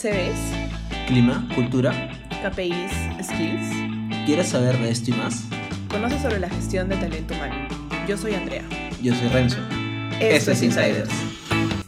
CVs, 0.00 0.54
Clima, 1.06 1.46
cultura. 1.54 1.92
KPIs, 2.42 2.90
skills. 3.22 3.68
¿Quieres 4.24 4.48
saber 4.48 4.78
de 4.78 4.88
esto 4.88 5.10
y 5.10 5.12
más? 5.12 5.46
Conoce 5.90 6.18
sobre 6.20 6.40
la 6.40 6.48
gestión 6.48 6.88
de 6.88 6.96
talento 6.96 7.34
humano. 7.34 7.68
Yo 8.08 8.16
soy 8.16 8.32
Andrea. 8.32 8.62
Yo 9.02 9.14
soy 9.14 9.28
Renzo. 9.28 9.58
Esto 10.18 10.52
es 10.52 10.62
Insiders. 10.62 11.10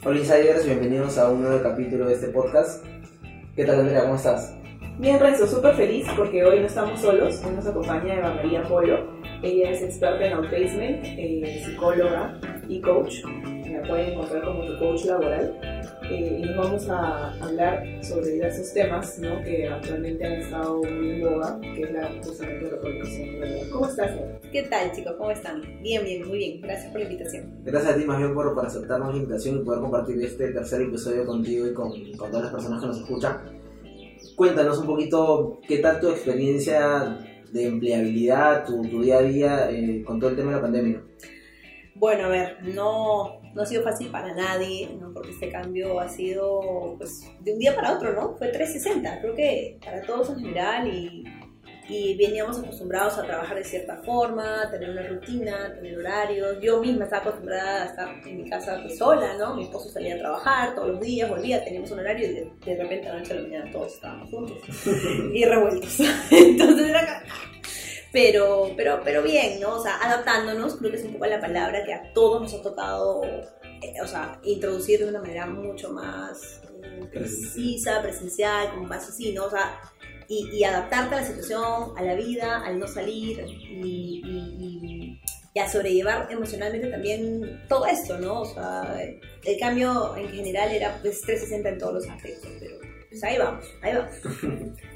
Hola 0.05 0.19
Insiders, 0.19 0.67
bienvenidos 0.67 1.17
a 1.17 1.31
un 1.31 1.41
nuevo 1.41 1.63
capítulo 1.63 2.05
de 2.07 2.13
este 2.13 2.27
podcast. 2.29 2.85
¿Qué 3.57 3.65
tal 3.65 3.81
Andrea? 3.81 4.03
¿Cómo 4.03 4.17
estás? 4.17 4.59
Bien, 4.99 5.19
Renzo, 5.19 5.47
súper 5.47 5.75
feliz 5.75 6.07
porque 6.15 6.45
hoy 6.45 6.61
no 6.61 6.67
estamos 6.67 7.01
solos. 7.01 7.41
Hoy 7.47 7.55
nos 7.55 7.67
acompaña 7.67 8.17
Eva 8.17 8.35
María 8.35 8.63
Polo. 8.65 9.11
Ella 9.43 9.71
es 9.71 9.81
experta 9.81 10.27
en 10.27 10.35
outplacement, 10.35 11.03
eh, 11.03 11.63
psicóloga 11.65 12.39
y 12.69 12.79
coach. 12.83 13.25
La 13.71 13.81
pueden 13.89 14.13
encontrar 14.13 14.45
como 14.45 14.67
tu 14.67 14.79
coach 14.79 15.07
laboral. 15.07 15.72
Eh, 16.13 16.41
y 16.41 16.43
nos 16.45 16.57
vamos 16.57 16.89
a 16.91 17.33
hablar 17.43 17.83
sobre 18.03 18.33
diversos 18.33 18.75
temas 18.75 19.19
¿no? 19.19 19.43
que 19.43 19.67
actualmente 19.67 20.27
han 20.27 20.33
estado 20.35 20.83
muy 20.83 21.11
en 21.11 21.21
boga, 21.23 21.59
que 21.61 21.83
es 21.83 21.93
la 21.93 22.11
justamente 22.23 22.71
la 22.71 22.79
colaboración. 22.79 23.41
laboral. 23.41 23.71
¿Cómo 23.73 23.87
estás? 23.87 24.11
¿Qué 24.53 24.63
tal, 24.65 24.93
chicos? 24.93 25.15
¿Cómo 25.17 25.31
están? 25.31 25.63
Bien, 25.81 26.05
bien, 26.05 26.29
muy 26.29 26.37
bien. 26.37 26.61
Gracias 26.61 26.93
por 26.93 27.01
la 27.01 27.07
invitación. 27.07 27.63
Gracias 27.65 27.95
a 27.95 27.97
ti 27.97 28.05
más 28.05 28.19
bien 28.19 28.35
por, 28.35 28.55
por 28.55 28.67
aceptarnos 28.67 29.09
la 29.09 29.17
invitación 29.17 29.57
y 29.57 29.65
poder 29.65 29.81
compartir 29.81 30.23
este 30.23 30.49
tercer 30.49 30.83
episodio 30.83 31.25
contigo 31.25 31.67
y 31.67 31.73
con, 31.73 31.91
con 32.19 32.31
todas 32.31 32.45
las 32.45 32.53
personas 32.53 32.81
que 32.83 32.87
nos 32.89 32.99
escuchan. 32.99 33.39
Cuéntanos 34.37 34.79
un 34.79 34.87
poquito 34.87 35.61
qué 35.67 35.79
tal 35.79 35.99
tu 35.99 36.11
experiencia 36.11 37.19
de 37.51 37.67
empleabilidad, 37.67 38.67
tu, 38.67 38.83
tu 38.83 39.01
día 39.01 39.17
a 39.17 39.23
día 39.23 39.71
eh, 39.71 40.03
con 40.05 40.21
todo 40.21 40.29
el 40.29 40.37
tema 40.37 40.51
de 40.51 40.57
la 40.57 40.63
pandemia. 40.63 41.03
Bueno, 41.95 42.25
a 42.25 42.29
ver, 42.29 42.59
no, 42.75 43.42
no 43.55 43.63
ha 43.63 43.67
sido 43.67 43.83
fácil 43.83 44.09
para 44.09 44.35
nadie, 44.35 44.89
¿no? 45.01 45.13
porque 45.13 45.31
este 45.31 45.51
cambio 45.51 46.01
ha 46.01 46.09
sido 46.09 46.95
pues, 46.99 47.31
de 47.41 47.53
un 47.53 47.59
día 47.59 47.75
para 47.75 47.95
otro, 47.95 48.13
¿no? 48.13 48.37
Fue 48.37 48.49
360, 48.49 49.21
creo 49.21 49.35
que 49.35 49.79
para 49.85 50.03
todos 50.03 50.31
en 50.31 50.41
general 50.41 50.89
y, 50.89 51.25
y 51.89 52.17
veníamos 52.17 52.59
acostumbrados 52.59 53.19
a 53.19 53.25
trabajar 53.25 53.57
de 53.57 53.65
cierta 53.65 53.97
forma, 53.99 54.71
tener 54.71 54.91
una 54.91 55.07
rutina, 55.07 55.75
tener 55.75 55.99
horarios. 55.99 56.59
Yo 56.61 56.81
misma 56.81 57.05
estaba 57.05 57.23
acostumbrada 57.23 57.83
a 57.83 57.87
estar 57.87 58.09
en 58.27 58.43
mi 58.43 58.49
casa 58.49 58.79
pues, 58.83 58.99
sola, 58.99 59.37
¿no? 59.39 59.55
Mi 59.55 59.65
esposo 59.65 59.91
salía 59.91 60.15
a 60.15 60.19
trabajar 60.19 60.75
todos 60.75 60.89
los 60.89 61.01
días, 61.01 61.29
volvía, 61.29 61.65
teníamos 61.65 61.91
un 61.91 62.01
horario 62.01 62.31
y 62.31 62.35
de, 62.35 62.53
de 62.65 62.83
repente 62.83 63.09
a 63.09 63.15
la 63.15 63.19
noche 63.19 63.33
a 63.33 63.37
la 63.37 63.43
mañana 63.43 63.71
todos 63.71 63.95
estábamos 63.95 64.31
juntos 64.31 64.59
y 65.35 65.45
revueltos. 65.45 66.01
Entonces 66.31 66.89
era 66.89 67.23
pero, 68.13 68.71
pero, 68.77 69.01
pero 69.05 69.23
bien, 69.23 69.59
¿no? 69.61 69.77
O 69.77 69.83
sea, 69.83 69.97
adaptándonos, 70.03 70.77
creo 70.77 70.91
que 70.91 70.99
es 70.99 71.05
un 71.05 71.15
poco 71.15 71.27
la 71.27 71.41
palabra 71.41 71.85
que 71.85 71.95
a 71.95 72.13
todos 72.13 72.43
nos 72.43 72.55
ha 72.55 72.63
tocado, 72.63 73.23
eh, 73.83 73.95
o 74.03 74.07
sea, 74.07 74.39
introducir 74.45 75.01
de 75.01 75.09
una 75.09 75.21
manera 75.21 75.47
mucho 75.47 75.91
más 75.93 76.61
eh, 76.83 77.01
precisa, 77.13 78.03
presencial, 78.03 78.71
como 78.71 78.85
más 78.85 79.09
así, 79.09 79.33
¿no? 79.33 79.47
O 79.47 79.51
sea, 79.51 79.81
y, 80.29 80.49
y 80.53 80.65
adaptarte 80.65 81.15
a 81.17 81.21
la 81.21 81.27
situación, 81.27 81.93
a 81.97 82.03
la 82.03 82.15
vida, 82.15 82.63
al 82.65 82.79
no 82.79 82.87
salir 82.87 83.45
y, 83.49 84.23
y, 84.25 85.19
y- 85.55 85.61
a 85.61 85.69
sobrellevar 85.69 86.29
emocionalmente 86.31 86.89
también 86.89 87.63
todo 87.69 87.85
esto, 87.85 88.19
¿no? 88.19 88.41
O 88.41 88.45
sea, 88.47 88.99
el 89.45 89.59
cambio 89.61 90.17
en 90.17 90.29
general 90.31 90.71
era 90.73 90.99
pues 91.03 91.21
360 91.21 91.69
en 91.69 91.79
todos 91.79 91.93
los 91.95 92.09
aspectos, 92.09 92.51
pero 92.59 92.79
pues 93.11 93.23
ahí 93.23 93.37
vamos, 93.37 93.67
ahí 93.83 93.93
vamos. 93.95 94.15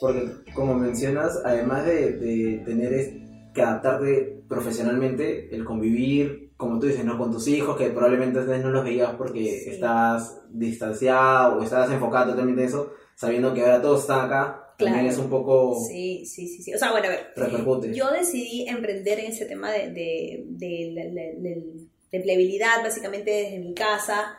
Porque 0.00 0.28
como 0.54 0.74
mencionas, 0.74 1.40
además 1.44 1.86
de, 1.86 2.12
de 2.18 2.62
tener 2.64 2.92
es- 2.92 3.12
que 3.54 3.62
adaptarte 3.62 4.42
profesionalmente, 4.48 5.54
el 5.54 5.64
convivir, 5.64 6.50
como 6.58 6.78
tú 6.78 6.86
dices, 6.86 7.04
¿no? 7.04 7.16
con 7.18 7.32
tus 7.32 7.48
hijos, 7.48 7.76
que 7.78 7.86
probablemente 7.90 8.38
antes 8.40 8.62
no 8.62 8.70
los 8.70 8.84
veías 8.84 9.14
porque 9.14 9.60
Sí. 9.64 9.70
estabas 9.70 10.40
distanciado 10.50 11.58
o 11.58 11.62
estabas 11.62 11.90
enfocado 11.90 12.30
totalmente 12.32 12.62
en 12.62 12.68
eso, 12.68 12.92
sabiendo 13.14 13.54
que 13.54 13.62
ahora 13.62 13.80
todos 13.80 14.02
están 14.02 14.26
acá, 14.26 14.74
también 14.78 15.06
es 15.06 15.16
un 15.16 15.30
poco 15.30 15.82
Sí, 15.88 16.26
sí, 16.26 16.46
sí, 16.48 16.62
sí. 16.62 16.74
O 16.74 16.78
sea, 16.78 16.90
bueno, 16.92 17.06
a 17.06 17.10
ver, 17.10 17.32
repercute. 17.34 17.94
Yo 17.94 18.10
decidí 18.10 18.66
emprender 18.68 19.20
en 19.20 19.26
ese 19.32 19.46
tema 19.46 19.72
de, 19.72 19.88
de, 19.88 20.44
de 20.50 21.86
empleabilidad, 22.12 22.82
básicamente 22.82 23.30
desde 23.30 23.58
mi 23.58 23.72
casa, 23.74 24.36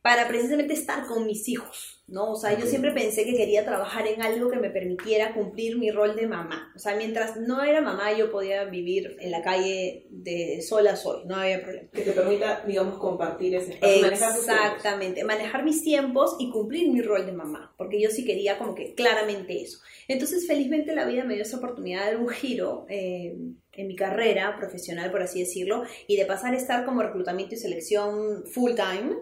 para 0.00 0.26
precisamente 0.28 0.72
estar 0.72 1.06
con 1.06 1.26
mis 1.26 1.46
hijos, 1.48 1.93
¿no? 2.06 2.32
O 2.32 2.36
sea, 2.36 2.58
yo 2.58 2.66
siempre 2.66 2.92
pensé 2.92 3.24
que 3.24 3.34
quería 3.34 3.64
trabajar 3.64 4.06
en 4.06 4.20
algo 4.20 4.50
que 4.50 4.58
me 4.58 4.68
permitiera 4.68 5.32
cumplir 5.32 5.78
mi 5.78 5.90
rol 5.90 6.14
de 6.14 6.26
mamá. 6.26 6.70
O 6.76 6.78
sea, 6.78 6.96
mientras 6.96 7.36
no 7.36 7.62
era 7.62 7.80
mamá, 7.80 8.12
yo 8.12 8.30
podía 8.30 8.64
vivir 8.64 9.16
en 9.20 9.30
la 9.30 9.42
calle 9.42 10.06
de 10.10 10.60
sola 10.60 10.92
a 10.92 10.96
sola, 10.96 11.24
no 11.24 11.36
había 11.36 11.62
problema. 11.62 11.88
Que 11.92 12.02
te 12.02 12.12
permita, 12.12 12.62
digamos, 12.66 12.98
compartir 12.98 13.54
ese 13.54 13.72
espacio. 13.72 14.02
manejar. 14.02 14.36
Exactamente, 14.36 15.24
manejar 15.24 15.64
mis 15.64 15.82
tiempos 15.82 16.36
y 16.38 16.50
cumplir 16.50 16.90
mi 16.90 17.00
rol 17.00 17.24
de 17.24 17.32
mamá, 17.32 17.74
porque 17.78 18.00
yo 18.00 18.10
sí 18.10 18.24
quería 18.24 18.58
como 18.58 18.74
que 18.74 18.94
claramente 18.94 19.62
eso. 19.62 19.78
Entonces, 20.06 20.46
felizmente 20.46 20.94
la 20.94 21.06
vida 21.06 21.24
me 21.24 21.34
dio 21.34 21.42
esa 21.42 21.56
oportunidad 21.56 22.04
de 22.04 22.12
dar 22.12 22.20
un 22.20 22.28
giro 22.28 22.84
eh, 22.90 23.34
en 23.72 23.86
mi 23.88 23.96
carrera 23.96 24.56
profesional, 24.58 25.10
por 25.10 25.22
así 25.22 25.40
decirlo, 25.40 25.84
y 26.06 26.16
de 26.16 26.26
pasar 26.26 26.52
a 26.52 26.58
estar 26.58 26.84
como 26.84 27.02
reclutamiento 27.02 27.54
y 27.54 27.58
selección 27.58 28.44
full 28.46 28.72
time. 28.74 29.16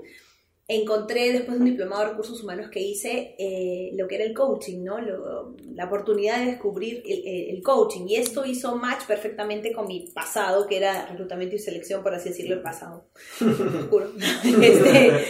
Encontré 0.68 1.32
después 1.32 1.58
de 1.58 1.64
un 1.64 1.70
diplomado 1.70 2.02
de 2.02 2.08
recursos 2.10 2.42
humanos 2.42 2.70
que 2.70 2.80
hice 2.80 3.34
eh, 3.38 3.90
lo 3.94 4.06
que 4.08 4.14
era 4.14 4.24
el 4.24 4.32
coaching, 4.32 4.82
¿no? 4.84 5.00
Lo- 5.00 5.56
la 5.74 5.86
oportunidad 5.86 6.38
de 6.40 6.46
descubrir 6.52 7.02
el, 7.06 7.62
coaching. 7.62 8.06
Y 8.08 8.16
esto 8.16 8.44
hizo 8.46 8.76
match 8.76 9.04
perfectamente 9.06 9.72
con 9.72 9.86
mi 9.86 10.08
pasado, 10.14 10.66
que 10.66 10.76
era 10.76 11.06
reclutamiento 11.06 11.56
y 11.56 11.58
selección, 11.58 12.02
por 12.02 12.14
así 12.14 12.28
decirlo, 12.30 12.54
el 12.54 12.62
pasado. 12.62 13.06
Juro. 13.90 14.12
Este, 14.62 15.24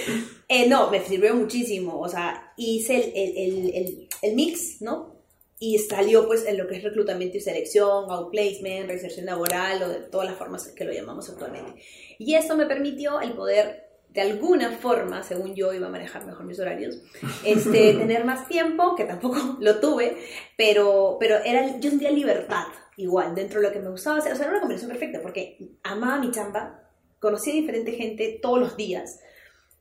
eh, 0.49 0.69
no, 0.69 0.91
me 0.91 1.01
sirvió 1.01 1.35
muchísimo. 1.35 1.99
O 1.99 2.09
sea, 2.09 2.53
hice 2.57 3.13
el, 3.15 3.37
el, 3.75 4.09
el, 4.23 4.35
mix, 4.35 4.83
¿no? 4.83 5.17
Y 5.59 5.79
salió 5.79 6.27
pues 6.27 6.45
en 6.45 6.59
lo 6.59 6.67
que 6.67 6.77
es 6.77 6.83
reclutamiento 6.83 7.37
y 7.37 7.41
selección, 7.41 8.11
outplacement, 8.11 8.87
reinserción 8.89 9.27
laboral 9.27 9.83
o 9.83 9.89
de 9.89 10.01
todas 10.01 10.29
las 10.29 10.37
formas 10.37 10.69
que 10.69 10.85
lo 10.85 10.93
llamamos 10.93 11.29
actualmente. 11.31 11.81
Y 12.19 12.35
eso 12.35 12.57
me 12.57 12.67
permitió 12.67 13.21
el 13.21 13.33
poder, 13.33 13.92
de 14.13 14.21
alguna 14.21 14.71
forma, 14.73 15.23
según 15.23 15.55
yo 15.55 15.73
iba 15.73 15.87
a 15.87 15.91
manejar 15.91 16.27
mejor 16.27 16.45
mis 16.45 16.61
horarios, 16.61 16.99
este, 17.45 17.95
tener 17.99 18.25
más 18.25 18.47
tiempo, 18.47 18.95
que 18.95 19.05
tampoco 19.05 19.57
lo 19.61 19.81
tuve, 19.81 20.19
pero, 20.57 21.17
pero 21.19 21.37
era, 21.45 21.79
yo 21.79 21.91
sentía 21.91 22.11
libertad 22.11 22.67
igual 22.97 23.35
dentro 23.35 23.61
de 23.61 23.69
lo 23.69 23.73
que 23.73 23.81
me 23.81 23.89
gustaba 23.89 24.19
hacer. 24.19 24.33
O 24.33 24.37
sea, 24.37 24.45
era 24.45 24.53
una 24.53 24.61
combinación 24.61 24.91
perfecta 24.91 25.23
porque 25.23 25.77
amaba 25.83 26.19
mi 26.19 26.31
chamba, 26.31 26.83
conocía 27.19 27.55
a 27.55 27.57
diferente 27.57 27.93
gente 27.93 28.39
todos 28.43 28.61
los 28.61 28.77
días, 28.77 29.21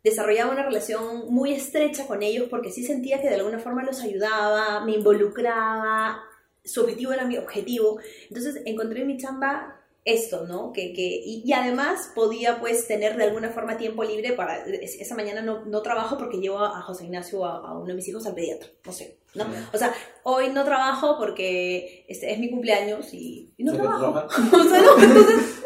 desarrollaba 0.01 0.51
una 0.51 0.63
relación 0.63 1.29
muy 1.29 1.53
estrecha 1.53 2.07
con 2.07 2.23
ellos 2.23 2.47
porque 2.49 2.71
sí 2.71 2.83
sentía 2.83 3.21
que 3.21 3.27
de 3.27 3.35
alguna 3.35 3.59
forma 3.59 3.83
los 3.83 4.01
ayudaba, 4.01 4.85
me 4.85 4.93
involucraba, 4.93 6.23
su 6.63 6.81
objetivo 6.81 7.11
era 7.11 7.25
mi 7.25 7.37
objetivo. 7.37 7.99
Entonces 8.29 8.61
encontré 8.65 9.01
en 9.01 9.07
mi 9.07 9.17
chamba 9.17 9.80
esto, 10.03 10.47
¿no? 10.47 10.71
Que, 10.73 10.93
que, 10.93 11.01
y, 11.03 11.43
y 11.45 11.53
además 11.53 12.11
podía 12.15 12.59
pues 12.59 12.87
tener 12.87 13.15
de 13.17 13.25
alguna 13.25 13.49
forma 13.51 13.77
tiempo 13.77 14.03
libre 14.03 14.33
para, 14.33 14.65
es- 14.65 14.99
esa 14.99 15.13
mañana 15.15 15.41
no, 15.41 15.63
no 15.65 15.81
trabajo 15.83 16.17
porque 16.17 16.37
llevo 16.39 16.59
a 16.59 16.81
José 16.81 17.05
Ignacio, 17.05 17.45
a, 17.45 17.57
a 17.57 17.73
uno 17.77 17.85
de 17.85 17.93
mis 17.93 18.07
hijos 18.07 18.25
al 18.25 18.33
pediatra, 18.33 18.67
no 18.83 18.91
sé, 18.91 19.17
¿no? 19.35 19.45
O 19.73 19.77
sea, 19.77 19.93
hoy 20.23 20.49
no 20.49 20.65
trabajo 20.65 21.17
porque 21.19 22.05
este, 22.07 22.31
es 22.31 22.39
mi 22.39 22.49
cumpleaños 22.49 23.13
y, 23.13 23.53
y 23.57 23.63
no 23.63 23.73
¿Por 23.73 23.81
qué 23.81 23.87
trabajo. 23.87 24.27
O 24.57 24.63
sea, 24.63 24.81
no, 24.81 25.03
entonces, 25.03 25.63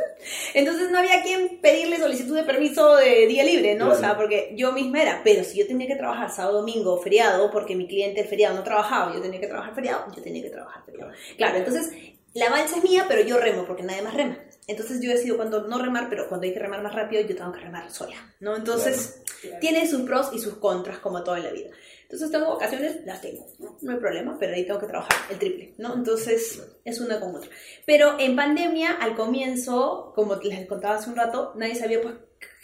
entonces 0.54 0.92
no 0.92 0.98
había 0.98 1.22
quien 1.24 1.60
pedirle 1.62 1.98
solicitud 1.98 2.36
de 2.36 2.44
permiso 2.44 2.96
de 2.98 3.28
día 3.28 3.44
libre, 3.46 3.76
¿no? 3.76 3.92
O 3.92 3.96
sea, 3.96 4.18
porque 4.18 4.54
yo 4.58 4.74
misma 4.74 5.02
era, 5.02 5.22
pero 5.24 5.44
si 5.46 5.60
yo 5.60 5.66
tenía 5.68 5.88
que 5.88 5.96
trabajar 5.96 6.30
sábado, 6.32 6.58
domingo, 6.60 6.98
feriado, 7.02 7.52
porque 7.52 7.76
mi 7.76 7.88
cliente 7.88 8.20
el 8.22 8.28
feriado 8.28 8.56
no 8.56 8.64
trabajaba, 8.64 9.14
yo 9.14 9.22
tenía 9.22 9.40
que 9.40 9.48
trabajar 9.48 9.74
feriado, 9.76 10.06
yo 10.14 10.22
tenía 10.22 10.42
que 10.44 10.50
trabajar 10.50 10.84
feriado. 10.86 11.12
Claro, 11.38 11.58
entonces 11.58 11.90
la 12.36 12.50
balsa 12.50 12.78
es 12.78 12.84
mía, 12.84 13.06
pero 13.08 13.22
yo 13.22 13.40
remo 13.40 13.66
porque 13.66 13.82
nadie 13.82 14.02
más 14.02 14.14
rema. 14.14 14.38
Entonces 14.68 15.00
yo 15.02 15.10
decido 15.10 15.38
cuando 15.38 15.68
no 15.68 15.82
remar, 15.82 16.10
pero 16.10 16.28
cuando 16.28 16.46
hay 16.46 16.54
que 16.54 16.60
remar 16.60 16.84
más 16.84 16.94
rápido, 16.94 17.22
yo 17.22 17.36
tengo 17.36 17.52
que 17.54 17.62
remar 17.62 17.90
sola, 17.90 18.16
¿no? 18.42 18.56
Entonces 18.56 19.22
tiene 19.62 19.88
sus 19.88 20.02
pros 20.02 20.32
y 20.34 20.40
sus 20.40 20.58
contras 20.58 21.00
como 21.00 21.24
todo 21.24 21.38
en 21.38 21.44
la 21.44 21.52
vida. 21.52 21.70
Entonces 22.04 22.30
tengo 22.32 22.54
vacaciones, 22.54 23.06
las 23.06 23.22
tengo, 23.22 23.48
no, 23.60 23.78
No 23.82 23.94
hay 23.94 24.00
problema, 24.00 24.38
pero 24.38 24.54
ahí 24.54 24.66
tengo 24.66 24.80
que 24.80 24.86
trabajar 24.86 25.18
el 25.30 25.40
triple, 25.40 25.76
¿no? 25.78 25.94
Entonces 25.94 26.62
es 26.84 27.00
una 27.00 27.20
con 27.20 27.36
otra. 27.36 27.50
Pero 27.86 28.20
en 28.20 28.36
pandemia, 28.36 28.92
al 28.92 29.16
comienzo, 29.16 30.12
como 30.14 30.36
les 30.36 30.68
contaba 30.68 30.96
hace 30.96 31.10
un 31.10 31.16
rato, 31.16 31.54
nadie 31.56 31.76
sabía 31.76 32.02
pues 32.02 32.16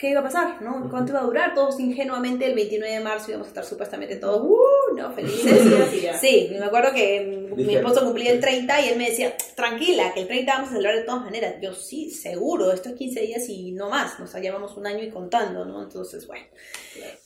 qué 0.02 0.10
iba 0.10 0.18
a 0.18 0.24
pasar, 0.24 0.60
¿no? 0.60 0.90
¿Cuánto 0.90 1.12
iba 1.12 1.20
a 1.20 1.24
durar? 1.24 1.54
Todos 1.54 1.78
ingenuamente 1.78 2.44
el 2.44 2.56
29 2.56 2.92
de 2.92 3.00
marzo 3.00 3.30
íbamos 3.30 3.46
a 3.46 3.50
estar 3.50 3.64
supuestamente 3.64 4.16
todos, 4.16 4.42
¡uh! 4.42 4.96
¿no? 4.96 5.12
Felices. 5.12 6.20
Sí, 6.20 6.48
me 6.50 6.64
acuerdo 6.64 6.92
que 6.92 7.52
mi 7.56 7.76
esposo 7.76 8.04
cumplía 8.04 8.32
el 8.32 8.40
30 8.40 8.80
y 8.80 8.88
él 8.88 8.98
me 8.98 9.10
decía, 9.10 9.32
tranquila, 9.54 10.12
que 10.12 10.22
el 10.22 10.26
30 10.26 10.52
vamos 10.52 10.68
a 10.70 10.72
celebrar 10.72 10.96
de 10.96 11.02
todas 11.02 11.22
maneras. 11.22 11.54
Yo, 11.62 11.72
sí, 11.72 12.10
seguro, 12.10 12.72
esto 12.72 12.88
es 12.88 12.96
15 12.96 13.20
días 13.20 13.48
y 13.48 13.70
no 13.70 13.90
más, 13.90 14.18
nos 14.18 14.34
llevamos 14.34 14.76
un 14.76 14.88
año 14.88 15.04
y 15.04 15.10
contando, 15.10 15.64
¿no? 15.64 15.80
Entonces, 15.84 16.26
bueno. 16.26 16.46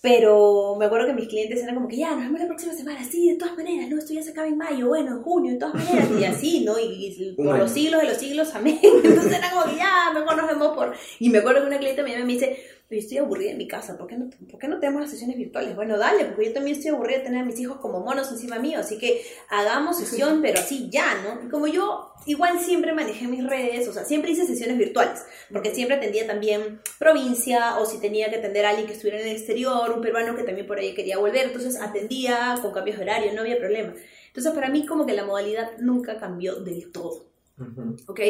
Pero 0.03 0.77
me 0.79 0.85
acuerdo 0.85 1.07
que 1.07 1.15
mis 1.15 1.29
clientes 1.29 1.63
eran 1.63 1.77
como 1.77 1.89
que 1.89 1.97
ya, 1.97 2.11
nos 2.11 2.25
vemos 2.25 2.41
la 2.41 2.47
próxima 2.47 2.75
semana, 2.75 3.03
sí, 3.05 3.31
de 3.31 3.37
todas 3.37 3.57
maneras, 3.57 3.89
no, 3.89 3.99
esto 3.99 4.13
ya 4.13 4.23
se 4.23 4.33
acaba 4.33 4.49
en 4.49 4.59
mayo, 4.59 4.89
bueno, 4.89 5.17
en 5.17 5.23
junio, 5.23 5.53
de 5.53 5.59
todas 5.59 5.75
maneras, 5.77 6.09
y 6.21 6.25
así, 6.25 6.61
¿no? 6.61 6.79
Y, 6.79 7.07
y 7.07 7.33
por 7.37 7.59
los 7.59 7.71
siglos 7.71 8.03
de 8.03 8.09
los 8.09 8.19
siglos, 8.19 8.55
amén. 8.55 8.79
Entonces 8.83 9.33
era 9.33 9.51
como 9.51 9.65
que 9.65 9.77
ya, 9.77 10.13
mejor 10.13 10.37
nos 10.37 10.47
vemos 10.47 10.77
por... 10.77 10.95
Y 11.19 11.31
me 11.31 11.39
acuerdo 11.39 11.63
que 11.63 11.69
una 11.69 11.79
cliente 11.79 12.03
me 12.03 12.17
me 12.17 12.33
dice, 12.33 12.66
yo 12.89 12.99
estoy 12.99 13.19
aburrida 13.19 13.51
en 13.51 13.59
mi 13.59 13.67
casa, 13.67 13.99
¿por 13.99 14.07
qué, 14.07 14.17
no, 14.17 14.31
¿por 14.49 14.61
qué 14.61 14.69
no 14.69 14.79
tenemos 14.79 15.01
las 15.01 15.11
sesiones 15.11 15.37
virtuales? 15.37 15.75
Bueno, 15.75 15.99
dale, 15.99 16.25
porque 16.27 16.47
yo 16.47 16.53
también 16.53 16.77
estoy 16.77 16.93
aburrida 16.93 17.19
de 17.19 17.25
tener 17.25 17.43
a 17.43 17.45
mis 17.45 17.59
hijos 17.59 17.79
como 17.79 17.99
monos 18.01 18.31
encima 18.31 18.61
mío, 18.61 18.79
así 18.79 18.97
que 18.99 19.23
hagamos 19.49 19.99
sesión, 19.99 20.41
pero 20.41 20.61
así 20.61 20.89
ya, 20.89 21.15
¿no? 21.23 21.45
Y 21.45 21.51
como 21.51 21.67
yo 21.67 22.13
igual 22.27 22.61
siempre 22.61 22.93
manejé 22.93 23.27
mis 23.27 23.45
redes, 23.45 23.89
o 23.89 23.93
sea, 23.93 24.05
siempre 24.05 24.31
hice 24.31 24.47
sesiones 24.47 24.79
virtuales, 24.79 25.25
porque 25.53 25.75
siempre 25.75 25.97
atendía 25.97 26.27
también 26.27 26.81
provincia, 26.99 27.79
o 27.79 27.87
si 27.87 27.99
tenía 27.99 28.31
que 28.31 28.37
atender 28.37 28.65
a 28.65 28.71
alguien 28.71 28.87
que 28.87 28.93
estuviera 28.93 29.21
en 29.21 29.27
el 29.27 29.37
exterior, 29.37 29.91
un 29.91 30.01
peruano 30.01 30.37
que 30.37 30.45
también 30.45 30.67
por 30.67 30.79
ahí 30.79 30.95
quería 30.95 31.19
volver, 31.19 31.47
entonces 31.47 31.81
atendía 31.81 32.57
con 32.63 32.73
cambios 32.73 32.99
de 32.99 33.03
horario, 33.03 33.33
no 33.35 33.41
había 33.41 33.59
problema. 33.59 33.95
Entonces 34.29 34.53
para 34.53 34.69
mí 34.69 34.87
como 34.87 35.07
que 35.07 35.13
la 35.13 35.25
modalidad 35.25 35.73
nunca 35.79 36.19
cambió 36.19 36.57
del 36.57 36.93
todo. 36.93 37.36
¿Ok? 38.07 38.21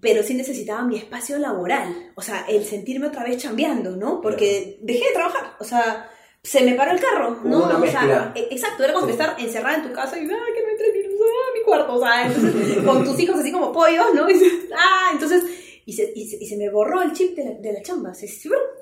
Pero 0.00 0.22
sí 0.22 0.34
necesitaba 0.34 0.82
mi 0.82 0.96
espacio 0.96 1.38
laboral, 1.38 2.12
o 2.14 2.22
sea, 2.22 2.44
el 2.48 2.64
sentirme 2.64 3.06
otra 3.08 3.24
vez 3.24 3.38
chambeando, 3.38 3.96
¿no? 3.96 4.20
Porque 4.20 4.78
dejé 4.82 5.06
de 5.08 5.14
trabajar, 5.14 5.54
o 5.58 5.64
sea, 5.64 6.08
se 6.42 6.62
me 6.62 6.74
paró 6.74 6.92
el 6.92 7.00
carro, 7.00 7.40
¿no? 7.44 7.64
una 7.64 7.76
o 7.76 7.80
sea, 7.90 8.32
e- 8.34 8.48
exacto, 8.50 8.82
era 8.84 8.92
como 8.94 9.06
Sí. 9.06 9.12
estar 9.12 9.36
encerrada 9.38 9.76
en 9.76 9.88
tu 9.88 9.92
casa 9.94 10.18
y, 10.18 10.24
ah, 10.24 10.28
que 10.54 10.62
no 10.62 10.68
entre 10.70 10.92
virus, 10.92 11.14
ah, 11.20 11.50
mi 11.58 11.64
cuarto, 11.64 11.94
o 11.94 12.00
sea, 12.00 12.26
entonces, 12.26 12.78
con 12.84 13.04
tus 13.04 13.18
hijos 13.20 13.38
así 13.40 13.52
como 13.52 13.72
pollos, 13.72 14.06
¿no? 14.14 14.28
Y, 14.30 14.34
ah, 14.74 15.10
entonces, 15.12 15.44
y 15.84 15.92
se, 15.92 16.12
y, 16.14 16.26
se, 16.28 16.36
y 16.42 16.46
se 16.46 16.56
me 16.56 16.70
borró 16.70 17.02
el 17.02 17.12
chip 17.12 17.34
de 17.36 17.44
la, 17.44 17.50
de 17.52 17.72
la 17.72 17.82
chamba, 17.82 18.14
se- 18.14 18.26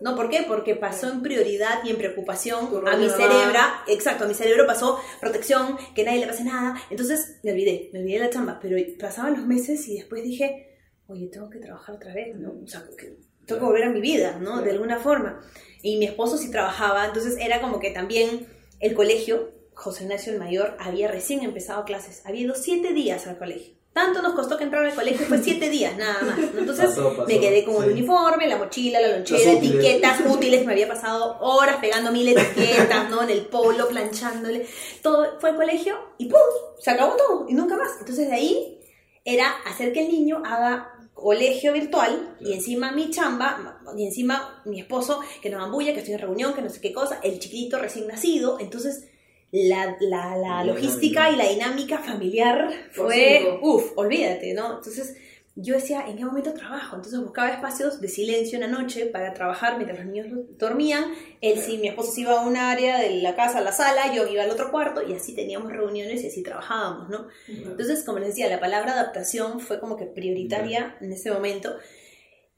¿no? 0.00 0.17
¿Por 0.17 0.29
qué? 0.29 0.45
Porque 0.47 0.75
pasó 0.75 1.11
en 1.11 1.23
prioridad 1.23 1.85
y 1.85 1.91
en 1.91 1.97
preocupación 1.97 2.69
a 2.87 2.97
mi 2.97 3.09
cerebro, 3.09 3.59
exacto, 3.87 4.25
a 4.25 4.29
mi 4.29 4.35
cerebro 4.35 4.67
pasó 4.67 5.00
protección, 5.21 5.77
que 5.95 6.05
nadie 6.05 6.21
le 6.21 6.27
pase 6.27 6.45
nada, 6.45 6.81
entonces 6.91 7.39
me 7.43 7.53
olvidé, 7.53 7.91
me 7.93 8.00
olvidé 8.00 8.19
de 8.19 8.25
la 8.25 8.31
chamba, 8.31 8.59
pero 8.61 8.77
pasaban 8.99 9.35
los 9.35 9.47
meses 9.47 9.87
y 9.89 9.97
después 9.97 10.23
dije, 10.23 10.77
oye, 11.06 11.29
tengo 11.29 11.49
que 11.49 11.59
trabajar 11.59 11.95
otra 11.95 12.15
vez, 12.15 12.37
¿no? 12.37 12.55
O 12.62 12.67
sea, 12.67 12.85
que 12.97 13.17
tengo 13.47 13.61
que 13.61 13.67
volver 13.67 13.85
a 13.85 13.91
mi 13.91 14.00
vida, 14.00 14.39
¿no? 14.39 14.61
De 14.61 14.71
alguna 14.71 14.99
forma. 14.99 15.41
Y 15.83 15.97
mi 15.97 16.05
esposo 16.05 16.37
sí 16.37 16.50
trabajaba, 16.50 17.06
entonces 17.06 17.37
era 17.41 17.61
como 17.61 17.81
que 17.81 17.91
también 17.91 18.47
el 18.79 18.95
colegio, 18.95 19.53
José 19.75 20.05
Ignacio 20.05 20.33
el 20.33 20.39
Mayor, 20.39 20.77
había 20.79 21.09
recién 21.09 21.43
empezado 21.43 21.85
clases, 21.85 22.23
había 22.27 22.43
ido 22.43 22.55
siete 22.55 22.93
días 22.93 23.27
al 23.27 23.39
colegio. 23.39 23.77
Tanto 23.93 24.23
nos 24.23 24.35
costó 24.35 24.56
que 24.56 24.64
entrar 24.64 24.85
al 24.85 24.94
colegio, 24.94 25.26
fue 25.26 25.43
siete 25.43 25.69
días 25.70 25.96
nada 25.96 26.23
más. 26.23 26.38
¿no? 26.38 26.61
Entonces 26.61 26.87
Pasó, 26.87 27.11
pasó, 27.11 27.26
me 27.26 27.40
quedé 27.40 27.64
con 27.64 27.82
el 27.82 27.93
uniforme, 27.93 28.46
la 28.46 28.56
mochila, 28.56 29.00
la 29.00 29.17
lonchera, 29.17 29.52
etiquetas 29.52 30.20
útiles, 30.26 30.64
me 30.64 30.73
había 30.73 30.88
pasado 30.88 31.38
horas 31.40 31.76
pegando 31.76 32.12
mil 32.12 32.29
etiquetas, 32.29 33.11
¿no? 33.11 33.23
En 33.23 33.31
el 33.31 33.46
polo, 33.46 33.88
planchándole. 33.88 34.67
Todo 35.02 35.38
fue 35.40 35.50
al 35.50 35.56
colegio 35.56 35.96
y 36.19 36.26
¡pum! 36.26 36.38
Se 36.79 36.90
acabó 36.90 37.17
todo 37.17 37.46
y 37.49 37.55
nunca 37.55 37.76
más. 37.76 37.90
Entonces 37.99 38.29
de 38.29 38.35
ahí 38.35 38.81
era 39.25 39.50
hacer 39.67 39.93
que 39.93 40.06
el 40.06 40.08
niño 40.08 40.43
haga 40.44 40.94
colegio 41.19 41.73
virtual 41.73 42.37
y 42.40 42.52
encima 42.52 42.93
mi 42.93 43.11
chamba 43.11 43.81
y 43.96 44.06
encima 44.06 44.62
mi 44.64 44.81
esposo 44.81 45.20
que 45.43 45.50
no 45.50 45.62
ambulla, 45.62 45.93
que 45.93 45.99
estoy 45.99 46.14
en 46.14 46.20
reunión, 46.20 46.55
que 46.55 46.62
no 46.62 46.70
sé 46.70 46.81
qué 46.81 46.93
cosa, 46.93 47.19
el 47.25 47.40
chiquito 47.40 47.79
recién 47.79 48.06
nacido, 48.06 48.58
entonces 48.61 49.08
la, 49.50 49.97
la, 50.00 50.37
la 50.37 50.65
logística 50.65 51.31
dinámica. 51.31 51.31
y 51.31 51.37
la 51.37 51.53
dinámica 51.53 51.99
familiar 51.99 52.71
fue, 52.93 53.59
uff, 53.62 53.93
olvídate, 53.97 54.53
¿no? 54.55 54.77
Entonces 54.77 55.17
yo 55.61 55.75
decía, 55.75 56.05
¿en 56.06 56.17
qué 56.17 56.25
momento 56.25 56.55
trabajo? 56.55 56.95
Entonces 56.95 57.19
buscaba 57.21 57.49
espacios 57.49 58.00
de 58.00 58.09
silencio 58.09 58.56
en 58.56 58.71
la 58.71 58.79
noche 58.79 59.06
para 59.06 59.35
trabajar 59.35 59.77
mientras 59.77 59.99
los 59.99 60.06
niños 60.06 60.27
dormían. 60.56 61.06
Él 61.41 61.59
sí, 61.59 61.79
mi 61.79 61.89
esposo 61.89 62.12
se 62.12 62.21
iba 62.21 62.41
a 62.41 62.47
un 62.47 62.56
área 62.56 62.99
de 62.99 63.11
la 63.23 63.35
casa, 63.35 63.59
a 63.59 63.61
la 63.62 63.73
sala, 63.73 64.15
yo 64.15 64.29
iba 64.29 64.45
al 64.45 64.50
otro 64.50 64.71
cuarto 64.71 65.03
y 65.03 65.15
así 65.15 65.35
teníamos 65.35 65.73
reuniones 65.73 66.23
y 66.23 66.29
así 66.29 66.45
trabajábamos, 66.45 67.09
¿no? 67.09 67.27
Entonces, 67.49 68.05
como 68.05 68.21
les 68.21 68.29
decía, 68.29 68.49
la 68.49 68.61
palabra 68.61 68.93
adaptación 68.93 69.59
fue 69.59 69.81
como 69.81 69.97
que 69.97 70.05
prioritaria 70.06 70.97
en 71.00 71.12
ese 71.12 71.33
momento. 71.33 71.77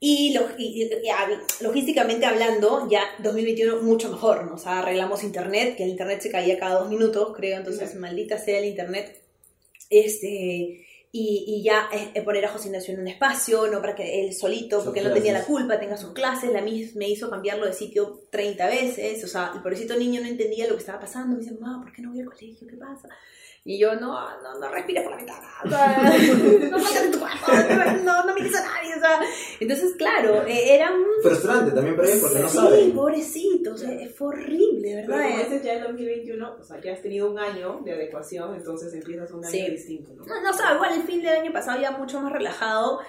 Y, 0.02 0.32
lo- 0.32 0.48
y- 0.56 0.82
y- 0.82 1.06
y 1.06 1.08
hab- 1.10 1.60
logísticamente 1.60 2.24
hablando, 2.24 2.88
ya 2.90 3.02
2021 3.22 3.82
mucho 3.82 4.08
mejor, 4.10 4.46
¿no? 4.46 4.54
O 4.54 4.58
sea, 4.58 4.78
arreglamos 4.80 5.22
internet, 5.22 5.76
que 5.76 5.84
el 5.84 5.90
internet 5.90 6.22
se 6.22 6.30
caía 6.30 6.58
cada 6.58 6.80
dos 6.80 6.88
minutos, 6.88 7.34
creo, 7.36 7.58
entonces 7.58 7.94
maldita 7.96 8.38
sea 8.38 8.58
el 8.58 8.64
internet. 8.64 9.20
Este, 9.90 10.86
y, 11.12 11.44
y 11.46 11.62
ya 11.64 11.88
eh, 11.92 12.12
eh, 12.14 12.22
poner 12.22 12.44
a 12.44 12.48
José 12.52 12.68
Ignacio 12.68 12.94
en 12.94 13.00
un 13.00 13.08
espacio, 13.08 13.66
no 13.66 13.80
para 13.80 13.94
que 13.96 14.20
él 14.24 14.32
solito, 14.32 14.76
Sus 14.76 14.84
porque 14.86 15.00
él 15.00 15.08
no 15.08 15.12
tenía 15.14 15.32
la 15.32 15.44
culpa, 15.44 15.80
tenga 15.80 15.96
sus 15.96 16.12
clases, 16.12 16.52
la 16.52 16.62
mis 16.62 16.94
me 16.94 17.08
hizo 17.08 17.28
cambiarlo 17.28 17.66
de 17.66 17.72
sitio 17.72 18.22
30 18.30 18.66
veces, 18.66 19.24
o 19.24 19.28
sea, 19.28 19.52
el 19.54 19.60
pobrecito 19.62 19.96
niño 19.96 20.20
no 20.20 20.28
entendía 20.28 20.66
lo 20.68 20.74
que 20.74 20.80
estaba 20.80 21.00
pasando, 21.00 21.36
me 21.36 21.42
dice, 21.42 21.54
mamá, 21.58 21.82
¿por 21.82 21.92
qué 21.92 22.02
no 22.02 22.10
voy 22.10 22.20
al 22.20 22.26
colegio? 22.26 22.66
¿Qué 22.68 22.76
pasa? 22.76 23.08
Y 23.62 23.78
yo, 23.78 23.94
no, 23.96 24.12
no, 24.42 24.58
no 24.58 24.68
respires 24.70 25.02
por 25.02 25.12
la 25.12 25.18
ventana, 25.18 25.48
o 25.64 25.68
sea, 25.68 25.98
no 26.70 26.78
salgas 26.78 27.02
de 27.02 27.10
tu 27.10 27.18
cuarto, 27.18 27.52
no, 28.04 28.24
no 28.24 28.34
mires 28.34 28.54
a 28.56 28.64
nadie, 28.64 28.94
o 28.96 29.00
sea, 29.00 29.20
entonces, 29.60 29.94
claro, 29.98 30.46
eh, 30.46 30.74
era 30.76 30.90
un... 30.92 31.04
Frustrante 31.22 31.70
también 31.72 31.94
para 31.94 32.08
ellos 32.08 32.20
porque 32.22 32.38
no 32.38 32.48
sí, 32.48 32.56
saben. 32.56 32.92
pobrecito, 32.94 33.74
o 33.74 33.76
sea, 33.76 33.90
fue 34.16 34.28
horrible, 34.28 35.04
Pero 35.04 35.08
¿verdad? 35.08 35.30
como 35.30 35.44
dices, 35.44 35.62
ya 35.62 35.74
en 35.74 35.82
2021, 35.82 36.56
o 36.58 36.62
sea, 36.64 36.80
ya 36.80 36.92
has 36.94 37.02
tenido 37.02 37.30
un 37.30 37.38
año 37.38 37.82
de 37.84 37.92
adecuación, 37.92 38.54
entonces 38.54 38.94
empiezas 38.94 39.30
un 39.32 39.44
año 39.44 39.50
Sí. 39.52 39.70
distinto, 39.70 40.12
¿no? 40.14 40.24
No, 40.24 40.40
no, 40.40 40.50
o 40.50 40.54
sea, 40.54 40.74
igual 40.76 40.94
el 40.94 41.02
fin 41.02 41.20
del 41.20 41.40
año 41.40 41.52
pasado 41.52 41.78
ya 41.82 41.90
mucho 41.90 42.18
más 42.22 42.32
relajado. 42.32 43.00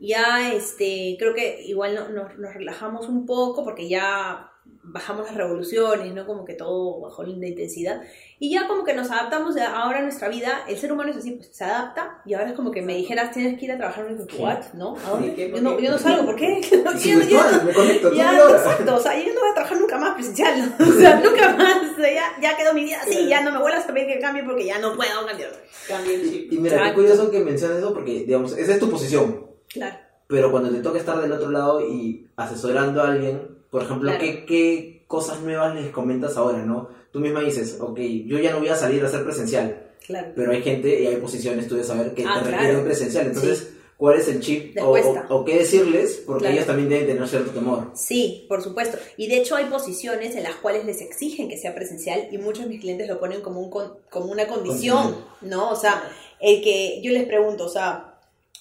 Ya, 0.00 0.52
este, 0.54 1.16
creo 1.18 1.34
que 1.34 1.62
igual 1.64 1.94
no- 1.94 2.08
nos, 2.08 2.36
nos 2.38 2.54
relajamos 2.54 3.06
un 3.08 3.26
poco 3.26 3.62
porque 3.64 3.86
ya 3.88 4.49
bajamos 4.82 5.26
las 5.26 5.36
revoluciones, 5.36 6.12
¿no? 6.14 6.26
Como 6.26 6.44
que 6.44 6.54
todo 6.54 7.00
bajó 7.00 7.22
la 7.22 7.30
intensidad. 7.46 8.00
Y 8.38 8.50
ya 8.52 8.66
como 8.66 8.82
que 8.82 8.94
nos 8.94 9.10
adaptamos 9.10 9.56
ahora 9.56 9.98
a 9.98 10.02
nuestra 10.02 10.28
vida. 10.28 10.64
El 10.68 10.76
ser 10.78 10.92
humano 10.92 11.10
es 11.10 11.18
así, 11.18 11.32
pues 11.32 11.50
se 11.52 11.64
adapta. 11.64 12.22
Y 12.24 12.34
ahora 12.34 12.48
es 12.50 12.54
como 12.54 12.70
que 12.70 12.80
me 12.82 12.96
dijeras, 12.96 13.30
tienes 13.32 13.58
que 13.58 13.66
ir 13.66 13.72
a 13.72 13.76
trabajar. 13.78 14.08
Yo, 14.08 14.24
Sí. 14.24 14.36
¿what? 14.42 14.58
¿No? 14.74 14.96
¿A 15.06 15.10
dónde? 15.10 15.28
Sí, 15.30 15.34
¿qué? 15.36 15.50
Yo 15.50 15.60
no, 15.60 15.78
yo 15.78 15.90
no 15.90 15.98
salgo, 15.98 16.24
¿por 16.26 16.36
qué? 16.36 16.60
Sí, 16.62 16.82
Yo- 17.12 17.20
yo- 17.20 17.62
me 17.64 17.72
conecto 17.72 18.12
ya, 18.14 18.32
el 18.34 18.40
hora. 18.40 18.56
exacto, 18.56 18.94
o 18.96 19.00
sea, 19.00 19.18
yo 19.18 19.32
no 19.34 19.40
voy 19.40 19.50
a 19.50 19.54
trabajar 19.54 19.78
nunca 19.80 19.98
más 19.98 20.14
presencial, 20.14 20.74
¿no? 20.78 20.84
o 20.88 20.92
sea, 20.92 21.20
nunca 21.20 21.56
más, 21.56 21.92
o 21.92 21.96
sea, 21.96 22.12
ya, 22.14 22.24
ya 22.42 22.56
quedó 22.56 22.72
mi 22.74 22.84
vida 22.84 22.98
así, 23.02 23.28
ya 23.28 23.42
no 23.44 23.52
me 23.52 23.58
vuelvas 23.60 23.88
a 23.88 23.92
pedir 23.92 24.08
que 24.08 24.18
cambie 24.20 24.42
porque 24.44 24.64
ya 24.66 24.78
no 24.78 24.96
puedo 24.96 25.26
cambiar. 25.26 25.50
Cambia 25.86 26.14
el 26.14 26.30
chip. 26.30 26.52
Y 26.52 26.58
mira, 26.58 26.76
qué 26.76 26.82
Exacto. 26.82 27.00
curioso 27.00 27.30
que 27.30 27.40
menciones 27.40 27.78
eso 27.78 27.92
porque, 27.94 28.24
digamos, 28.24 28.56
esa 28.56 28.72
es 28.72 28.80
tu 28.80 28.90
posición. 28.90 29.46
Claro. 29.68 29.96
Pero 30.26 30.50
cuando 30.50 30.70
te 30.70 30.80
toca 30.80 30.98
estar 30.98 31.20
del 31.20 31.32
otro 31.32 31.50
lado 31.50 31.80
y 31.86 32.26
asesorando 32.36 33.02
a 33.02 33.08
alguien, 33.08 33.59
por 33.70 33.82
ejemplo, 33.82 34.10
Claro. 34.10 34.24
¿qué, 34.24 34.44
qué 34.44 35.04
cosas 35.06 35.40
nuevas 35.40 35.74
les 35.74 35.90
comentas 35.90 36.36
ahora, 36.36 36.64
no? 36.64 36.88
Tú 37.12 37.20
misma 37.20 37.40
dices, 37.40 37.78
ok, 37.80 37.98
yo 38.26 38.38
ya 38.38 38.52
no 38.52 38.60
voy 38.60 38.68
a 38.68 38.76
salir 38.76 39.02
a 39.02 39.06
hacer 39.06 39.24
presencial, 39.24 39.90
Claro. 40.06 40.28
pero 40.36 40.52
hay 40.52 40.62
gente 40.62 41.02
y 41.02 41.06
hay 41.06 41.16
posiciones, 41.16 41.66
tú 41.68 41.74
debes 41.74 41.88
saber, 41.88 42.14
que 42.14 42.24
Ah, 42.24 42.34
te 42.42 42.48
claro. 42.48 42.56
requieren 42.58 42.84
presencial. 42.84 43.26
Entonces, 43.26 43.72
¿cuál 43.96 44.18
es 44.18 44.28
el 44.28 44.40
chip 44.40 44.76
o, 44.80 44.90
cuesta. 44.90 45.26
o- 45.28 45.36
o 45.40 45.44
qué 45.44 45.56
decirles? 45.58 46.22
Porque 46.26 46.42
Claro. 46.42 46.54
ellos 46.54 46.66
también 46.66 46.88
deben 46.88 47.06
tener 47.06 47.28
cierto 47.28 47.50
temor. 47.50 47.90
Sí, 47.94 48.46
por 48.48 48.62
supuesto. 48.62 48.98
Y 49.16 49.26
de 49.28 49.38
hecho 49.38 49.56
hay 49.56 49.66
posiciones 49.66 50.36
en 50.36 50.44
las 50.44 50.54
cuales 50.56 50.84
les 50.84 51.00
exigen 51.00 51.48
que 51.48 51.58
sea 51.58 51.74
presencial 51.74 52.28
y 52.30 52.38
muchos 52.38 52.64
de 52.64 52.70
mis 52.70 52.80
clientes 52.80 53.08
lo 53.08 53.18
ponen 53.20 53.40
como, 53.40 53.60
un 53.60 53.70
con- 53.70 53.92
como 54.08 54.26
una 54.32 54.46
condición, 54.46 55.16
¿no? 55.42 55.70
O 55.70 55.76
sea, 55.76 56.02
el 56.40 56.62
que 56.62 57.00
yo 57.02 57.10
les 57.12 57.24
pregunto, 57.26 57.66
o 57.66 57.68
sea, 57.68 58.09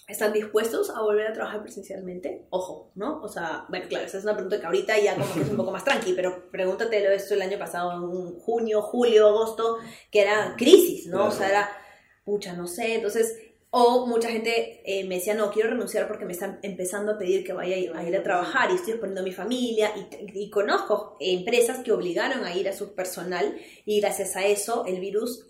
¿están 0.09 0.33
dispuestos 0.33 0.89
a 0.89 1.01
volver 1.01 1.27
a 1.27 1.33
trabajar 1.33 1.61
presencialmente? 1.61 2.47
Ojo, 2.49 2.91
¿no? 2.95 3.21
O 3.21 3.29
sea, 3.29 3.65
bueno, 3.69 3.85
claro, 3.87 4.05
esa 4.05 4.17
es 4.17 4.23
una 4.23 4.33
pregunta 4.33 4.59
que 4.59 4.65
ahorita 4.65 4.99
ya 4.99 5.15
como 5.15 5.33
que 5.33 5.41
es 5.41 5.49
un 5.49 5.57
poco 5.57 5.71
más 5.71 5.85
tranqui, 5.85 6.13
pero 6.13 6.49
pregúntatelo 6.49 7.09
esto 7.11 7.35
el 7.35 7.43
año 7.43 7.59
pasado, 7.59 7.93
en 7.93 8.39
junio, 8.39 8.81
julio, 8.81 9.27
agosto, 9.27 9.77
que 10.11 10.21
era 10.21 10.55
crisis, 10.57 11.07
¿no? 11.07 11.27
O 11.27 11.31
sea, 11.31 11.49
era, 11.49 11.69
pucha, 12.25 12.53
no 12.53 12.67
sé, 12.67 12.95
entonces... 12.95 13.37
O 13.71 14.07
mucha 14.07 14.29
gente 14.29 14.81
eh, 14.83 15.03
me 15.03 15.17
decía, 15.17 15.35
no, 15.35 15.51
quiero 15.51 15.69
renunciar 15.69 16.07
porque 16.07 16.25
me 16.25 16.31
están 16.31 16.57
empezando 16.63 17.11
a 17.11 17.19
pedir 17.19 17.45
que 17.45 17.53
vaya 17.53 17.75
a 17.75 18.03
ir 18.03 18.15
a, 18.17 18.23
trabajar 18.23 18.71
y 18.71 18.73
estoy 18.73 18.93
exponiendo 18.93 19.21
a 19.21 19.23
mi 19.23 19.31
familia. 19.31 19.91
Y, 19.95 20.45
y 20.45 20.49
conozco 20.49 21.17
empresas 21.19 21.83
que 21.83 21.91
obligaron 21.91 22.43
a 22.45 22.55
ir 22.55 22.67
a 22.67 22.73
su 22.73 22.95
personal 22.95 23.55
y 23.85 24.01
gracias 24.01 24.35
a 24.35 24.47
eso 24.47 24.85
el 24.87 24.99
virus 24.99 25.45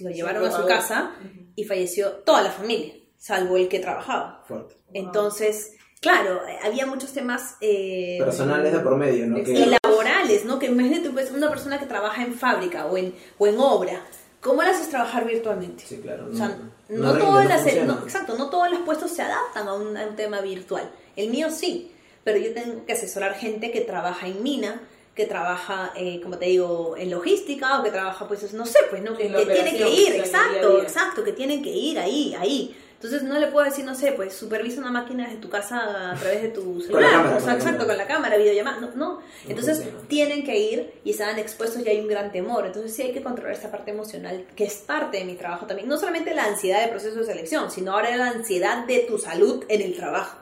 lo 0.00 0.10
llevaron 0.10 0.44
a 0.44 0.50
su 0.50 0.66
casa 0.66 1.14
y 1.54 1.62
falleció 1.62 2.10
toda 2.24 2.42
la 2.42 2.50
familia, 2.50 2.92
salvo 3.20 3.56
el 3.56 3.68
que 3.68 3.78
trabajaba. 3.78 4.42
Fuerte. 4.48 4.74
Entonces, 4.94 5.74
claro, 6.00 6.40
eh, 6.48 6.58
había 6.64 6.86
muchos 6.86 7.12
temas... 7.12 7.56
eh, 7.60 8.16
Personales 8.18 8.72
de 8.72 8.80
promedio, 8.80 9.26
¿no? 9.26 9.38
y 9.38 9.44
Que, 9.44 9.66
laborales, 9.84 10.44
¿no? 10.46 10.58
Que 10.58 10.66
imagínate 10.66 11.10
pues, 11.10 11.30
una 11.30 11.48
persona 11.48 11.78
que 11.78 11.86
trabaja 11.86 12.24
en 12.24 12.34
fábrica 12.34 12.86
o 12.86 12.96
en, 12.96 13.14
o 13.38 13.46
en 13.46 13.58
obra. 13.58 14.02
¿Cómo 14.40 14.62
la 14.62 14.70
haces 14.70 14.88
trabajar 14.88 15.26
virtualmente? 15.26 15.84
sí, 15.86 15.98
claro. 15.98 16.28
O 16.32 16.34
sea, 16.34 16.56
no, 16.88 17.12
todas 17.18 17.46
las, 17.46 17.62
funciona. 17.62 17.92
no, 17.94 18.02
exacto, 18.02 18.36
no 18.38 18.48
todos 18.48 18.70
los 18.70 18.80
puestos 18.80 19.10
se 19.10 19.20
adaptan 19.22 19.68
a 19.68 19.74
un, 19.74 19.94
a 19.96 20.06
un 20.06 20.16
tema 20.16 20.40
virtual. 20.40 20.90
El 21.14 21.28
mío 21.28 21.50
sí, 21.50 21.92
pero 22.24 22.38
yo 22.38 22.54
tengo 22.54 22.86
que 22.86 22.94
asesorar 22.94 23.34
gente 23.34 23.70
que 23.70 23.82
trabaja 23.82 24.26
en 24.26 24.42
mina, 24.42 24.80
que 25.14 25.26
trabaja, 25.26 25.92
eh, 25.94 26.20
como 26.22 26.38
te 26.38 26.46
digo, 26.46 26.94
en 26.96 27.10
logística 27.10 27.78
o 27.78 27.82
que 27.82 27.90
trabaja, 27.90 28.26
pues, 28.26 28.50
no 28.54 28.64
sé, 28.64 28.78
pues, 28.88 29.02
¿no? 29.02 29.14
Que, 29.14 29.30
que 29.30 29.44
tiene 29.46 29.76
que 29.76 29.90
ir, 29.90 30.14
exacto, 30.14 30.80
exacto, 30.80 31.22
que 31.22 31.32
tienen 31.32 31.62
que 31.62 31.70
ir 31.70 31.98
ahí, 31.98 32.34
ahí. 32.38 32.74
Entonces 33.02 33.22
no 33.22 33.38
le 33.38 33.46
puedo 33.46 33.64
decir, 33.64 33.82
no 33.86 33.94
sé, 33.94 34.12
pues 34.12 34.34
supervisa 34.34 34.78
una 34.78 34.90
máquina 34.90 35.24
desde 35.24 35.38
tu 35.38 35.48
casa 35.48 36.12
a 36.12 36.14
través 36.16 36.42
de 36.42 36.48
tu 36.50 36.82
celular, 36.82 37.10
cámara, 37.10 37.36
o 37.38 37.40
sea, 37.40 37.54
exacto, 37.54 37.86
con 37.86 37.96
la 37.96 38.06
cámara, 38.06 38.36
videollamada, 38.36 38.78
no, 38.78 38.90
no. 38.94 39.20
Entonces 39.48 39.82
tienen 40.06 40.44
que 40.44 40.58
ir 40.58 40.92
y 41.02 41.12
están 41.12 41.38
expuestos 41.38 41.80
y 41.82 41.88
hay 41.88 41.98
un 41.98 42.08
gran 42.08 42.30
temor. 42.30 42.66
Entonces 42.66 42.94
sí 42.94 43.00
hay 43.00 43.12
que 43.12 43.22
controlar 43.22 43.54
esta 43.54 43.70
parte 43.70 43.90
emocional, 43.90 44.44
que 44.54 44.64
es 44.64 44.74
parte 44.74 45.16
de 45.16 45.24
mi 45.24 45.34
trabajo 45.34 45.64
también. 45.64 45.88
No 45.88 45.96
solamente 45.96 46.34
la 46.34 46.44
ansiedad 46.44 46.82
del 46.82 46.90
proceso 46.90 47.20
de 47.20 47.24
selección, 47.24 47.70
sino 47.70 47.92
ahora 47.92 48.14
la 48.18 48.28
ansiedad 48.28 48.84
de 48.84 48.98
tu 49.08 49.16
salud 49.16 49.64
en 49.68 49.80
el 49.80 49.96
trabajo. 49.96 50.36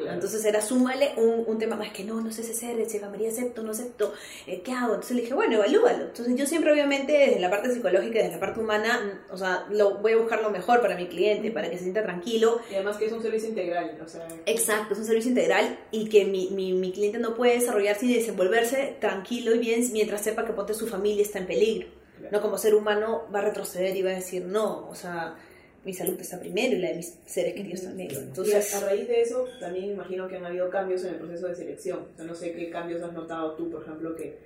Claro. 0.00 0.14
Entonces 0.14 0.44
era 0.44 0.60
súmale 0.60 1.12
un, 1.16 1.44
un 1.46 1.58
tema 1.58 1.76
más 1.76 1.90
que 1.92 2.04
no, 2.04 2.20
no 2.20 2.32
sé 2.32 2.42
si 2.42 2.52
hacer, 2.52 2.88
si 2.88 2.98
María 2.98 3.28
acepto, 3.28 3.62
no 3.62 3.72
acepto, 3.72 4.12
eh, 4.46 4.62
¿qué 4.64 4.72
hago? 4.72 4.94
Entonces 4.94 5.16
le 5.16 5.22
dije, 5.22 5.34
bueno, 5.34 5.56
evalúalo. 5.56 6.04
Entonces 6.04 6.34
yo 6.36 6.46
siempre 6.46 6.72
obviamente 6.72 7.12
desde 7.12 7.40
la 7.40 7.50
parte 7.50 7.72
psicológica, 7.72 8.18
desde 8.18 8.32
la 8.32 8.40
parte 8.40 8.60
humana, 8.60 9.22
o 9.30 9.36
sea, 9.36 9.66
lo, 9.70 9.98
voy 9.98 10.12
a 10.12 10.16
buscar 10.16 10.42
lo 10.42 10.50
mejor 10.50 10.80
para 10.80 10.96
mi 10.96 11.06
cliente, 11.06 11.50
para 11.50 11.70
que 11.70 11.76
se 11.76 11.82
sienta 11.84 12.02
tranquilo. 12.02 12.60
Y 12.70 12.74
además 12.74 12.96
que 12.96 13.06
es 13.06 13.12
un 13.12 13.22
servicio 13.22 13.48
integral, 13.48 13.98
o 14.04 14.08
sea... 14.08 14.26
Exacto, 14.46 14.94
es 14.94 15.00
un 15.00 15.06
servicio 15.06 15.30
integral 15.30 15.78
y 15.90 16.08
que 16.08 16.24
mi, 16.24 16.50
mi, 16.50 16.72
mi 16.72 16.92
cliente 16.92 17.18
no 17.18 17.34
puede 17.34 17.54
desarrollarse 17.54 18.06
y 18.06 18.14
desenvolverse 18.14 18.96
tranquilo 19.00 19.54
y 19.54 19.58
bien 19.58 19.80
mientras 19.92 20.22
sepa 20.22 20.44
que 20.44 20.52
ponte 20.52 20.74
su 20.74 20.86
familia 20.86 21.22
está 21.22 21.38
en 21.38 21.46
peligro. 21.46 21.88
Claro. 22.18 22.36
No 22.36 22.42
como 22.42 22.58
ser 22.58 22.74
humano 22.74 23.24
va 23.34 23.40
a 23.40 23.42
retroceder 23.42 23.96
y 23.96 24.02
va 24.02 24.10
a 24.10 24.14
decir, 24.14 24.44
no, 24.44 24.88
o 24.88 24.94
sea, 24.94 25.36
mi 25.84 25.94
salud 25.94 26.20
está 26.20 26.38
primero 26.38 26.76
y 26.76 26.78
la 26.78 26.88
de 26.88 26.96
mis 26.96 27.14
seres 27.26 27.54
queridos 27.54 27.82
también. 27.82 28.10
Y 28.10 28.14
Entonces, 28.16 28.74
a 28.74 28.80
raíz 28.80 29.08
de 29.08 29.22
eso, 29.22 29.46
también 29.58 29.86
imagino 29.86 30.28
que 30.28 30.36
han 30.36 30.44
habido 30.44 30.68
cambios 30.68 31.04
en 31.04 31.14
el 31.14 31.20
proceso 31.20 31.48
de 31.48 31.54
selección. 31.54 32.06
O 32.12 32.16
sea, 32.16 32.24
no 32.24 32.34
sé 32.34 32.52
qué 32.52 32.70
cambios 32.70 33.02
has 33.02 33.12
notado 33.12 33.54
tú, 33.54 33.70
por 33.70 33.82
ejemplo, 33.82 34.14
que 34.14 34.36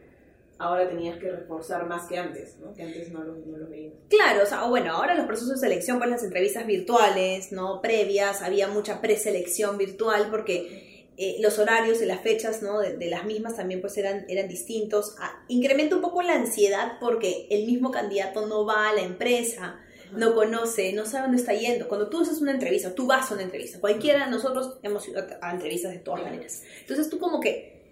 ahora 0.59 0.89
tenías 0.89 1.19
que 1.19 1.31
reforzar 1.33 1.87
más 1.87 2.07
que 2.09 2.19
antes, 2.19 2.57
¿no? 2.61 2.73
Que 2.75 2.85
antes 2.85 3.11
no 3.11 3.25
los 3.25 3.45
no 3.47 3.59
lo 3.59 3.69
veías. 3.69 3.93
Claro, 4.09 4.45
o 4.45 4.47
sea, 4.47 4.65
bueno, 4.67 4.93
ahora 4.93 5.15
los 5.15 5.27
procesos 5.27 5.61
de 5.61 5.69
selección, 5.69 5.99
pues 5.99 6.11
las 6.11 6.23
entrevistas 6.23 6.67
virtuales, 6.67 7.51
¿no? 7.51 7.81
Previas, 7.83 8.41
había 8.41 8.69
mucha 8.69 9.01
preselección 9.01 9.77
virtual 9.77 10.29
porque 10.31 11.11
eh, 11.17 11.37
los 11.41 11.59
horarios 11.59 12.01
y 12.01 12.07
las 12.07 12.21
fechas, 12.21 12.63
¿no? 12.63 12.79
De, 12.79 12.97
de 12.97 13.11
las 13.11 13.25
mismas 13.25 13.57
también 13.57 13.81
pues 13.81 13.97
eran, 13.99 14.25
eran 14.29 14.47
distintos. 14.47 15.17
Ah, 15.19 15.45
incrementa 15.49 15.97
un 15.97 16.03
poco 16.03 16.23
la 16.23 16.35
ansiedad 16.35 16.93
porque 17.01 17.49
el 17.51 17.67
mismo 17.67 17.91
candidato 17.91 18.47
no 18.47 18.65
va 18.65 18.91
a 18.91 18.93
la 18.93 19.03
empresa, 19.03 19.81
no 20.17 20.35
conoce, 20.35 20.93
no 20.93 21.07
sabe 21.07 21.25
dónde 21.25 21.39
está 21.39 21.53
yendo. 21.53 21.89
Cuando 21.89 22.09
tú 22.09 22.21
haces 22.21 22.41
una 22.41 22.53
entrevista, 22.53 22.95
tú 22.95 23.07
vas 23.07 23.31
a 23.31 23.35
una 23.35 23.43
entrevista, 23.43 23.81
cualquiera 23.81 24.25
de 24.25 24.31
nosotros 24.31 24.79
hemos 24.83 25.07
ido 25.09 25.25
a, 25.41 25.51
entrevistas 25.51 25.93
de 25.93 25.99
todas 25.99 26.23
maneras. 26.23 26.63
Entonces 26.81 27.09
tú 27.11 27.19
como 27.19 27.41
que, 27.41 27.83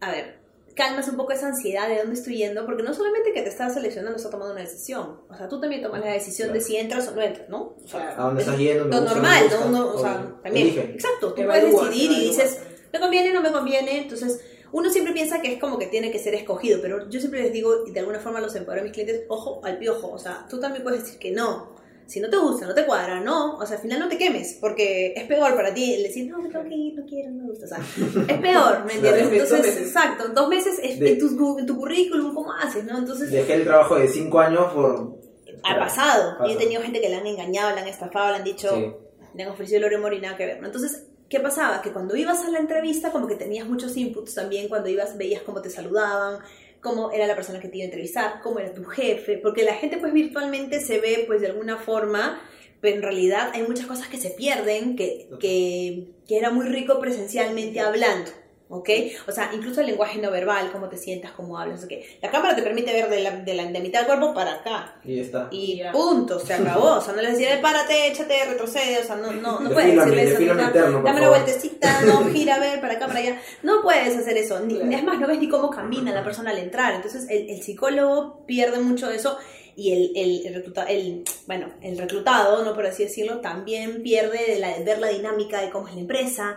a 0.00 0.10
ver, 0.10 0.38
calmas 0.74 1.08
un 1.08 1.16
poco 1.16 1.32
esa 1.32 1.48
ansiedad 1.48 1.88
de 1.88 1.98
dónde 1.98 2.14
estoy 2.14 2.36
yendo, 2.36 2.64
porque 2.64 2.82
no 2.82 2.94
solamente 2.94 3.32
que 3.32 3.42
te 3.42 3.48
estás 3.48 3.74
seleccionando, 3.74 4.16
estás 4.16 4.30
tomando 4.30 4.52
una 4.52 4.62
decisión. 4.62 5.20
O 5.28 5.36
sea, 5.36 5.48
tú 5.48 5.60
también 5.60 5.82
tomas 5.82 6.00
la 6.00 6.12
decisión 6.12 6.48
de 6.48 6.60
Claro. 6.60 6.66
si 6.66 6.76
entras 6.76 7.08
o 7.08 7.10
no 7.12 7.22
entras, 7.22 7.48
¿no? 7.48 7.76
O 7.84 7.88
sea, 7.88 8.10
¿A 8.16 8.24
dónde 8.24 8.42
es 8.42 8.48
estás 8.48 8.60
yendo? 8.60 8.84
Lo 8.84 9.00
normal, 9.00 9.42
gusta, 9.44 9.60
¿no? 9.60 9.66
Uno, 9.66 9.94
o 9.94 9.98
sea, 10.00 10.34
también. 10.42 10.66
Elige. 10.68 10.80
Exacto, 10.92 11.34
tú 11.34 11.42
puedes 11.44 11.64
decidir 11.64 12.12
y 12.12 12.20
dices, 12.28 12.60
me 12.92 13.00
conviene, 13.00 13.32
no 13.32 13.42
me 13.42 13.52
conviene, 13.52 14.02
entonces 14.02 14.40
uno 14.72 14.90
siempre 14.90 15.12
piensa 15.12 15.40
que 15.40 15.54
es 15.54 15.60
como 15.60 15.78
que 15.78 15.86
tiene 15.86 16.10
que 16.10 16.18
ser 16.18 16.34
escogido, 16.34 16.80
pero 16.82 17.08
yo 17.08 17.18
siempre 17.20 17.42
les 17.42 17.52
digo, 17.52 17.86
y 17.86 17.90
de 17.92 18.00
alguna 18.00 18.20
forma 18.20 18.40
los 18.40 18.54
empodero 18.54 18.80
a 18.82 18.84
mis 18.84 18.92
clientes, 18.92 19.22
ojo 19.28 19.60
al 19.64 19.78
piojo, 19.78 20.10
o 20.12 20.18
sea, 20.18 20.46
tú 20.48 20.60
también 20.60 20.82
puedes 20.82 21.02
decir 21.04 21.18
que 21.18 21.30
no. 21.32 21.78
Si 22.06 22.18
no 22.18 22.28
te 22.28 22.36
gusta, 22.38 22.66
no 22.66 22.74
te 22.74 22.84
cuadra, 22.86 23.20
no, 23.20 23.56
o 23.56 23.64
sea, 23.66 23.76
al 23.76 23.82
final 23.82 24.00
no 24.00 24.08
te 24.08 24.18
quemes, 24.18 24.58
porque 24.60 25.12
es 25.14 25.24
peor 25.28 25.54
para 25.54 25.72
ti 25.72 25.94
el 25.94 26.02
decir, 26.02 26.28
no, 26.28 26.42
me 26.42 26.48
tengo 26.48 26.64
que 26.64 26.74
ir, 26.74 26.94
no 26.98 27.06
quiero, 27.06 27.30
no 27.30 27.42
me 27.44 27.48
gusta, 27.50 27.66
o 27.66 27.68
sea, 27.68 27.78
es 28.26 28.38
peor, 28.40 28.84
¿me 28.84 28.94
entiendes? 28.94 29.28
Entonces, 29.32 29.76
exacto, 29.80 30.28
dos 30.34 30.48
meses 30.48 30.80
es 30.82 30.98
De- 30.98 31.12
en, 31.12 31.18
tu, 31.20 31.58
en 31.60 31.66
tu 31.66 31.76
currículum, 31.76 32.34
¿cómo 32.34 32.52
haces, 32.52 32.82
no? 32.84 32.98
Entonces, 32.98 33.30
Dejé 33.30 33.54
el 33.54 33.64
trabajo 33.64 33.94
de 33.94 34.08
5 34.08 34.40
años 34.40 34.72
por... 34.72 35.18
ha 35.62 35.78
pasado, 35.78 36.36
y 36.48 36.52
he 36.52 36.56
tenido 36.56 36.82
gente 36.82 37.00
que 37.00 37.08
le 37.08 37.14
han 37.14 37.26
engañado, 37.28 37.74
le 37.76 37.80
han 37.82 37.88
estafado, 37.88 38.30
le 38.30 38.36
han 38.38 38.44
dicho, 38.44 38.70
Sí. 38.74 38.92
le 39.36 39.42
han 39.44 39.50
ofrecido 39.50 39.78
el 39.86 39.94
oro 39.94 40.12
y 40.16 40.20
nada 40.20 40.36
que 40.36 40.46
ver, 40.46 40.60
¿no? 40.60 40.66
Entonces, 40.66 41.06
¿qué 41.30 41.40
pasaba? 41.40 41.80
Que 41.80 41.92
cuando 41.92 42.16
ibas 42.16 42.44
a 42.44 42.50
la 42.50 42.58
entrevista, 42.58 43.12
como 43.12 43.28
que 43.28 43.36
tenías 43.36 43.66
muchos 43.66 43.96
inputs 43.96 44.34
también, 44.34 44.68
cuando 44.68 44.90
ibas, 44.90 45.16
veías 45.16 45.42
cómo 45.42 45.62
te 45.62 45.70
saludaban, 45.70 46.40
cómo 46.80 47.12
era 47.12 47.26
la 47.26 47.36
persona 47.36 47.60
que 47.60 47.68
te 47.68 47.76
iba 47.76 47.84
a 47.84 47.86
entrevistar, 47.86 48.40
cómo 48.42 48.58
era 48.58 48.74
tu 48.74 48.84
jefe, 48.84 49.38
porque 49.38 49.64
la 49.64 49.74
gente 49.74 49.96
pues 49.98 50.12
virtualmente 50.12 50.80
se 50.80 50.98
ve 50.98 51.24
pues 51.26 51.40
de 51.40 51.46
alguna 51.46 51.78
forma, 51.78 52.42
pero 52.80 52.96
en 52.96 53.02
realidad 53.02 53.52
hay 53.54 53.62
muchas 53.62 53.86
cosas 53.86 54.08
que 54.08 54.16
se 54.16 54.30
pierden, 54.30 54.96
que, 54.96 55.28
que, 55.38 56.08
que 56.26 56.36
era 56.36 56.50
muy 56.50 56.66
rico 56.66 56.98
presencialmente 56.98 57.80
hablando. 57.80 58.32
¿Ok? 58.72 58.88
O 59.26 59.32
sea, 59.32 59.50
incluso 59.52 59.80
el 59.80 59.88
lenguaje 59.88 60.20
no 60.20 60.30
verbal, 60.30 60.70
cómo 60.70 60.88
te 60.88 60.96
sientas, 60.96 61.32
cómo 61.32 61.58
hablas, 61.58 61.82
¿ok? 61.82 61.90
La 62.22 62.30
cámara 62.30 62.54
te 62.54 62.62
permite 62.62 62.92
ver 62.92 63.10
de 63.10 63.20
la, 63.20 63.30
de 63.32 63.54
la 63.54 63.64
de 63.66 63.80
mitad 63.80 63.98
del 64.00 64.06
cuerpo 64.06 64.32
para 64.32 64.52
acá. 64.54 64.94
Y 65.04 65.16
ya 65.16 65.22
está. 65.22 65.48
Y 65.50 65.82
punto, 65.92 66.38
se 66.38 66.54
acabó. 66.54 66.94
O 66.94 67.00
sea, 67.00 67.12
no 67.12 67.20
le 67.20 67.32
decía, 67.32 67.52
"Eh, 67.54 67.58
párate, 67.60 68.06
échate, 68.06 68.34
retrocede. 68.48 69.00
O 69.00 69.04
sea, 69.04 69.16
no, 69.16 69.32
no, 69.32 69.58
no 69.58 69.70
puedes 69.70 69.96
decirle 69.96 70.22
eso. 70.22 70.54
¿no? 70.54 70.62
interno, 70.62 71.02
Dame 71.02 71.18
una 71.20 71.28
vueltecita, 71.30 72.02
no, 72.02 72.24
gira, 72.32 72.54
a 72.54 72.60
ver, 72.60 72.80
para 72.80 72.94
acá, 72.94 73.08
para 73.08 73.18
allá. 73.18 73.40
No 73.64 73.82
puedes 73.82 74.16
hacer 74.16 74.36
eso. 74.36 74.60
Ni- 74.60 74.76
Claro. 74.76 74.92
Es 74.96 75.02
más, 75.04 75.18
no 75.18 75.26
ves 75.26 75.38
ni 75.40 75.48
cómo 75.48 75.68
camina 75.70 76.12
la 76.12 76.22
persona 76.22 76.50
al 76.50 76.58
entrar. 76.58 76.94
Entonces, 76.94 77.26
el, 77.28 77.50
el 77.50 77.62
psicólogo 77.62 78.46
pierde 78.46 78.78
mucho 78.78 79.08
de 79.08 79.16
eso. 79.16 79.36
Y 79.80 79.92
el, 79.92 80.12
el, 80.14 80.46
el, 80.46 80.54
recluta- 80.54 80.84
el, 80.90 81.22
bueno, 81.46 81.72
el 81.80 81.96
reclutado, 81.96 82.62
no 82.64 82.74
por 82.74 82.84
así 82.86 83.04
decirlo, 83.04 83.40
también 83.40 84.02
pierde 84.02 84.38
de, 84.46 84.58
la, 84.58 84.76
de 84.76 84.84
ver 84.84 84.98
la 84.98 85.08
dinámica 85.08 85.62
de 85.62 85.70
cómo 85.70 85.88
es 85.88 85.94
la 85.94 86.00
empresa, 86.00 86.56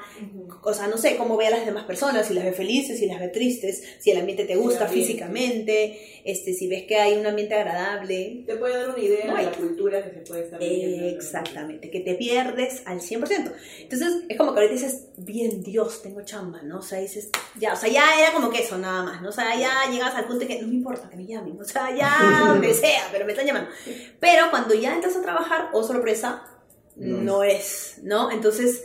o 0.62 0.74
sea, 0.74 0.88
no 0.88 0.98
sé, 0.98 1.16
cómo 1.16 1.38
ve 1.38 1.48
a 1.48 1.52
las 1.52 1.66
demás 1.66 1.86
personas, 1.86 2.28
si 2.28 2.34
las 2.34 2.44
ve 2.44 2.52
felices, 2.52 3.00
si 3.00 3.06
las 3.06 3.20
ve 3.20 3.30
tristes, 3.30 3.82
si 4.00 4.12
el 4.12 4.18
ambiente 4.18 4.44
te 4.44 4.56
gusta 4.58 4.86
ambiente. 4.86 5.08
físicamente, 5.08 6.22
este, 6.26 6.54
si 6.54 6.68
ves 6.68 6.84
que 6.84 6.98
hay 6.98 7.14
un 7.18 7.26
ambiente 7.26 7.56
agradable. 7.56 8.44
Te 8.46 8.56
puede 8.58 8.76
dar 8.78 8.90
una 8.90 9.00
idea 9.00 9.26
No 9.28 9.38
de 9.38 9.44
la 9.44 9.52
cultura 9.52 10.04
que 10.04 10.12
se 10.12 10.20
puede 10.22 10.44
estar 10.44 10.60
viviendo. 10.60 11.08
Exactamente, 11.08 11.90
que 11.90 12.00
te 12.02 12.16
pierdes 12.16 12.82
al 12.86 13.00
100%. 13.00 13.54
Entonces, 13.82 14.14
es 14.28 14.38
como 14.38 14.54
que 14.54 14.60
ahorita 14.62 14.74
dices, 14.82 15.08
bien, 15.18 15.64
Dios, 15.64 16.02
tengo 16.02 16.22
chamba, 16.24 16.62
¿no? 16.64 16.80
O 16.80 16.82
sea, 16.82 17.00
dices, 17.00 17.30
ya, 17.60 17.74
o 17.74 17.76
sea, 17.78 17.90
ya 17.90 18.04
era 18.22 18.34
como 18.34 18.50
que 18.50 18.60
eso, 18.64 18.78
nada 18.78 19.04
más, 19.04 19.22
¿no? 19.22 19.30
O 19.30 19.32
sea, 19.32 19.58
ya 19.58 19.90
llegas 19.92 20.14
al 20.16 20.26
punto 20.26 20.42
de 20.42 20.48
que 20.48 20.62
no 20.62 20.68
me 20.68 20.76
importa 20.76 21.10
que 21.10 21.16
me 21.18 21.26
llamen, 21.26 21.60
o 21.60 21.64
sea, 21.64 21.96
ya 21.96 22.44
donde 22.48 22.74
sea, 22.74 23.10
pero 23.14 23.26
me 23.26 23.32
están 23.32 23.48
llamando. 23.48 23.70
Pero 24.20 24.50
cuando 24.50 24.74
ya 24.74 24.94
entras 24.94 25.16
a 25.16 25.22
trabajar, 25.22 25.70
oh 25.72 25.84
sorpresa, 25.84 26.44
No 26.98 27.18
no 27.20 27.44
es, 27.44 28.00
¿no? 28.04 28.30
Entonces, 28.30 28.84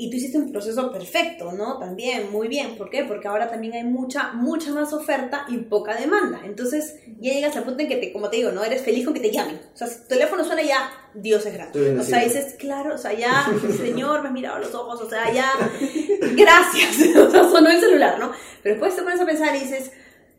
y 0.00 0.10
tú 0.10 0.16
hiciste 0.16 0.38
un 0.38 0.52
proceso 0.52 0.92
perfecto, 0.92 1.50
¿no? 1.50 1.76
También, 1.78 2.30
muy 2.30 2.46
bien. 2.46 2.76
¿Por 2.78 2.88
qué? 2.88 3.02
Porque 3.02 3.26
ahora 3.26 3.50
también 3.50 3.72
hay 3.72 3.82
mucha, 3.82 4.32
mucha 4.32 4.70
más 4.70 4.92
oferta 4.92 5.44
y 5.48 5.56
poca 5.58 5.96
demanda. 5.96 6.40
Entonces, 6.44 7.00
ya 7.18 7.32
llegas 7.32 7.56
al 7.56 7.64
punto 7.64 7.82
en 7.82 7.88
que, 7.88 7.96
te, 7.96 8.12
como 8.12 8.30
te 8.30 8.36
digo, 8.36 8.52
¿no? 8.52 8.62
Eres 8.62 8.82
feliz 8.82 9.04
con 9.04 9.12
que 9.12 9.18
te 9.20 9.32
llamen. 9.32 9.60
O 9.74 9.76
sea, 9.76 9.88
si 9.88 10.02
tu 10.02 10.06
teléfono 10.06 10.44
suena 10.44 10.62
ya, 10.62 10.88
Dios 11.14 11.44
es 11.46 11.52
grato. 11.52 11.80
O 11.98 12.02
sea, 12.04 12.22
dices, 12.22 12.54
claro, 12.60 12.94
o 12.94 12.98
sea, 12.98 13.12
ya, 13.12 13.50
Señor, 13.76 14.22
me 14.22 14.28
has 14.28 14.34
mirado 14.34 14.56
a 14.56 14.60
los 14.60 14.72
ojos, 14.72 15.00
o 15.00 15.10
sea, 15.10 15.32
ya, 15.32 15.50
gracias. 16.36 16.96
O 17.18 17.30
sea, 17.30 17.42
sonó 17.50 17.68
el 17.68 17.80
celular, 17.80 18.20
¿no? 18.20 18.30
Pero 18.62 18.76
después 18.76 18.94
te 18.94 19.02
pones 19.02 19.20
a 19.20 19.26
pensar 19.26 19.56
y 19.56 19.60
dices, 19.60 19.90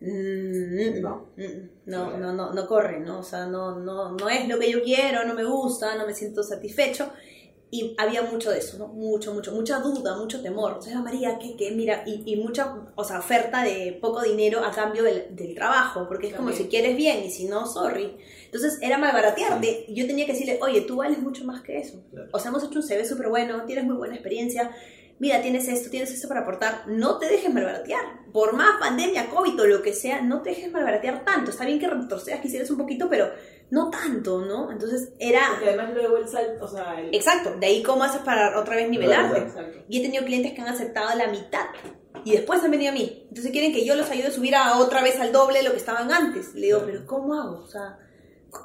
No. 0.01 1.27
mm, 1.35 1.69
no, 1.85 2.17
no, 2.17 2.33
no, 2.33 2.53
no 2.53 2.67
corre, 2.67 2.99
¿no? 2.99 3.19
O 3.19 3.23
sea, 3.23 3.45
no, 3.47 3.79
no, 3.79 4.11
no 4.13 4.29
es 4.29 4.47
lo 4.47 4.57
que 4.57 4.71
yo 4.71 4.81
quiero, 4.81 5.25
no 5.25 5.33
me 5.33 5.43
gusta, 5.43 5.95
no 5.95 6.05
me 6.05 6.13
siento 6.13 6.41
satisfecho. 6.43 7.09
Y 7.71 7.93
había 7.99 8.23
mucho 8.23 8.49
de 8.49 8.57
eso, 8.57 8.79
¿no? 8.79 8.87
Mucho, 8.87 9.31
mucho, 9.31 9.51
mucha 9.51 9.79
duda, 9.79 10.17
mucho 10.17 10.41
temor. 10.41 10.71
O 10.79 10.81
sea, 10.81 11.01
María, 11.01 11.37
¿qué, 11.37 11.55
qué? 11.55 11.69
Mira, 11.69 12.01
y, 12.07 12.23
y 12.25 12.35
mucha, 12.37 12.75
o 12.95 13.03
sea, 13.03 13.19
oferta 13.19 13.63
de 13.63 13.95
poco 14.01 14.23
dinero 14.23 14.63
a 14.65 14.71
cambio 14.71 15.03
del, 15.03 15.35
del 15.35 15.53
trabajo, 15.53 16.07
porque 16.07 16.29
es 16.29 16.33
como 16.33 16.49
También. 16.49 16.63
si 16.63 16.69
quieres 16.69 16.97
bien 16.97 17.23
y 17.23 17.29
si 17.29 17.45
no, 17.45 17.67
sorry. 17.67 18.17
Entonces 18.45 18.79
era 18.81 18.97
malbaratearte. 18.97 19.85
Yo 19.89 20.07
tenía 20.07 20.25
que 20.25 20.31
decirle, 20.31 20.57
oye, 20.63 20.81
tú 20.81 20.95
vales 20.95 21.19
mucho 21.19 21.45
más 21.45 21.61
que 21.61 21.77
eso. 21.77 22.01
Claro. 22.09 22.29
O 22.31 22.39
sea, 22.39 22.49
hemos 22.49 22.63
hecho 22.63 22.79
un 22.79 22.83
CV 22.83 23.05
súper 23.05 23.29
bueno, 23.29 23.63
tienes 23.65 23.85
muy 23.85 23.97
buena 23.97 24.15
experiencia. 24.15 24.71
Mira, 25.19 25.41
tienes 25.41 25.67
esto, 25.67 25.89
tienes 25.89 26.11
esto 26.11 26.27
para 26.27 26.41
aportar. 26.41 26.83
No 26.87 27.19
te 27.19 27.27
dejes 27.27 27.53
malbaratear. 27.53 28.31
Por 28.31 28.53
más 28.53 28.79
pandemia, 28.79 29.29
COVID 29.29 29.61
o 29.61 29.67
lo 29.67 29.81
que 29.81 29.93
sea, 29.93 30.21
no 30.21 30.41
te 30.41 30.51
dejes 30.51 30.71
malbaratear 30.71 31.25
tanto. 31.25 31.51
Está 31.51 31.65
bien 31.65 31.79
que 31.79 31.87
retrocedas, 31.87 32.39
quisieras 32.39 32.71
un 32.71 32.77
poquito, 32.77 33.09
pero 33.09 33.29
no 33.69 33.89
tanto, 33.89 34.45
¿no? 34.45 34.71
Entonces 34.71 35.11
era... 35.19 35.41
Porque 35.51 35.69
además 35.69 35.93
luego 35.93 36.17
el 36.17 36.27
salto, 36.27 36.65
o 36.65 36.67
sea, 36.67 36.99
el... 36.99 37.13
Exacto, 37.13 37.55
de 37.59 37.65
ahí 37.65 37.83
cómo 37.83 38.03
haces 38.03 38.21
para 38.21 38.57
otra 38.59 38.75
vez 38.75 38.89
nivelarte. 38.89 39.39
Exacto. 39.39 39.79
Y 39.89 39.99
he 39.99 40.01
tenido 40.01 40.23
clientes 40.23 40.53
que 40.53 40.61
han 40.61 40.69
aceptado 40.69 41.15
la 41.17 41.27
mitad 41.27 41.65
y 42.23 42.31
después 42.31 42.63
han 42.63 42.71
venido 42.71 42.91
a 42.91 42.93
mí. 42.93 43.25
Entonces 43.27 43.51
quieren 43.51 43.73
que 43.73 43.85
yo 43.85 43.95
los 43.95 44.09
ayude 44.09 44.27
a 44.27 44.31
subir 44.31 44.55
a 44.55 44.77
otra 44.77 45.01
vez 45.03 45.19
al 45.19 45.31
doble 45.31 45.59
de 45.59 45.65
lo 45.65 45.71
que 45.71 45.77
estaban 45.77 46.11
antes. 46.11 46.53
Le 46.55 46.67
digo, 46.67 46.81
pero 46.85 47.05
¿cómo 47.05 47.33
hago? 47.33 47.63
O 47.63 47.67
sea, 47.67 47.99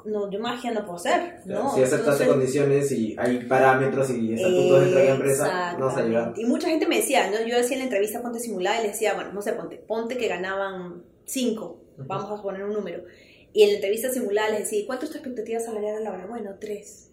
no, 0.05 0.29
yo 0.31 0.39
magia 0.39 0.71
no 0.71 0.81
puedo 0.81 0.95
hacer, 0.97 1.41
Claro, 1.45 1.63
¿no? 1.65 1.75
si 1.75 1.81
aceptaste 1.83 2.23
Entonces- 2.23 2.27
condiciones 2.27 2.91
y 2.91 3.15
hay 3.17 3.39
parámetros 3.45 4.09
y 4.11 4.33
estatutos 4.33 4.81
dentro 4.81 4.99
de 4.99 5.05
la 5.05 5.11
empresa, 5.15 5.75
no 5.77 5.85
vas 5.85 5.97
a 5.97 6.03
llegar. 6.03 6.33
Y 6.37 6.45
mucha 6.45 6.67
gente 6.69 6.87
me 6.87 6.97
decía, 6.97 7.29
¿no? 7.29 7.45
yo 7.45 7.59
hacía 7.59 7.77
la 7.77 7.83
entrevista 7.83 8.21
ponte 8.21 8.39
simulada 8.39 8.79
y 8.79 8.83
les 8.83 8.93
decía, 8.93 9.13
bueno, 9.13 9.31
no 9.33 9.41
sé, 9.41 9.53
ponte, 9.53 9.77
ponte 9.77 10.17
que 10.17 10.27
ganaban 10.27 11.03
5, 11.25 11.65
Ujú. 11.65 12.07
vamos 12.07 12.39
a 12.39 12.41
poner 12.41 12.63
un 12.63 12.73
número. 12.73 13.03
Y 13.53 13.63
en 13.63 13.69
la 13.69 13.75
entrevista 13.75 14.09
simulada 14.11 14.49
les 14.49 14.59
decía, 14.59 14.83
¿cuánto 14.85 15.05
es 15.05 15.11
tu 15.11 15.17
expectativa 15.17 15.59
salarial 15.59 15.97
a 15.97 15.99
la 16.01 16.11
hora? 16.11 16.25
Bueno, 16.27 16.55
3. 16.59 17.11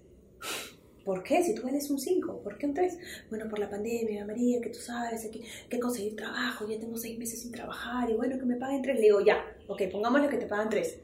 ¿Por 1.05 1.23
qué? 1.25 1.43
Si 1.43 1.53
tú 1.55 1.63
vales 1.63 1.91
un 1.91 1.99
5, 1.99 2.43
¿por 2.43 2.57
qué 2.59 2.67
un 2.67 2.75
3? 2.75 2.97
Bueno, 3.29 3.49
por 3.49 3.59
la 3.59 3.69
pandemia, 3.69 4.25
María, 4.25 4.61
que 4.61 4.71
tú 4.71 4.79
sabes, 4.79 5.25
hay 5.25 5.31
que, 5.69 5.81
conseguir 5.81 6.15
trabajo, 6.15 6.67
ya 6.69 6.79
tengo 6.79 6.97
6 6.97 7.19
meses 7.19 7.43
sin 7.43 7.51
trabajar 7.51 8.09
y 8.09 8.15
bueno, 8.15 8.39
que 8.39 8.45
me 8.45 8.55
paguen 8.57 8.83
3. 8.83 8.97
Le 8.97 9.03
digo, 9.03 9.21
ya, 9.21 9.45
ok, 9.67 9.83
pongámosle 9.91 10.29
que 10.29 10.37
te 10.37 10.47
pagan 10.47 10.69
3. 10.71 10.99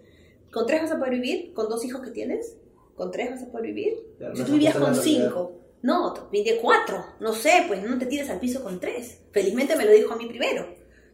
¿Con 0.52 0.66
3 0.66 0.82
vas 0.82 0.92
a 0.92 0.98
poder 0.98 1.14
vivir? 1.14 1.52
¿Con 1.54 1.68
dos 1.68 1.84
hijos 1.84 2.00
que 2.02 2.10
tienes? 2.10 2.56
¿Con 2.94 3.10
3 3.10 3.30
vas 3.30 3.42
a 3.42 3.46
poder 3.50 3.66
vivir? 3.66 3.94
Si 4.34 4.44
tú 4.44 4.52
vivías 4.52 4.76
con. 4.76 4.94
5, 4.94 5.52
no, 5.82 6.12
te 6.12 6.20
pide 6.30 6.58
4, 6.58 7.04
no 7.20 7.32
sé, 7.32 7.64
pues 7.68 7.82
no 7.82 7.98
te 7.98 8.06
tires 8.06 8.28
al 8.30 8.40
piso 8.40 8.62
con 8.62 8.80
3. 8.80 9.20
Felizmente 9.32 9.76
me 9.76 9.84
lo 9.84 9.92
dijo 9.92 10.14
a 10.14 10.16
mí 10.16 10.26
primero. 10.26 10.66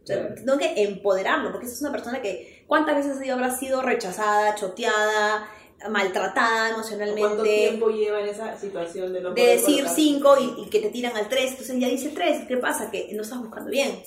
O 0.03 0.07
sea, 0.07 0.35
tengo 0.35 0.57
que 0.57 0.83
empoderarlo, 0.83 1.51
porque 1.51 1.65
esa 1.65 1.75
es 1.75 1.81
una 1.81 1.91
persona 1.91 2.21
que, 2.21 2.63
¿cuántas 2.67 2.95
veces 2.95 3.29
habrá 3.29 3.55
sido 3.55 3.81
rechazada, 3.81 4.53
choteada, 4.53 5.47
maltratada 5.89 6.69
emocionalmente? 6.69 7.21
¿Cuánto 7.21 7.43
tiempo 7.43 7.89
lleva 7.89 8.21
en 8.21 8.27
esa 8.27 8.57
situación 8.57 9.13
de 9.13 9.21
no 9.21 9.29
de 9.29 9.41
poder 9.41 9.59
decir 9.59 9.77
colocar? 9.77 9.95
5 9.95 10.35
y, 10.39 10.61
y 10.63 10.69
que 10.69 10.79
te 10.79 10.89
tiran 10.89 11.17
al 11.17 11.27
3, 11.27 11.51
entonces 11.51 11.79
ya 11.79 11.87
dice 11.87 12.09
3, 12.09 12.47
¿qué 12.47 12.57
pasa? 12.57 12.91
Que 12.91 13.09
no 13.13 13.23
estás 13.23 13.39
buscando 13.39 13.71
bien, 13.71 14.03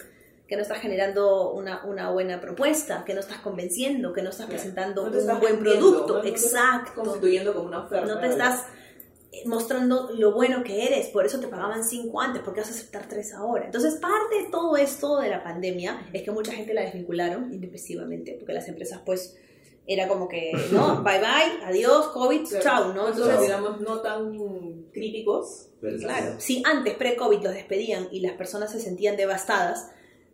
que 0.49 0.57
no 0.57 0.63
estás 0.63 0.79
generando 0.79 1.53
una, 1.53 1.85
una 1.85 2.11
buena 2.11 2.41
propuesta, 2.41 3.05
que 3.05 3.13
no 3.15 3.21
estás 3.21 3.39
convenciendo, 3.39 4.13
que 4.15 4.23
no 4.23 4.31
estás 4.31 4.47
Claro. 4.47 4.59
presentando 4.59 5.03
No 5.05 5.11
un 5.13 5.19
estás 5.19 5.41
buen 5.41 5.59
producto, 5.59 6.15
no 6.15 6.23
estás 6.23 6.45
exacto. 6.45 6.93
Constituyendo 7.03 7.53
como 7.55 7.69
una 7.69 7.85
oferta. 7.85 8.07
No 8.07 8.19
te 8.19 8.29
estás 8.29 8.65
eh, 9.31 9.43
mostrando 9.45 10.11
lo 10.15 10.33
bueno 10.33 10.65
que 10.65 10.87
eres, 10.87 11.09
por 11.09 11.27
eso 11.27 11.39
te 11.39 11.49
pagaban 11.49 11.85
5 11.85 12.19
antes, 12.21 12.41
porque 12.43 12.61
vas 12.61 12.71
a 12.71 12.73
aceptar 12.73 13.07
3 13.07 13.35
ahora. 13.35 13.67
Entonces, 13.67 13.97
parte 13.97 14.43
de 14.45 14.51
todo 14.51 14.75
esto 14.79 15.19
de 15.21 15.29
la 15.29 15.45
pandemia 15.45 16.09
es 16.15 16.23
que 16.23 16.31
mucha 16.31 16.53
gente 16.53 16.73
la 16.73 16.81
desvincularon 16.81 17.53
intempestivamente, 17.53 18.37
porque 18.39 18.55
las 18.55 18.67
empresas 18.69 19.03
pues 19.05 19.37
era 19.87 20.09
como 20.09 20.29
que, 20.29 20.53
no, 20.73 21.03
bye 21.05 21.19
bye, 21.19 21.63
adiós, 21.65 22.07
COVID, 22.09 22.47
Claro. 22.49 22.63
chao, 22.65 22.93
¿no? 22.95 23.09
Entonces, 23.09 23.41
digamos, 23.43 23.81
no 23.83 24.01
tan 24.01 24.33
críticos. 24.95 25.67
Claro, 26.01 26.37
si 26.39 26.63
antes 26.65 26.95
pre-COVID 26.95 27.43
los 27.43 27.53
despedían 27.53 28.09
y 28.11 28.21
las 28.21 28.33
personas 28.33 28.73
se 28.73 28.81
sentían 28.81 29.17
devastadas, 29.19 29.91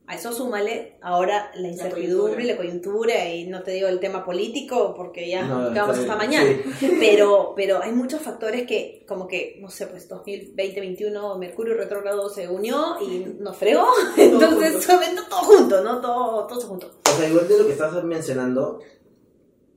a 0.07 0.17
eso 0.17 0.33
súmale 0.33 0.99
ahora 1.01 1.51
la 1.55 1.69
incertidumbre 1.69 2.45
y 2.45 2.47
la 2.47 2.57
coyuntura 2.59 3.27
y 3.31 3.47
no 3.47 3.63
te 3.63 3.71
digo 3.71 3.89
el 3.89 4.01
tema 4.01 4.23
político 4.23 4.93
porque 4.95 5.31
ya 5.31 5.45
No, 5.45 5.71
vamos 5.75 5.99
hasta 5.99 6.17
mañana, 6.17 6.51
sí. 6.79 6.97
pero, 7.01 7.55
pero 7.57 7.83
hay 7.83 7.93
muchos 7.93 8.21
factores 8.21 8.67
que 8.67 9.05
como 9.09 9.27
que, 9.27 9.57
no 9.61 9.71
sé, 9.71 9.87
pues 9.87 10.09
2020-2021 10.11 11.39
Mercurio 11.39 11.75
retrógrado 11.75 12.29
se 12.29 12.49
unió 12.49 12.97
y 13.01 13.35
nos 13.41 13.57
fregó, 13.57 13.87
entonces 14.19 14.73
junto. 14.73 14.87
solamente 14.87 15.23
todo 15.31 15.41
junto, 15.41 15.81
¿no? 15.83 16.01
Todo, 16.03 16.47
todo 16.47 16.61
junto. 16.61 16.91
O 17.11 17.17
sea, 17.17 17.29
igual 17.29 17.49
de 17.49 17.59
lo 17.59 17.67
que 17.67 17.73
estás 17.73 18.05
mencionando, 18.05 18.81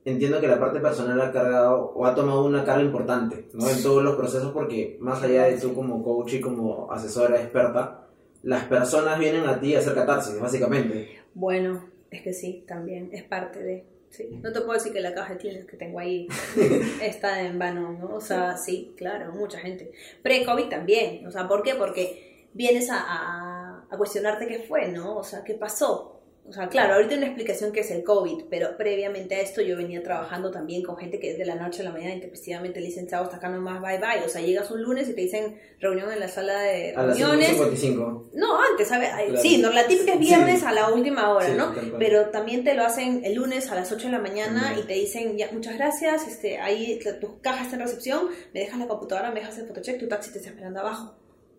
entiendo 0.04 0.40
que 0.40 0.48
la 0.48 0.60
parte 0.60 0.80
personal 0.80 1.18
ha 1.22 1.32
cargado 1.32 1.92
o 1.94 2.04
ha 2.04 2.14
tomado 2.14 2.44
una 2.44 2.64
carga 2.64 2.82
importante 2.82 3.48
¿no? 3.54 3.68
en 3.68 3.82
todos 3.82 4.02
los 4.02 4.16
procesos 4.16 4.52
porque 4.52 4.98
más 5.00 5.22
allá 5.22 5.44
de 5.44 5.58
tú 5.58 5.74
como 5.74 6.02
coach 6.02 6.34
y 6.34 6.40
como 6.40 6.92
asesora 6.92 7.40
experta, 7.40 8.07
las 8.42 8.64
personas 8.64 9.18
vienen 9.18 9.46
a 9.46 9.60
ti 9.60 9.74
a 9.74 9.78
hacer 9.78 9.94
catarsis, 9.94 10.38
básicamente. 10.40 11.20
Bueno, 11.34 11.84
es 12.10 12.22
que 12.22 12.32
sí, 12.32 12.64
también 12.66 13.10
es 13.12 13.22
parte 13.24 13.62
de... 13.62 13.84
Sí. 14.10 14.40
No 14.42 14.52
te 14.52 14.60
puedo 14.60 14.72
decir 14.72 14.92
que 14.92 15.00
la 15.00 15.12
caja 15.12 15.34
de 15.34 15.38
Kleenex 15.38 15.66
que 15.66 15.76
tengo 15.76 15.98
ahí 15.98 16.28
está 17.02 17.42
en 17.42 17.58
vano, 17.58 17.92
¿no? 17.92 18.14
O 18.14 18.20
sea, 18.22 18.56
sí, 18.56 18.94
claro, 18.96 19.32
mucha 19.32 19.58
gente. 19.58 19.92
Pre-COVID 20.22 20.68
también, 20.68 21.26
o 21.26 21.30
sea, 21.30 21.46
¿por 21.46 21.62
qué? 21.62 21.74
Porque 21.74 22.48
vienes 22.54 22.88
a, 22.90 23.00
a, 23.00 23.86
a 23.90 23.96
cuestionarte 23.98 24.46
qué 24.46 24.60
fue, 24.60 24.88
¿no? 24.88 25.16
O 25.18 25.24
sea, 25.24 25.44
¿qué 25.44 25.54
pasó? 25.54 26.17
O 26.48 26.52
sea, 26.52 26.68
claro, 26.68 26.94
ahorita 26.94 27.12
hay 27.12 27.18
una 27.18 27.26
explicación 27.26 27.72
que 27.72 27.80
es 27.80 27.90
el 27.90 28.02
COVID, 28.02 28.44
pero 28.48 28.76
previamente 28.78 29.34
a 29.34 29.40
esto 29.42 29.60
yo 29.60 29.76
venía 29.76 30.02
trabajando 30.02 30.50
también 30.50 30.82
con 30.82 30.96
gente 30.96 31.18
que 31.20 31.34
de 31.36 31.44
la 31.44 31.54
noche 31.56 31.82
a 31.82 31.84
la 31.84 31.90
mañana 31.92 32.14
intempestivamente 32.14 32.80
le 32.80 32.86
dicen, 32.86 33.06
chao, 33.06 33.24
hasta 33.24 33.36
acá 33.36 33.50
nomás, 33.50 33.82
bye 33.82 33.98
bye. 33.98 34.24
O 34.24 34.28
sea, 34.30 34.40
llegas 34.40 34.70
un 34.70 34.82
lunes 34.82 35.08
y 35.10 35.14
te 35.14 35.20
dicen 35.20 35.58
reunión 35.78 36.10
en 36.10 36.20
la 36.20 36.28
sala 36.28 36.58
de 36.62 36.94
A 36.96 37.02
las 37.04 37.18
reuniones. 37.18 37.50
5.55. 37.50 38.30
No, 38.32 38.62
antes, 38.62 38.88
¿sabes? 38.88 39.10
Claro. 39.10 39.36
Sí, 39.42 39.58
no, 39.58 39.70
la 39.70 39.86
típica 39.86 40.12
es 40.14 40.18
Sí. 40.20 40.24
viernes 40.24 40.62
a 40.62 40.72
la 40.72 40.90
última 40.90 41.34
hora, 41.34 41.46
Sí, 41.46 41.52
¿no? 41.54 41.74
Pero 41.98 42.30
también 42.30 42.64
te 42.64 42.72
lo 42.74 42.82
hacen 42.84 43.20
el 43.24 43.34
lunes 43.34 43.70
a 43.70 43.74
las 43.74 43.92
8 43.92 44.06
de 44.06 44.12
la 44.12 44.18
mañana 44.20 44.72
Mm. 44.74 44.78
y 44.78 44.82
te 44.84 44.94
dicen, 44.94 45.36
ya, 45.36 45.50
muchas 45.52 45.76
gracias, 45.76 46.26
este, 46.26 46.58
ahí 46.58 46.98
la- 47.04 47.20
tu 47.20 47.40
caja 47.42 47.64
está 47.64 47.76
en 47.76 47.82
recepción, 47.82 48.28
me 48.54 48.60
dejas 48.60 48.78
la 48.78 48.88
computadora, 48.88 49.30
me 49.30 49.40
dejas 49.40 49.58
el 49.58 49.66
photocheck, 49.66 49.98
tu 50.00 50.08
taxi 50.08 50.32
te 50.32 50.38
está 50.38 50.50
esperando 50.50 50.80
abajo. 50.80 51.14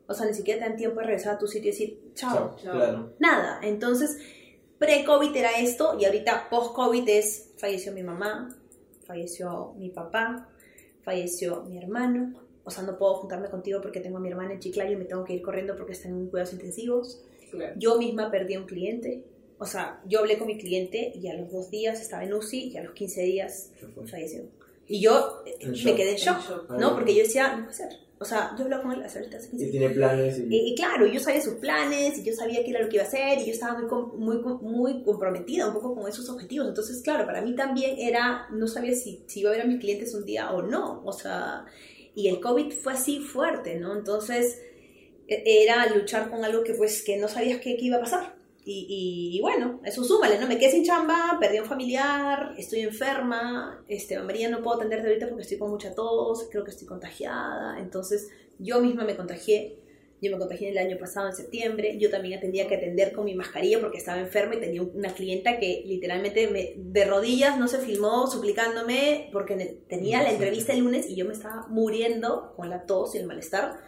O 0.07 0.13
sea, 0.15 0.25
ni 0.25 0.33
siquiera 0.33 0.63
te 0.63 0.67
dan 0.69 0.75
tiempo 0.77 0.99
de 0.99 1.05
regresar 1.05 1.35
a 1.35 1.37
tu 1.37 1.45
sitio 1.45 1.69
y 1.69 1.71
decir, 1.71 1.99
chao. 2.15 2.55
Chao, 2.63 2.71
Claro. 2.73 3.13
Nada. 3.19 3.59
Entonces, 3.61 4.17
pre-COVID 4.79 5.35
era 5.35 5.59
esto 5.59 5.97
y 5.99 6.05
ahorita 6.05 6.49
post-COVID 6.49 7.07
es, 7.07 7.51
falleció 7.57 7.91
mi 7.91 8.01
mamá, 8.01 8.55
falleció 9.05 9.73
mi 9.77 9.89
papá, 9.89 10.49
falleció 11.03 11.63
mi 11.63 11.77
hermano. 11.77 12.33
O 12.63 12.71
sea, 12.71 12.83
no 12.83 12.97
puedo 12.97 13.15
juntarme 13.15 13.49
contigo 13.49 13.81
porque 13.81 13.99
tengo 13.99 14.17
a 14.17 14.19
mi 14.21 14.29
hermana 14.29 14.53
en 14.53 14.59
Chiclayo 14.59 14.93
y 14.93 14.95
me 14.95 15.05
tengo 15.05 15.23
que 15.23 15.33
ir 15.33 15.41
corriendo 15.41 15.75
porque 15.75 15.93
está 15.93 16.07
en 16.07 16.27
cuidados 16.27 16.53
intensivos. 16.53 17.21
Claro. 17.51 17.73
Yo 17.77 17.97
misma 17.97 18.31
perdí 18.31 18.55
a 18.55 18.59
un 18.59 18.65
cliente. 18.65 19.23
O 19.57 19.65
sea, 19.65 20.01
yo 20.05 20.19
hablé 20.19 20.37
con 20.37 20.47
mi 20.47 20.57
cliente 20.57 21.11
y 21.15 21.27
a 21.27 21.33
los 21.33 21.51
dos 21.51 21.69
días 21.69 21.99
estaba 21.99 22.23
en 22.23 22.33
UCI 22.33 22.69
y 22.69 22.77
a 22.77 22.83
los 22.83 22.93
15 22.93 23.21
días 23.23 23.71
falleció. 24.05 24.43
Y 24.89 24.99
yo 25.01 25.43
En 25.61 25.71
me 25.71 25.77
shock. 25.77 25.95
quedé 25.95 26.11
en 26.11 26.17
shock, 26.17 26.41
shock. 26.49 26.69
¿no? 26.71 26.93
Porque 26.95 27.15
yo 27.15 27.23
decía, 27.23 27.55
no 27.55 27.63
puede 27.63 27.77
ser. 27.77 27.89
O 28.21 28.25
sea, 28.25 28.53
yo 28.57 28.65
hablaba 28.65 28.83
con 28.83 28.91
él 28.91 29.01
hace 29.03 29.19
ahorita 29.19 29.37
hace 29.37 29.49
15 29.49 29.65
Y 29.67 29.71
tiene 29.71 29.89
planes 29.91 30.39
y... 30.39 30.41
y, 30.53 30.69
y 30.71 30.75
claro, 30.75 31.07
yo 31.07 31.21
sabía 31.21 31.41
sus 31.41 31.53
planes 31.53 32.17
y 32.17 32.23
yo 32.25 32.33
sabía 32.33 32.61
qué 32.65 32.71
era 32.71 32.81
lo 32.81 32.89
que 32.89 32.97
iba 32.97 33.05
a 33.05 33.07
hacer 33.07 33.37
y 33.39 33.45
yo 33.45 33.53
estaba 33.53 33.79
muy, 33.79 34.37
muy, 34.39 34.55
muy 34.61 35.03
comprometida 35.03 35.67
un 35.67 35.73
poco 35.73 35.95
con 35.95 36.05
esos 36.09 36.29
objetivos. 36.29 36.67
Entonces, 36.67 37.01
claro, 37.01 37.25
para 37.25 37.41
mí 37.41 37.55
también 37.55 37.97
era, 37.97 38.47
no 38.51 38.67
sabía 38.67 38.93
si, 38.93 39.23
si 39.27 39.39
iba 39.39 39.51
a 39.51 39.53
ver 39.53 39.61
a 39.61 39.65
mis 39.65 39.79
clientes 39.79 40.13
un 40.13 40.25
día 40.25 40.51
o 40.51 40.61
no. 40.63 41.01
O 41.05 41.13
sea, 41.13 41.63
y 42.13 42.27
el 42.27 42.41
COVID 42.41 42.73
fue 42.73 42.91
así 42.91 43.19
fuerte, 43.21 43.75
¿no? 43.75 43.95
Entonces, 43.95 44.59
e- 45.29 45.43
era 45.63 45.85
luchar 45.95 46.29
con 46.29 46.43
algo 46.43 46.63
que 46.63 46.73
pues 46.73 47.03
que 47.03 47.15
no 47.15 47.29
sabías 47.29 47.61
qué, 47.61 47.77
qué 47.77 47.85
iba 47.85 47.97
a 47.97 48.01
pasar. 48.01 48.35
Y, 48.71 48.85
y- 48.87 49.37
y 49.37 49.41
bueno, 49.41 49.81
eso 49.83 50.03
súmale, 50.03 50.37
¿no? 50.39 50.47
Me 50.47 50.57
quedé 50.59 50.71
sin 50.71 50.83
chamba, 50.85 51.37
perdí 51.39 51.57
a 51.57 51.63
un 51.63 51.67
familiar, 51.67 52.53
estoy 52.57 52.81
enferma, 52.81 53.83
este, 53.87 54.19
María, 54.19 54.47
no 54.49 54.61
puedo 54.61 54.77
atenderte 54.77 55.07
ahorita 55.07 55.27
porque 55.27 55.41
estoy 55.43 55.57
con 55.57 55.71
mucha 55.71 55.95
tos, 55.95 56.47
creo 56.51 56.63
que 56.63 56.71
estoy 56.71 56.87
contagiada, 56.87 57.79
entonces 57.79 58.29
yo 58.59 58.79
misma 58.79 59.05
me 59.05 59.15
contagié, 59.15 59.79
yo 60.21 60.31
me 60.31 60.37
contagié 60.37 60.69
el 60.69 60.77
año 60.77 60.97
pasado 60.99 61.27
en 61.29 61.33
septiembre, 61.35 61.97
yo 61.97 62.11
también 62.11 62.39
tenía 62.41 62.67
que 62.67 62.75
atender 62.75 63.13
con 63.13 63.25
mi 63.25 63.33
mascarilla 63.33 63.79
porque 63.79 63.97
estaba 63.97 64.19
enferma 64.19 64.53
y 64.55 64.59
tenía 64.59 64.81
una 64.83 65.13
clienta 65.15 65.57
que 65.59 65.83
literalmente 65.87 66.47
me, 66.49 66.73
de 66.77 67.05
rodillas 67.05 67.57
no 67.57 67.67
se 67.67 67.79
filmó 67.79 68.27
suplicándome 68.27 69.29
porque 69.31 69.55
tenía 69.87 70.21
la 70.21 70.31
entrevista 70.31 70.73
el 70.73 70.79
lunes 70.81 71.09
y 71.09 71.15
yo 71.15 71.25
me 71.25 71.33
estaba 71.33 71.65
muriendo 71.69 72.53
con 72.55 72.69
la 72.69 72.85
tos 72.85 73.15
y 73.15 73.17
el 73.19 73.25
malestar. 73.25 73.79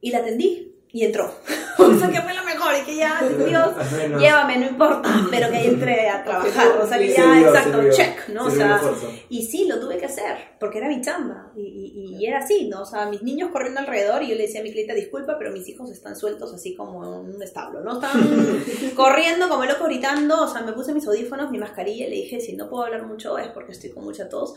Y 0.00 0.10
la 0.10 0.18
atendí 0.18 0.74
y 0.92 1.04
entró. 1.04 1.32
o 1.78 1.94
sea 1.94 2.08
que 2.10 2.20
fue 2.20 2.34
lo 2.34 2.44
mejor 2.44 2.74
y 2.80 2.84
que 2.84 2.96
ya, 2.96 3.20
Dios, 3.22 3.70
llévame, 4.18 4.58
no 4.58 4.66
importa, 4.66 5.08
pero 5.30 5.50
que 5.50 5.56
ahí 5.56 5.66
entré 5.68 6.08
a 6.08 6.22
trabajar, 6.22 6.78
o 6.80 6.86
sea 6.86 6.98
que 6.98 7.12
ya, 7.12 7.40
exacto, 7.40 7.80
check, 7.90 8.28
¿no? 8.28 8.46
O 8.46 8.50
sea, 8.50 8.80
y 9.28 9.44
sí, 9.44 9.66
lo 9.66 9.80
tuve 9.80 9.96
que 9.98 10.06
hacer, 10.06 10.36
porque 10.58 10.78
era 10.78 10.88
mi 10.88 11.00
chamba, 11.00 11.52
y, 11.56 11.62
y, 11.62 12.16
y 12.16 12.26
era 12.26 12.38
así, 12.38 12.68
¿no? 12.68 12.82
O 12.82 12.86
sea, 12.86 13.06
mis 13.06 13.22
niños 13.22 13.50
corriendo 13.50 13.80
alrededor, 13.80 14.22
y 14.22 14.28
yo 14.28 14.34
le 14.34 14.42
decía 14.42 14.60
a 14.60 14.64
mi 14.64 14.72
clienta, 14.72 14.94
disculpa, 14.94 15.36
pero 15.38 15.52
mis 15.52 15.68
hijos 15.68 15.90
están 15.90 16.16
sueltos 16.16 16.52
así 16.52 16.74
como 16.74 17.04
en 17.04 17.34
un 17.34 17.42
establo, 17.42 17.80
¿no? 17.80 17.94
Están 17.94 18.62
corriendo 18.94 19.48
como 19.48 19.64
loco 19.64 19.84
gritando, 19.84 20.42
o 20.42 20.48
sea, 20.48 20.62
me 20.62 20.72
puse 20.72 20.92
mis 20.92 21.06
audífonos, 21.06 21.50
mi 21.50 21.58
mascarilla, 21.58 22.06
y 22.06 22.10
le 22.10 22.16
dije, 22.16 22.40
si 22.40 22.54
no 22.56 22.68
puedo 22.68 22.84
hablar 22.84 23.06
mucho 23.06 23.38
es 23.38 23.48
porque 23.48 23.72
estoy 23.72 23.90
con 23.90 24.04
mucha 24.04 24.28
tos, 24.28 24.54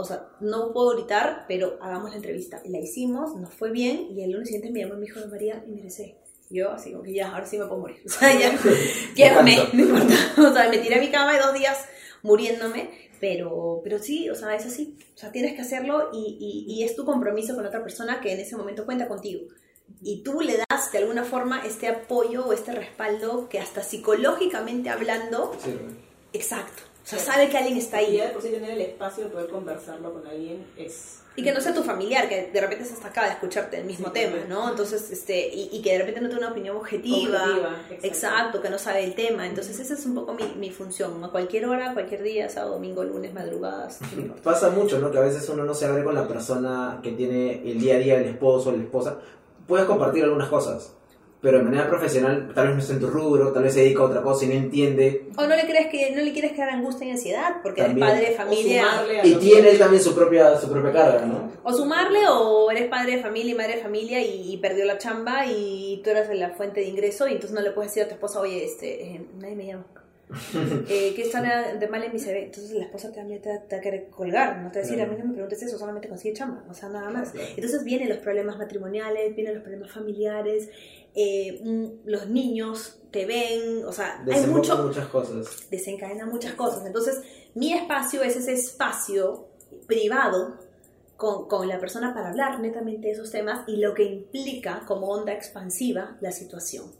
o 0.00 0.04
sea, 0.04 0.28
no 0.40 0.72
puedo 0.72 0.90
gritar, 0.96 1.44
pero 1.48 1.78
hagamos 1.80 2.10
la 2.10 2.16
entrevista. 2.16 2.60
Y 2.64 2.70
la 2.70 2.78
hicimos, 2.78 3.34
nos 3.36 3.52
fue 3.54 3.70
bien, 3.70 4.08
y 4.10 4.22
el 4.22 4.32
lunes 4.32 4.48
siguiente 4.48 4.70
me 4.70 4.80
llamó 4.80 4.94
mi 4.98 5.06
hijo 5.06 5.20
de 5.20 5.26
María 5.28 5.62
y 5.66 5.70
me 5.70 5.82
dice, 5.82 6.16
yo 6.50 6.72
así 6.72 6.90
como 6.92 7.04
que 7.04 7.12
ya, 7.14 7.30
ahora 7.32 7.46
sí 7.46 7.58
me 7.58 7.66
puedo 7.66 7.80
morir. 7.80 8.02
O 8.06 8.08
sea, 8.08 8.38
ya, 8.38 8.58
llévame, 9.14 9.56
no 9.72 9.82
importa. 9.82 10.14
O 10.38 10.52
sea, 10.52 10.68
me 10.68 10.78
tiré 10.78 10.96
a 10.96 11.00
mi 11.00 11.10
cama 11.10 11.36
y 11.36 11.38
dos 11.38 11.54
días 11.54 11.78
muriéndome, 12.22 12.90
pero, 13.20 13.80
pero 13.84 13.98
sí, 13.98 14.28
o 14.30 14.34
sea, 14.34 14.54
es 14.54 14.66
así. 14.66 14.96
O 15.14 15.18
sea, 15.18 15.30
tienes 15.30 15.54
que 15.54 15.62
hacerlo 15.62 16.10
y, 16.12 16.66
y, 16.68 16.74
y 16.74 16.84
es 16.84 16.96
tu 16.96 17.04
compromiso 17.04 17.54
con 17.54 17.66
otra 17.66 17.82
persona 17.82 18.20
que 18.20 18.32
en 18.32 18.40
ese 18.40 18.56
momento 18.56 18.84
cuenta 18.84 19.08
contigo. 19.08 19.42
Y 20.02 20.22
tú 20.22 20.40
le 20.40 20.56
das 20.56 20.92
de 20.92 20.98
alguna 20.98 21.24
forma 21.24 21.64
este 21.66 21.88
apoyo 21.88 22.46
o 22.46 22.52
este 22.52 22.72
respaldo 22.72 23.48
que 23.48 23.58
hasta 23.58 23.82
psicológicamente 23.82 24.88
hablando, 24.88 25.52
Sirve. 25.62 25.90
exacto. 26.32 26.82
O 27.04 27.06
sea, 27.10 27.18
sabe 27.18 27.48
que 27.48 27.56
alguien 27.58 27.76
está 27.78 28.00
Y 28.02 28.06
ahí. 28.06 28.16
ya 28.18 28.26
de 28.26 28.30
por 28.30 28.42
sí 28.42 28.48
tener 28.50 28.70
el 28.70 28.80
espacio 28.80 29.24
de 29.24 29.30
poder 29.30 29.48
conversarlo 29.48 30.12
con 30.12 30.26
alguien 30.26 30.66
es... 30.76 31.16
Y 31.36 31.42
que 31.44 31.52
no 31.52 31.60
sea 31.60 31.72
tu 31.72 31.82
familiar, 31.84 32.28
que 32.28 32.50
de 32.52 32.60
repente 32.60 32.84
estás 32.84 33.02
acá 33.04 33.24
de 33.24 33.30
escucharte 33.30 33.78
el 33.78 33.84
mismo 33.84 34.08
Sí, 34.08 34.12
tema. 34.14 34.36
¿no? 34.48 34.68
Entonces, 34.68 35.10
este, 35.10 35.48
y, 35.48 35.70
y 35.72 35.80
que 35.80 35.92
de 35.92 35.98
repente 35.98 36.20
no 36.20 36.28
tiene 36.28 36.42
una 36.42 36.50
opinión 36.50 36.76
objetiva. 36.76 37.38
Objetiva, 37.44 37.76
exacto. 37.88 38.06
exacto. 38.06 38.62
que 38.62 38.68
no 38.68 38.78
sabe 38.78 39.04
el 39.04 39.14
tema. 39.14 39.46
Entonces, 39.46 39.78
esa 39.78 39.94
es 39.94 40.04
un 40.06 40.16
poco 40.16 40.34
mi, 40.34 40.44
mi 40.58 40.70
función. 40.70 41.22
A 41.24 41.30
cualquier 41.30 41.66
hora, 41.66 41.94
cualquier 41.94 42.22
día, 42.24 42.48
sábado, 42.48 42.74
domingo, 42.74 43.04
lunes, 43.04 43.32
madrugadas. 43.32 44.00
Pasa 44.42 44.70
mucho, 44.70 44.98
¿no? 44.98 45.10
Que 45.10 45.18
a 45.18 45.22
veces 45.22 45.48
uno 45.48 45.64
no 45.64 45.72
se 45.72 45.86
abre 45.86 46.02
con 46.04 46.14
la 46.16 46.26
persona 46.28 46.98
que 47.02 47.12
tiene 47.12 47.62
el 47.70 47.78
día 47.80 47.94
a 47.94 47.98
día, 47.98 48.16
el 48.18 48.26
esposo 48.26 48.70
o 48.70 48.72
la 48.72 48.82
esposa. 48.82 49.18
Puedes 49.66 49.86
compartir 49.86 50.24
algunas 50.24 50.48
cosas, 50.48 50.94
pero 51.40 51.58
de 51.58 51.64
manera 51.64 51.88
profesional, 51.88 52.52
tal 52.54 52.66
vez 52.68 52.76
no 52.76 52.82
está 52.82 52.92
en 52.94 53.00
tu 53.00 53.06
rubro, 53.08 53.52
tal 53.52 53.62
vez 53.62 53.72
se 53.74 53.80
dedica 53.80 54.00
a 54.02 54.04
otra 54.04 54.22
cosa 54.22 54.44
y 54.44 54.48
no 54.48 54.54
entiende. 54.54 55.26
O 55.38 55.42
no 55.46 55.56
le 55.56 55.64
crees 55.64 55.86
que 55.86 56.10
no 56.14 56.20
le 56.22 56.32
quieres 56.32 56.52
crear 56.52 56.68
angustia 56.70 57.06
y 57.06 57.10
ansiedad 57.12 57.56
porque 57.62 57.82
También. 57.82 58.06
eres 58.08 58.18
padre 58.18 58.30
de 58.30 58.36
familia. 58.36 58.84
Y 59.24 59.32
que- 59.34 59.38
tiene 59.40 59.70
él 59.70 59.78
también 59.78 60.02
su 60.02 60.14
propia, 60.14 60.56
su 60.58 60.70
propia 60.70 60.92
carga, 60.92 61.24
¿no? 61.24 61.50
O 61.62 61.72
sumarle 61.72 62.18
o 62.28 62.70
eres 62.70 62.88
padre 62.88 63.16
de 63.16 63.22
familia 63.22 63.52
y 63.52 63.56
madre 63.56 63.76
de 63.76 63.82
familia 63.82 64.20
y, 64.22 64.52
y 64.52 64.56
perdió 64.58 64.84
la 64.84 64.98
chamba 64.98 65.46
y 65.46 66.00
tú 66.04 66.10
eres 66.10 66.28
la 66.38 66.50
fuente 66.50 66.80
de 66.80 66.86
ingreso 66.88 67.26
y 67.26 67.32
entonces 67.32 67.52
no 67.52 67.62
le 67.62 67.70
puedes 67.70 67.90
decir 67.90 68.02
a 68.04 68.08
tu 68.08 68.14
esposa, 68.14 68.40
oye, 68.40 68.64
este, 68.64 69.02
eh, 69.14 69.26
nadie 69.38 69.56
me 69.56 69.66
llama. 69.66 69.86
Eh, 70.88 71.12
¿Qué 71.16 71.22
está 71.22 71.42
de 71.74 71.88
mal 71.88 72.04
en 72.04 72.12
mi 72.12 72.18
CV? 72.20 72.44
Entonces 72.44 72.70
la 72.72 72.84
esposa 72.84 73.10
también 73.12 73.40
te, 73.42 73.50
te 73.68 73.74
va 73.76 73.80
a 73.80 73.82
querer 73.82 74.06
colgar, 74.10 74.58
no 74.58 74.70
te 74.70 74.78
va 74.78 74.80
a 74.80 74.82
decir, 74.84 74.96
Claro. 74.96 75.10
a 75.10 75.14
mí 75.14 75.20
no 75.20 75.26
me 75.28 75.32
preguntes 75.34 75.60
eso, 75.62 75.76
solamente 75.78 76.08
consigue 76.08 76.34
chamba, 76.34 76.62
o 76.70 76.74
sea, 76.74 76.88
nada 76.88 77.10
más. 77.10 77.30
Claro. 77.30 77.48
Entonces 77.56 77.82
vienen 77.84 78.08
los 78.08 78.18
problemas 78.18 78.56
matrimoniales, 78.56 79.34
vienen 79.34 79.54
los 79.54 79.62
problemas 79.64 79.90
familiares, 79.90 80.68
eh, 81.14 81.60
los 82.04 82.28
niños 82.28 82.98
te 83.10 83.26
ven, 83.26 83.84
o 83.84 83.92
sea, 83.92 84.24
hay 84.30 84.46
mucho, 84.46 84.76
muchas 84.78 85.08
cosas. 85.08 85.68
desencadena 85.70 86.26
muchas 86.26 86.54
cosas. 86.54 86.86
Entonces, 86.86 87.20
mi 87.54 87.72
espacio 87.72 88.22
es 88.22 88.36
ese 88.36 88.52
espacio 88.52 89.48
privado 89.86 90.58
con, 91.20 91.46
con 91.48 91.68
la 91.68 91.78
persona 91.78 92.14
para 92.14 92.30
hablar 92.30 92.60
netamente 92.60 93.08
de 93.08 93.12
esos 93.12 93.30
temas 93.30 93.60
y 93.68 93.76
lo 93.76 93.92
que 93.92 94.04
implica 94.04 94.84
como 94.86 95.08
onda 95.08 95.34
expansiva 95.34 96.16
la 96.22 96.32
situación. 96.32 96.90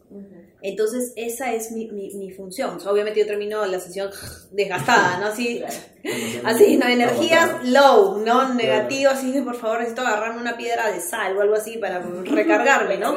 Entonces, 0.61 1.14
esa 1.16 1.54
es 1.54 1.72
mi, 1.72 1.90
mi, 1.90 2.12
mi 2.16 2.30
función. 2.30 2.76
O 2.76 2.80
sea, 2.80 2.92
obviamente 2.92 3.20
yo 3.20 3.26
termino 3.26 3.64
la 3.64 3.80
sesión 3.80 4.11
desgastada, 4.50 5.18
¿no? 5.20 5.26
Así, 5.28 5.62
así 6.44 6.76
¿no? 6.76 6.87
Energías 6.87 7.64
low, 7.64 8.18
¿no? 8.18 8.52
Negativo, 8.52 9.11
así 9.11 9.33
de 9.33 9.40
por 9.40 9.56
favor 9.56 9.78
necesito 9.78 10.02
agarrarme 10.02 10.42
una 10.42 10.59
piedra 10.59 10.92
de 10.92 11.00
sal 11.00 11.35
o 11.38 11.40
algo 11.40 11.54
así 11.54 11.78
para 11.78 12.00
recargarme, 12.24 12.98
¿no? 12.98 13.16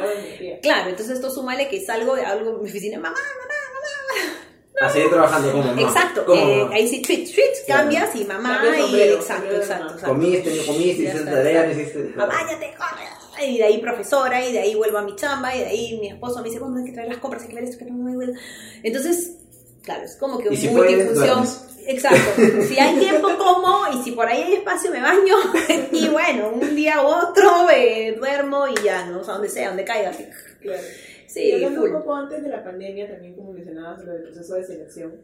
Claro, 0.62 0.88
entonces 0.88 1.16
esto 1.16 1.30
súmale 1.30 1.68
que 1.68 1.84
salgo 1.84 2.16
de 2.16 2.24
algo 2.24 2.52
en 2.52 2.62
mi 2.62 2.70
oficina, 2.70 2.98
mamá, 2.98 3.18
A 4.86 4.90
seguir 4.90 5.10
trabajando 5.10 5.50
como 5.52 5.64
mamá. 5.64 5.82
Exacto, 5.82 6.24
Como 6.26 6.40
eh, 6.42 6.56
mamá. 6.64 6.74
ahí 6.74 6.88
sí, 6.88 7.02
switch, 7.04 7.34
Claro. 7.66 7.82
cambias 7.82 8.14
y 8.16 8.24
mamá 8.24 8.60
Cambia 8.62 8.78
y 8.78 8.82
sombrero, 8.82 9.14
exacto, 9.16 9.54
exacto, 9.56 9.84
exacto. 9.94 10.06
Comiste, 10.08 10.54
no 10.56 10.62
comiste, 10.66 11.02
hiciste 11.02 11.20
tarea, 11.24 11.62
no 11.66 11.72
exacto. 11.72 11.80
hiciste. 11.80 12.16
Mamá, 12.16 12.34
ya 12.50 12.58
te 12.58 12.74
corre. 12.74 13.46
Y 13.46 13.58
de 13.58 13.64
ahí 13.64 13.78
profesora, 13.78 14.44
y 14.46 14.52
de 14.52 14.58
ahí 14.60 14.74
vuelvo 14.74 14.98
a 14.98 15.02
mi 15.02 15.16
chamba, 15.16 15.54
y 15.54 15.60
de 15.60 15.66
ahí 15.66 15.98
mi 16.00 16.08
esposo 16.08 16.38
me 16.40 16.44
dice, 16.48 16.60
bueno, 16.60 16.76
hay 16.78 16.84
que 16.84 16.92
traer 16.92 17.08
las 17.08 17.18
compras, 17.18 17.42
hay 17.42 17.48
que 17.48 17.54
ver 17.56 17.64
esto, 17.64 17.78
que 17.78 17.90
no 17.90 18.04
me 18.04 18.14
vuelvo. 18.14 18.34
Entonces, 18.82 19.32
claro, 19.82 20.04
es 20.04 20.16
como 20.16 20.38
que 20.38 20.54
si 20.56 20.68
un 20.68 20.74
puedes, 20.76 20.96
multifunción. 20.96 21.48
Exacto. 21.86 22.18
Si 22.68 22.78
hay 22.78 22.96
tiempo, 22.98 23.28
como, 23.36 23.80
y 23.92 24.02
si 24.04 24.12
por 24.12 24.26
ahí 24.26 24.42
hay 24.42 24.54
espacio, 24.54 24.90
me 24.90 25.00
baño. 25.00 25.34
Y 25.92 26.08
bueno, 26.08 26.48
un 26.50 26.74
día 26.76 27.02
u 27.02 27.06
otro 27.06 27.68
eh, 27.70 28.14
duermo 28.16 28.66
y 28.68 28.74
ya, 28.82 29.04
¿no? 29.06 29.20
O 29.20 29.24
sea, 29.24 29.34
donde 29.34 29.48
sea, 29.48 29.68
donde 29.68 29.84
caiga. 29.84 30.10
así. 30.10 30.24
Claro. 30.62 30.82
Sí, 31.34 31.64
un 31.64 31.92
poco 31.92 32.14
antes 32.14 32.42
de 32.42 32.48
la 32.48 32.62
pandemia, 32.62 33.10
también 33.10 33.34
como 33.34 33.52
mencionabas, 33.52 34.04
lo 34.04 34.12
del 34.12 34.22
proceso 34.22 34.54
de 34.54 34.64
selección, 34.64 35.14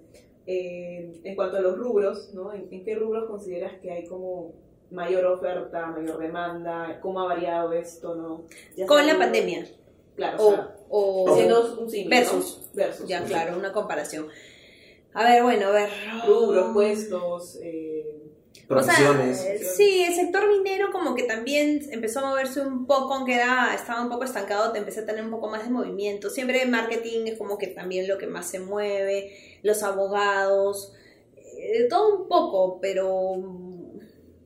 eh, 0.46 1.20
en 1.22 1.36
cuanto 1.36 1.58
a 1.58 1.60
los 1.60 1.78
rubros, 1.78 2.34
¿no? 2.34 2.52
¿En, 2.52 2.66
en 2.72 2.84
qué 2.84 2.96
rubros 2.96 3.28
consideras 3.28 3.78
que 3.80 3.92
hay 3.92 4.06
como 4.06 4.52
mayor 4.90 5.24
oferta, 5.26 5.86
mayor 5.86 6.18
demanda? 6.18 6.98
¿Cómo 7.00 7.20
ha 7.20 7.26
variado 7.26 7.72
esto, 7.72 8.16
no? 8.16 8.46
Ya 8.76 8.86
Con 8.86 9.06
la 9.06 9.16
pandemia. 9.16 9.66
Claro, 10.16 10.44
o, 10.44 10.50
sea, 10.50 10.76
o 10.88 11.30
haciendo 11.30 11.78
un 11.78 11.86
¿no? 11.86 12.10
versus. 12.10 12.70
Versus. 12.74 13.08
Ya, 13.08 13.20
sí. 13.20 13.26
claro, 13.28 13.56
una 13.56 13.72
comparación. 13.72 14.26
A 15.14 15.24
ver, 15.24 15.42
bueno, 15.42 15.68
a 15.68 15.70
ver. 15.70 15.90
Rubros, 16.26 16.72
puestos, 16.72 17.58
eh, 17.62 17.89
O 18.70 18.82
sea, 18.82 19.34
sí, 19.76 20.04
el 20.06 20.14
sector 20.14 20.46
minero 20.48 20.92
como 20.92 21.16
que 21.16 21.24
también 21.24 21.80
empezó 21.90 22.20
a 22.20 22.28
moverse 22.28 22.60
un 22.60 22.86
poco, 22.86 23.14
aunque 23.14 23.34
era, 23.34 23.74
estaba 23.74 24.00
un 24.00 24.08
poco 24.08 24.22
estancado, 24.22 24.70
te 24.70 24.78
empecé 24.78 25.00
a 25.00 25.06
tener 25.06 25.24
un 25.24 25.30
poco 25.30 25.48
más 25.48 25.64
de 25.64 25.70
movimiento. 25.70 26.30
Siempre 26.30 26.62
el 26.62 26.70
marketing 26.70 27.26
es 27.26 27.36
como 27.36 27.58
que 27.58 27.66
también 27.66 28.06
lo 28.06 28.16
que 28.16 28.28
más 28.28 28.48
se 28.48 28.60
mueve, 28.60 29.58
los 29.64 29.82
abogados, 29.82 30.92
eh, 31.36 31.88
todo 31.90 32.16
un 32.16 32.28
poco, 32.28 32.78
pero 32.80 33.42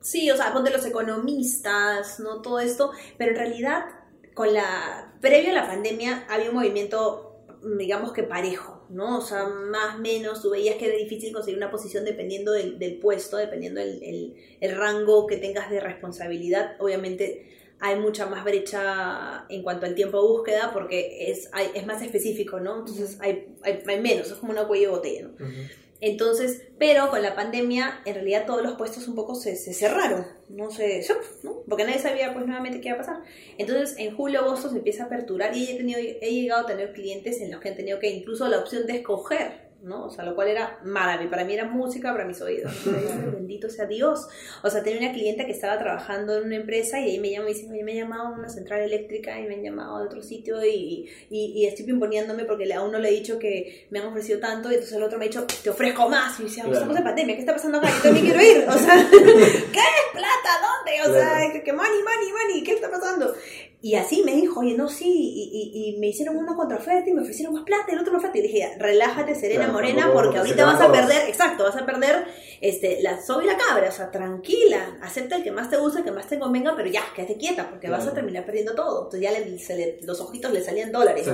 sí, 0.01 0.31
o 0.31 0.35
sea, 0.35 0.51
ponte 0.53 0.71
los 0.71 0.85
economistas, 0.85 2.19
¿no? 2.19 2.41
Todo 2.41 2.59
esto, 2.59 2.91
pero 3.17 3.31
en 3.31 3.37
realidad 3.37 3.85
con 4.33 4.53
la, 4.53 5.13
previo 5.21 5.51
a 5.51 5.53
la 5.53 5.67
pandemia 5.67 6.25
había 6.29 6.49
un 6.49 6.55
movimiento, 6.55 7.43
digamos 7.77 8.11
que 8.11 8.23
parejo, 8.23 8.74
¿no? 8.89 9.17
O 9.17 9.21
sea, 9.21 9.45
más 9.47 9.95
o 9.95 9.99
menos, 9.99 10.41
tú 10.41 10.49
veías 10.51 10.75
que 10.75 10.87
era 10.87 10.95
difícil 10.97 11.33
conseguir 11.33 11.57
una 11.57 11.71
posición 11.71 12.05
dependiendo 12.05 12.51
del, 12.51 12.77
del 12.79 12.97
puesto, 12.99 13.37
dependiendo 13.37 13.79
del 13.81 14.01
el, 14.03 14.35
el 14.61 14.75
rango 14.75 15.27
que 15.27 15.37
tengas 15.37 15.69
de 15.69 15.79
responsabilidad. 15.79 16.75
Obviamente 16.79 17.51
hay 17.79 17.99
mucha 17.99 18.25
más 18.25 18.43
brecha 18.45 19.45
en 19.49 19.61
cuanto 19.63 19.85
al 19.85 19.95
tiempo 19.95 20.21
de 20.21 20.27
búsqueda 20.29 20.71
porque 20.73 21.29
es, 21.31 21.49
hay- 21.51 21.71
es 21.75 21.85
más 21.85 22.01
específico, 22.01 22.59
¿no? 22.59 22.79
Entonces 22.79 23.17
hay, 23.19 23.47
hay, 23.63 23.83
hay 23.85 23.99
menos, 24.01 24.27
es 24.27 24.33
como 24.35 24.51
una 24.53 24.65
cuello 24.67 24.89
de 24.91 24.95
botella, 24.95 25.21
¿no? 25.27 25.45
Entonces, 26.01 26.63
pero 26.77 27.09
con 27.09 27.21
la 27.21 27.35
pandemia, 27.35 28.01
en 28.05 28.15
realidad 28.15 28.45
todos 28.45 28.61
los 28.61 28.73
puestos 28.73 29.07
un 29.07 29.15
poco 29.15 29.33
se, 29.33 29.55
se 29.55 29.73
cerraron, 29.73 30.27
no 30.49 30.69
sé, 30.69 31.05
porque 31.67 31.85
nadie 31.85 31.99
sabía 31.99 32.33
pues 32.33 32.45
nuevamente 32.45 32.81
qué 32.81 32.89
iba 32.89 32.97
a 32.97 32.99
pasar. 32.99 33.23
Entonces, 33.57 33.95
en 33.97 34.15
julio, 34.15 34.41
agosto 34.41 34.69
se 34.69 34.77
empieza 34.77 35.03
a 35.03 35.05
aperturar 35.07 35.55
y 35.55 35.71
he, 35.71 35.75
tenido, 35.75 35.99
he 35.99 36.33
llegado 36.33 36.63
a 36.63 36.67
tener 36.67 36.91
clientes 36.91 37.39
en 37.39 37.51
los 37.51 37.61
que 37.61 37.69
han 37.69 37.75
tenido 37.75 37.99
que 37.99 38.09
incluso 38.09 38.47
la 38.49 38.59
opción 38.59 38.85
de 38.85 38.97
escoger, 38.97 39.64
¿no? 39.85 40.05
O 40.05 40.09
sea, 40.09 40.25
lo 40.25 40.35
cual 40.35 40.49
era 40.49 40.79
maravilloso, 40.83 41.29
para 41.31 41.45
mí 41.45 41.53
era 41.53 41.65
música 41.65 42.11
para 42.11 42.25
mis 42.25 42.41
oídos. 42.41 42.73
¿no? 42.85 42.91
Yo, 42.91 42.97
"Ay, 43.13 43.29
Bendito 43.35 43.69
sea 43.69 43.85
Dios. 43.85 44.27
O 44.63 44.69
sea, 44.69 44.83
tenía 44.83 44.99
una 45.07 45.13
clienta 45.13 45.45
que 45.45 45.51
estaba 45.51 45.77
trabajando 45.77 46.37
en 46.37 46.45
una 46.45 46.55
empresa 46.55 46.99
y 46.99 47.11
ahí 47.11 47.19
me 47.19 47.31
llama 47.31 47.49
y 47.49 47.53
dice, 47.53 47.67
"Oye, 47.71 47.83
me 47.83 47.91
han 47.93 47.99
llamado 47.99 48.27
a 48.27 48.31
una 48.31 48.49
central 48.49 48.81
eléctrica 48.81 49.39
y 49.39 49.43
me 49.47 49.53
han 49.55 49.63
llamado 49.63 49.99
de 49.99 50.05
otro 50.05 50.21
sitio 50.21 50.63
y, 50.65 51.09
y, 51.29 51.53
y 51.55 51.65
estoy 51.67 51.85
imponiéndome 51.89 52.45
porque 52.45 52.71
a 52.73 52.81
uno 52.81 52.97
le 52.99 53.09
he 53.09 53.13
dicho 53.13 53.37
que 53.39 53.87
me 53.91 53.99
han 53.99 54.07
ofrecido 54.07 54.39
tanto 54.39 54.69
y 54.71 54.73
entonces 54.73 54.97
el 54.97 55.03
otro 55.03 55.17
me 55.19 55.25
ha 55.25 55.27
dicho, 55.27 55.45
te 55.63 55.69
ofrezco 55.69 56.09
más. 56.09 56.33
Y 56.39 56.43
yo 56.43 56.47
decía, 56.49 56.63
Claro. 56.63 56.77
estamos 56.79 56.97
en 56.97 57.03
pandemia, 57.03 57.35
¿qué 57.35 57.41
está 57.41 57.53
pasando 57.53 57.77
acá? 57.77 57.89
Yo 57.95 58.01
también 58.01 58.25
quiero 58.25 58.41
ir. 58.41 58.65
O 58.67 58.77
sea, 58.77 58.95
¿qué? 59.11 59.85
¿Plata? 60.13 60.51
¿Dónde? 60.61 61.01
O 61.09 61.13
sea, 61.13 61.29
Claro. 61.37 61.53
que, 61.53 61.63
que 61.63 61.73
money, 61.73 61.99
money, 62.03 62.31
money, 62.31 62.63
¿qué 62.63 62.73
está 62.73 62.89
pasando? 62.89 63.33
Y 63.85 63.93
así 63.93 64.23
me 64.25 64.33
dijo, 64.33 64.61
oye, 64.61 64.73
no, 64.75 64.89
sí, 64.89 65.05
y, 65.07 65.71
y, 65.75 65.89
y 65.95 65.97
me 65.99 66.07
hicieron 66.07 66.37
una 66.37 66.55
contraoferta 66.55 67.07
y 67.07 67.13
me 67.13 67.21
ofrecieron 67.21 67.53
más 67.53 67.63
plata, 67.65 67.91
el 67.91 67.99
otro 67.99 68.13
más 68.13 68.23
plata. 68.23 68.35
Y 68.39 68.41
dije, 68.41 68.75
relájate, 68.79 69.35
Serena 69.35 69.65
Claro, 69.65 69.73
Morena, 69.73 70.09
porque 70.11 70.39
ahorita 70.39 70.65
vas 70.65 70.81
a 70.81 70.91
perder, 70.91 71.29
exacto, 71.29 71.63
vas 71.65 71.75
a 71.75 71.85
perder 71.85 72.25
este, 72.61 73.03
la 73.03 73.21
soga 73.21 73.43
y 73.43 73.45
la 73.45 73.55
cabra, 73.57 73.87
o 73.89 73.91
sea, 73.91 74.09
tranquila, 74.09 74.97
acepta 75.03 75.35
el 75.35 75.43
que 75.43 75.51
más 75.51 75.69
te 75.69 75.77
guste, 75.77 75.99
el 75.99 76.03
que 76.05 76.11
más 76.11 76.27
te 76.27 76.39
convenga, 76.39 76.73
pero 76.75 76.89
ya, 76.89 77.01
quédate 77.15 77.37
quieta, 77.37 77.69
porque 77.69 77.87
vas 77.91 78.07
a 78.07 78.13
terminar 78.15 78.43
perdiendo 78.43 78.73
todo. 78.73 79.03
Entonces 79.03 79.21
ya 79.21 79.31
le- 79.31 79.59
se 79.59 79.75
le- 79.75 79.99
los 80.01 80.19
ojitos 80.19 80.51
le 80.51 80.63
salían 80.63 80.91
dólares, 80.91 81.27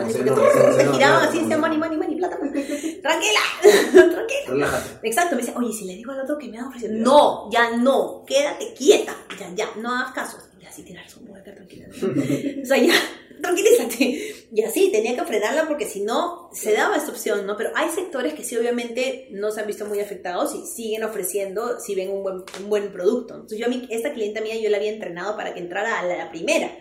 Se 0.76 0.92
giraban 0.92 1.24
así, 1.30 1.40
decían, 1.40 1.62
money, 1.62 1.78
money, 1.78 1.98
money, 1.98 2.16
plata, 2.18 2.38
plata. 2.38 2.54
tranquila, 3.02 3.40
tranquila. 3.94 4.46
Relájate. 4.48 5.08
Exacto, 5.08 5.36
me 5.38 5.42
dice, 5.42 5.54
oye, 5.58 5.72
si 5.72 5.86
le 5.86 5.96
digo 5.96 6.12
al 6.12 6.20
otro 6.20 6.38
que 6.38 6.50
me 6.50 6.60
ha 6.60 6.68
ofrecido, 6.68 6.92
no, 6.96 7.50
ya 7.50 7.78
no, 7.78 8.26
quédate 8.28 8.74
quieta, 8.74 9.16
ya, 9.40 9.50
ya, 9.56 9.70
no 9.78 9.90
hagas 9.96 10.12
caso. 10.12 10.38
Y 10.62 10.65
así 10.65 10.84
tirar 10.84 11.10
su 11.10 11.21
mueca, 11.21 11.56
tranquila. 11.56 11.88
o 11.89 12.65
sea, 12.65 12.78
ya, 12.78 12.93
tranquilízate. 13.41 14.47
Y 14.54 14.62
así 14.63 14.91
tenía 14.91 15.15
que 15.15 15.24
frenarla 15.24 15.67
porque 15.67 15.88
si 15.88 16.02
no, 16.02 16.50
se 16.54 16.74
daba 16.74 16.97
esta 16.97 17.12
opción, 17.12 17.47
¿no? 17.47 17.58
Pero 17.58 17.71
hay 17.76 17.89
sectores 17.89 18.34
que 18.34 18.43
sí, 18.43 18.56
obviamente, 18.58 19.28
no 19.32 19.52
se 19.52 19.62
han 19.62 19.67
visto 19.67 19.86
muy 19.86 20.00
afectados 20.00 20.54
y 20.54 20.67
siguen 20.67 21.04
ofreciendo 21.04 21.80
si 21.80 21.95
ven 21.95 22.12
un 22.12 22.21
buen, 22.21 22.43
un 22.62 22.69
buen 22.69 22.91
producto. 22.91 23.34
Entonces, 23.34 23.58
yo 23.58 23.65
a 23.65 23.69
mí, 23.69 23.88
esta 23.89 24.13
clienta 24.13 24.41
mía, 24.41 24.56
yo 24.62 24.69
la 24.69 24.78
había 24.78 24.91
entrenado 24.91 25.36
para 25.36 25.54
que 25.54 25.60
entrara 25.60 26.00
a 26.00 26.06
la, 26.06 26.17
la 26.17 26.30
primera. 26.30 26.71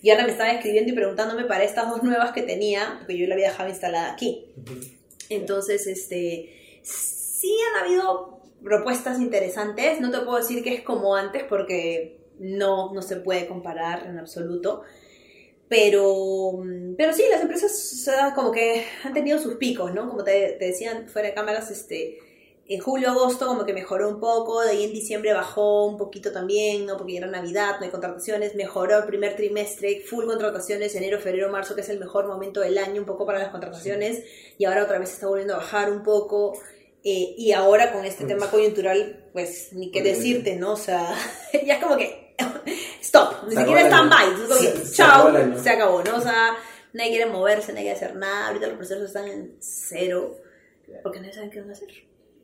Y 0.00 0.10
ahora 0.10 0.24
me 0.24 0.32
estaba 0.32 0.50
escribiendo 0.52 0.92
y 0.92 0.94
preguntándome 0.94 1.44
para 1.44 1.64
estas 1.64 1.90
dos 1.90 2.02
nuevas 2.02 2.32
que 2.32 2.42
tenía, 2.42 2.96
porque 2.98 3.18
yo 3.18 3.26
la 3.26 3.34
había 3.34 3.50
dejado 3.50 3.68
instalada 3.68 4.12
aquí. 4.12 4.46
Entonces, 5.28 5.86
este, 5.86 6.80
sí 6.82 7.56
han 7.70 7.84
habido 7.84 8.40
propuestas 8.62 9.20
interesantes. 9.20 10.00
No 10.00 10.10
te 10.10 10.20
puedo 10.20 10.38
decir 10.38 10.62
que 10.62 10.74
es 10.74 10.82
como 10.82 11.16
antes 11.16 11.44
porque 11.44 12.15
no, 12.38 12.92
no 12.92 13.02
se 13.02 13.16
puede 13.16 13.46
comparar 13.46 14.06
en 14.06 14.18
absoluto. 14.18 14.82
Pero, 15.68 16.62
pero 16.96 17.12
sí, 17.12 17.24
las 17.28 17.42
empresas 17.42 17.72
o 17.72 17.96
sea, 18.04 18.34
como 18.34 18.52
que 18.52 18.84
han 19.02 19.12
tenido 19.12 19.38
sus 19.38 19.54
picos, 19.56 19.92
¿no? 19.92 20.08
Como 20.08 20.22
te, 20.22 20.56
te 20.58 20.66
decían 20.66 21.08
fuera 21.08 21.28
de 21.28 21.34
cámaras, 21.34 21.70
este, 21.72 22.18
en 22.68 22.80
julio, 22.80 23.10
agosto 23.10 23.46
como 23.46 23.64
que 23.64 23.72
mejoró 23.72 24.08
un 24.08 24.20
poco, 24.20 24.62
de 24.62 24.70
ahí 24.70 24.84
en 24.84 24.92
diciembre 24.92 25.32
bajó 25.32 25.86
un 25.86 25.96
poquito 25.96 26.30
también, 26.32 26.86
¿no? 26.86 26.96
Porque 26.96 27.14
ya 27.14 27.18
era 27.18 27.26
Navidad, 27.28 27.76
no 27.78 27.84
hay 27.84 27.90
contrataciones, 27.90 28.54
mejoró 28.54 28.98
el 28.98 29.04
primer 29.06 29.34
trimestre, 29.34 30.02
full 30.06 30.26
contrataciones, 30.26 30.94
enero, 30.94 31.18
febrero, 31.18 31.50
marzo, 31.50 31.74
que 31.74 31.80
es 31.80 31.88
el 31.88 31.98
mejor 31.98 32.28
momento 32.28 32.60
del 32.60 32.78
año 32.78 33.00
un 33.00 33.06
poco 33.06 33.26
para 33.26 33.38
las 33.40 33.48
contrataciones, 33.50 34.22
y 34.58 34.64
ahora 34.66 34.84
otra 34.84 34.98
vez 35.00 35.12
está 35.12 35.26
volviendo 35.26 35.54
a 35.54 35.58
bajar 35.58 35.90
un 35.90 36.02
poco, 36.04 36.58
eh, 37.04 37.34
y 37.36 37.52
ahora 37.52 37.92
con 37.92 38.04
este 38.04 38.24
Mm. 38.24 38.28
tema 38.28 38.50
coyuntural, 38.50 39.30
pues 39.32 39.72
ni 39.72 39.90
qué 39.92 40.02
decirte, 40.02 40.56
¿no? 40.56 40.72
O 40.72 40.76
sea, 40.76 41.12
ya 41.66 41.74
es 41.74 41.82
como 41.82 41.96
que, 41.96 42.25
stop, 43.02 43.44
ni 43.48 43.54
Se 43.54 43.60
siquiera 43.60 43.86
stand-by, 43.86 44.26
Se- 44.58 44.92
chao, 44.92 45.28
acabó 45.28 45.58
se 45.62 45.70
acabó, 45.70 46.02
¿no? 46.04 46.16
O 46.16 46.20
sea, 46.20 46.56
nadie 46.92 47.10
quiere 47.10 47.26
moverse, 47.30 47.72
nadie 47.72 47.84
quiere 47.86 47.96
hacer 47.96 48.16
nada, 48.16 48.48
ahorita 48.48 48.66
los 48.68 48.76
procesos 48.76 49.04
están 49.04 49.28
en 49.28 49.56
cero, 49.60 50.36
porque 51.02 51.20
nadie 51.20 51.32
sabe 51.34 51.50
qué 51.50 51.60
van 51.60 51.70
a 51.70 51.72
hacer. 51.72 51.88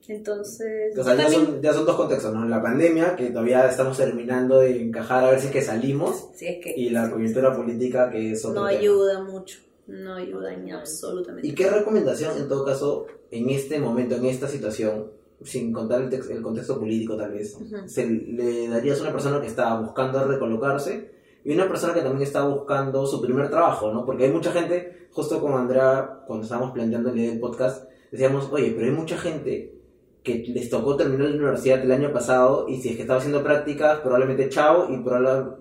Entonces, 0.09 0.99
O 0.99 1.05
sea, 1.05 1.15
ya 1.15 1.31
son, 1.31 1.63
ya 1.63 1.73
son 1.73 1.87
dos 1.87 1.97
contextos, 1.97 2.35
¿no? 2.35 2.45
La 2.49 2.61
pandemia, 2.61 3.15
que 3.15 3.31
todavía 3.31 3.67
estamos 3.69 3.97
terminando 3.97 4.59
de 4.59 4.81
encajar 4.83 5.25
a 5.25 5.31
ver 5.31 5.41
si 5.41 5.47
es 5.47 5.53
que 5.53 5.63
salimos, 5.63 6.27
sí, 6.35 6.47
es 6.49 6.63
que 6.63 6.75
y 6.77 6.91
la 6.91 7.09
coyuntura 7.11 7.55
política, 7.57 8.11
que 8.11 8.33
es 8.33 8.45
no 8.45 8.53
tema. 8.53 8.69
ayuda 8.69 9.23
mucho, 9.23 9.61
no 9.87 10.15
ayuda 10.17 10.57
ni 10.57 10.73
absolutamente. 10.73 11.47
¿Y 11.47 11.55
qué 11.55 11.71
recomendación, 11.71 12.37
en 12.37 12.49
todo 12.49 12.65
caso, 12.65 13.07
en 13.31 13.49
este 13.51 13.79
momento, 13.79 14.17
en 14.17 14.27
esta 14.27 14.49
situación, 14.49 15.13
sin 15.45 15.73
contar 15.73 16.03
el, 16.03 16.13
el 16.13 16.43
contexto 16.43 16.79
político 16.79 17.17
tal 17.17 17.33
vez, 17.33 17.55
Ujú. 17.55 17.89
se 17.89 18.07
le 18.07 18.69
darías 18.69 18.99
a 19.01 19.03
una 19.03 19.13
persona 19.13 19.41
que 19.41 19.47
está 19.47 19.79
buscando 19.79 20.25
recolocarse 20.25 21.11
y 21.45 21.53
una 21.55 21.69
persona 21.69 21.95
que 21.95 22.01
también 22.01 22.23
está 22.23 22.45
buscando 22.45 23.07
su 23.07 23.21
primer 23.21 23.51
trabajo, 23.51 23.93
¿no? 23.93 24.05
Porque 24.05 24.25
hay 24.25 24.31
mucha 24.31 24.53
gente, 24.53 25.09
justo 25.11 25.41
como 25.41 25.59
Andrea, 25.59 26.23
cuando 26.27 26.45
estábamos 26.45 26.73
planteando 26.73 27.11
el 27.11 27.41
podcast, 27.41 27.89
decíamos, 28.11 28.49
oye, 28.53 28.73
pero 28.77 28.87
hay 28.87 28.93
mucha 28.93 29.17
gente 29.19 29.75
que 30.23 30.45
les 30.49 30.71
tocó 30.71 30.97
terminar 30.97 31.31
la 31.31 31.37
universidad 31.37 31.83
el 31.83 31.91
año 31.91 32.13
pasado 32.13 32.69
y 32.69 32.81
si 32.81 32.91
es 32.91 32.97
que 32.97 33.03
estaba 33.03 33.19
haciendo 33.19 33.43
prácticas, 33.43 33.99
probablemente 34.01 34.49
chao 34.49 34.89
y, 34.89 35.03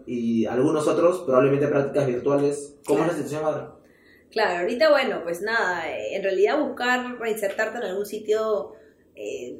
y 0.06 0.46
algunos 0.46 0.88
otros 0.88 1.22
probablemente 1.22 1.68
prácticas 1.68 2.06
virtuales. 2.06 2.76
¿Cómo 2.86 3.02
es 3.02 3.08
la 3.08 3.14
situación 3.14 3.44
ahora? 3.44 3.76
Claro, 4.30 4.62
ahorita 4.62 4.90
bueno, 4.92 5.22
pues 5.24 5.42
nada, 5.42 5.84
en 5.90 6.24
realidad 6.24 6.60
buscar 6.60 7.18
reinsertarte 7.20 7.80
en 7.80 7.84
algún 7.86 8.06
sitio 8.06 8.74
eh, 9.16 9.58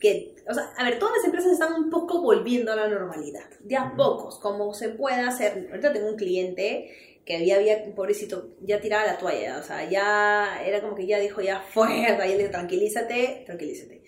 que, 0.00 0.36
o 0.48 0.54
sea, 0.54 0.72
a 0.76 0.84
ver, 0.84 0.98
todas 0.98 1.16
las 1.16 1.24
empresas 1.24 1.52
están 1.52 1.74
un 1.74 1.90
poco 1.90 2.22
volviendo 2.22 2.72
a 2.72 2.76
la 2.76 2.88
normalidad, 2.88 3.48
de 3.60 3.76
a 3.76 3.94
pocos, 3.96 4.38
como 4.38 4.72
se 4.72 4.90
pueda 4.90 5.28
hacer. 5.28 5.68
Ahorita 5.70 5.92
tengo 5.92 6.08
un 6.08 6.16
cliente 6.16 7.18
que 7.24 7.36
había, 7.36 7.56
había, 7.56 7.94
pobrecito, 7.94 8.54
ya 8.62 8.80
tiraba 8.80 9.04
la 9.04 9.18
toalla, 9.18 9.58
o 9.58 9.62
sea, 9.62 9.88
ya 9.88 10.62
era 10.64 10.80
como 10.80 10.94
que 10.94 11.06
ya 11.06 11.18
dijo, 11.18 11.42
ya 11.42 11.60
fuera, 11.60 12.26
y 12.26 12.32
él 12.32 12.38
dijo, 12.38 12.50
tranquilízate, 12.50 13.42
tranquilízate. 13.44 13.98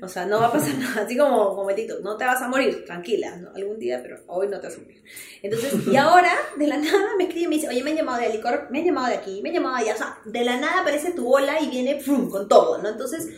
O 0.00 0.08
sea, 0.08 0.24
no 0.24 0.40
va 0.40 0.46
a 0.46 0.52
pasar 0.52 0.74
nada, 0.78 1.02
así 1.02 1.16
como, 1.16 1.54
como 1.54 1.74
Tito, 1.74 1.98
no 2.00 2.16
te 2.16 2.24
vas 2.24 2.40
a 2.40 2.48
morir, 2.48 2.84
tranquila, 2.86 3.36
¿no? 3.36 3.50
algún 3.54 3.78
día, 3.78 4.00
pero 4.02 4.20
hoy 4.26 4.48
no 4.48 4.60
te 4.60 4.68
vas 4.68 4.76
a 4.76 4.80
morir. 4.80 5.02
Entonces, 5.42 5.86
y 5.86 5.96
ahora, 5.96 6.32
de 6.56 6.66
la 6.66 6.78
nada, 6.78 7.10
me 7.18 7.24
escribe 7.24 7.44
y 7.44 7.48
me 7.48 7.54
dice, 7.56 7.68
oye, 7.68 7.82
me 7.82 7.90
han 7.90 7.96
llamado 7.96 8.20
de 8.20 8.26
Alicor, 8.26 8.68
me 8.70 8.78
han 8.78 8.84
llamado 8.86 9.08
de 9.08 9.14
aquí, 9.16 9.40
me 9.42 9.50
han 9.50 9.56
llamado 9.56 9.76
de 9.76 9.82
allá, 9.82 9.94
o 9.94 9.98
sea, 9.98 10.18
de 10.24 10.44
la 10.44 10.56
nada 10.58 10.80
aparece 10.80 11.12
tu 11.12 11.24
bola 11.24 11.60
y 11.60 11.68
viene 11.68 12.00
¡frum! 12.00 12.30
con 12.30 12.48
todo, 12.48 12.78
¿no? 12.78 12.88
Entonces, 12.88 13.28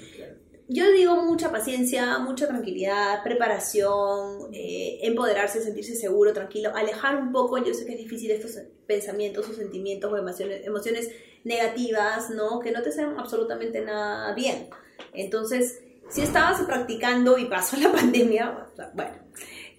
yo 0.69 0.91
digo 0.93 1.17
mucha 1.23 1.51
paciencia, 1.53 2.19
mucha 2.19 2.47
tranquilidad, 2.47 3.23
preparación, 3.23 4.49
eh, 4.53 4.99
empoderarse, 5.03 5.63
sentirse 5.63 5.95
seguro, 5.95 6.33
tranquilo, 6.33 6.73
alejar 6.75 7.17
un 7.17 7.33
poco, 7.33 7.59
yo 7.59 7.75
sé 7.75 7.85
que 7.85 7.93
es 7.93 7.99
difícil 7.99 8.31
estos 8.31 8.59
pensamientos 8.87 9.49
o 9.49 9.53
sentimientos 9.53 10.11
o 10.11 10.17
emociones, 10.17 10.67
emociones 10.67 11.11
negativas, 11.45 12.31
¿no? 12.31 12.61
Que 12.61 12.71
no 12.71 12.83
te 12.83 12.89
hacen 12.89 13.19
absolutamente 13.19 13.83
nada 13.83 14.35
bien. 14.35 14.69
Entonces, 15.13 15.83
si 16.09 16.23
estabas 16.23 16.63
practicando 16.63 17.39
y 17.39 17.45
pasó 17.47 17.77
la 17.77 17.93
pandemia, 17.93 18.69
bueno, 18.95 19.15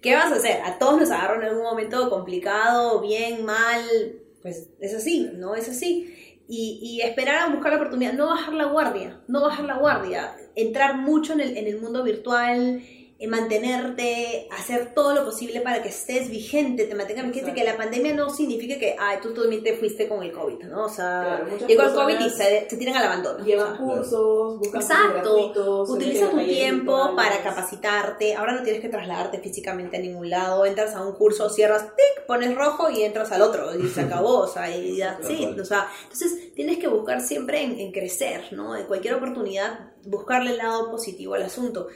¿qué 0.02 0.14
vas 0.14 0.32
a 0.32 0.36
hacer? 0.36 0.62
A 0.62 0.78
todos 0.78 1.00
nos 1.00 1.10
agarró 1.10 1.42
en 1.42 1.48
algún 1.48 1.64
momento 1.64 2.10
complicado, 2.12 3.02
bien, 3.02 3.44
mal, 3.44 3.82
pues 4.42 4.68
es 4.80 4.94
así, 4.94 5.32
¿no? 5.34 5.56
Es 5.56 5.68
así. 5.68 6.25
Y, 6.48 6.80
y, 6.82 7.02
esperar 7.02 7.40
a 7.40 7.48
buscar 7.48 7.72
la 7.72 7.78
oportunidad, 7.78 8.14
no 8.14 8.28
bajar 8.28 8.54
la 8.54 8.66
guardia, 8.66 9.20
no 9.28 9.42
bajar 9.42 9.66
la 9.66 9.78
guardia, 9.78 10.36
entrar 10.56 10.96
mucho 10.98 11.34
en 11.34 11.42
el, 11.42 11.58
en 11.58 11.66
el 11.68 11.82
mundo 11.82 12.04
virtual, 12.04 12.84
mantenerte, 13.28 14.48
hacer 14.52 14.94
todo 14.94 15.14
lo 15.16 15.24
posible 15.24 15.62
para 15.62 15.82
que 15.82 15.88
estés 15.88 16.30
vigente, 16.30 16.84
te 16.84 16.96
mantenga 16.96 17.24
vigente, 17.24 17.54
que 17.54 17.64
la 17.64 17.78
pandemia 17.78 18.14
no 18.14 18.30
signifique 18.30 18.78
que, 18.78 18.96
ay, 19.00 19.20
tú 19.22 19.34
también 19.34 19.64
te 19.64 19.74
fuiste 19.78 20.08
con 20.10 20.22
el 20.22 20.34
COVID, 20.34 20.66
¿no? 20.66 20.86
O 20.86 20.90
sea, 20.90 21.46
Claro, 21.48 21.68
llegó 21.68 21.84
el 21.84 21.94
COVID 21.94 22.20
y 22.20 22.30
se, 22.30 22.70
se 22.70 22.78
tiran 22.78 22.96
al 22.98 23.06
abandono. 23.06 23.42
O 23.42 23.46
sea, 23.46 23.78
cursos, 23.78 24.60
buscan 24.60 24.82
cursos 24.82 24.98
Exacto. 24.98 25.84
Utiliza 25.88 26.30
tu 26.30 26.38
tiempo 26.40 26.92
virtuales. 26.92 27.16
para 27.16 27.44
capacitarte. 27.44 28.36
Ahora 28.36 28.54
no 28.54 28.64
tienes 28.64 28.82
que 28.82 28.90
trasladarte 28.90 29.40
físicamente 29.40 29.96
a 29.96 30.02
ningún 30.02 30.30
lado. 30.30 30.66
Entras 30.66 30.94
a 30.94 31.02
un 31.02 31.14
curso, 31.14 31.50
cierras, 31.50 31.84
tic, 31.96 32.26
pones 32.28 32.54
rojo 32.54 32.90
y 32.90 33.04
entras 33.04 33.32
al 33.32 33.42
otro 33.42 33.74
y 33.80 33.88
se 33.88 34.02
acabó. 34.02 34.40
O 34.40 34.48
sea, 34.48 34.76
y 34.76 34.98
ya, 34.98 35.20
sí, 35.26 35.46
o 35.46 35.66
sea, 35.66 35.88
entonces 36.04 36.54
tienes 36.54 36.80
que 36.80 36.90
buscar 36.90 37.22
siempre 37.22 37.64
en, 37.64 37.80
en 37.80 37.94
crecer, 37.94 38.52
¿no? 38.52 38.76
En 38.76 38.86
cualquier 38.88 39.16
oportunidad, 39.16 39.94
buscarle 40.06 40.52
el 40.52 40.58
lado 40.58 40.92
positivo 40.92 41.36
al 41.36 41.44
asunto. 41.44 41.88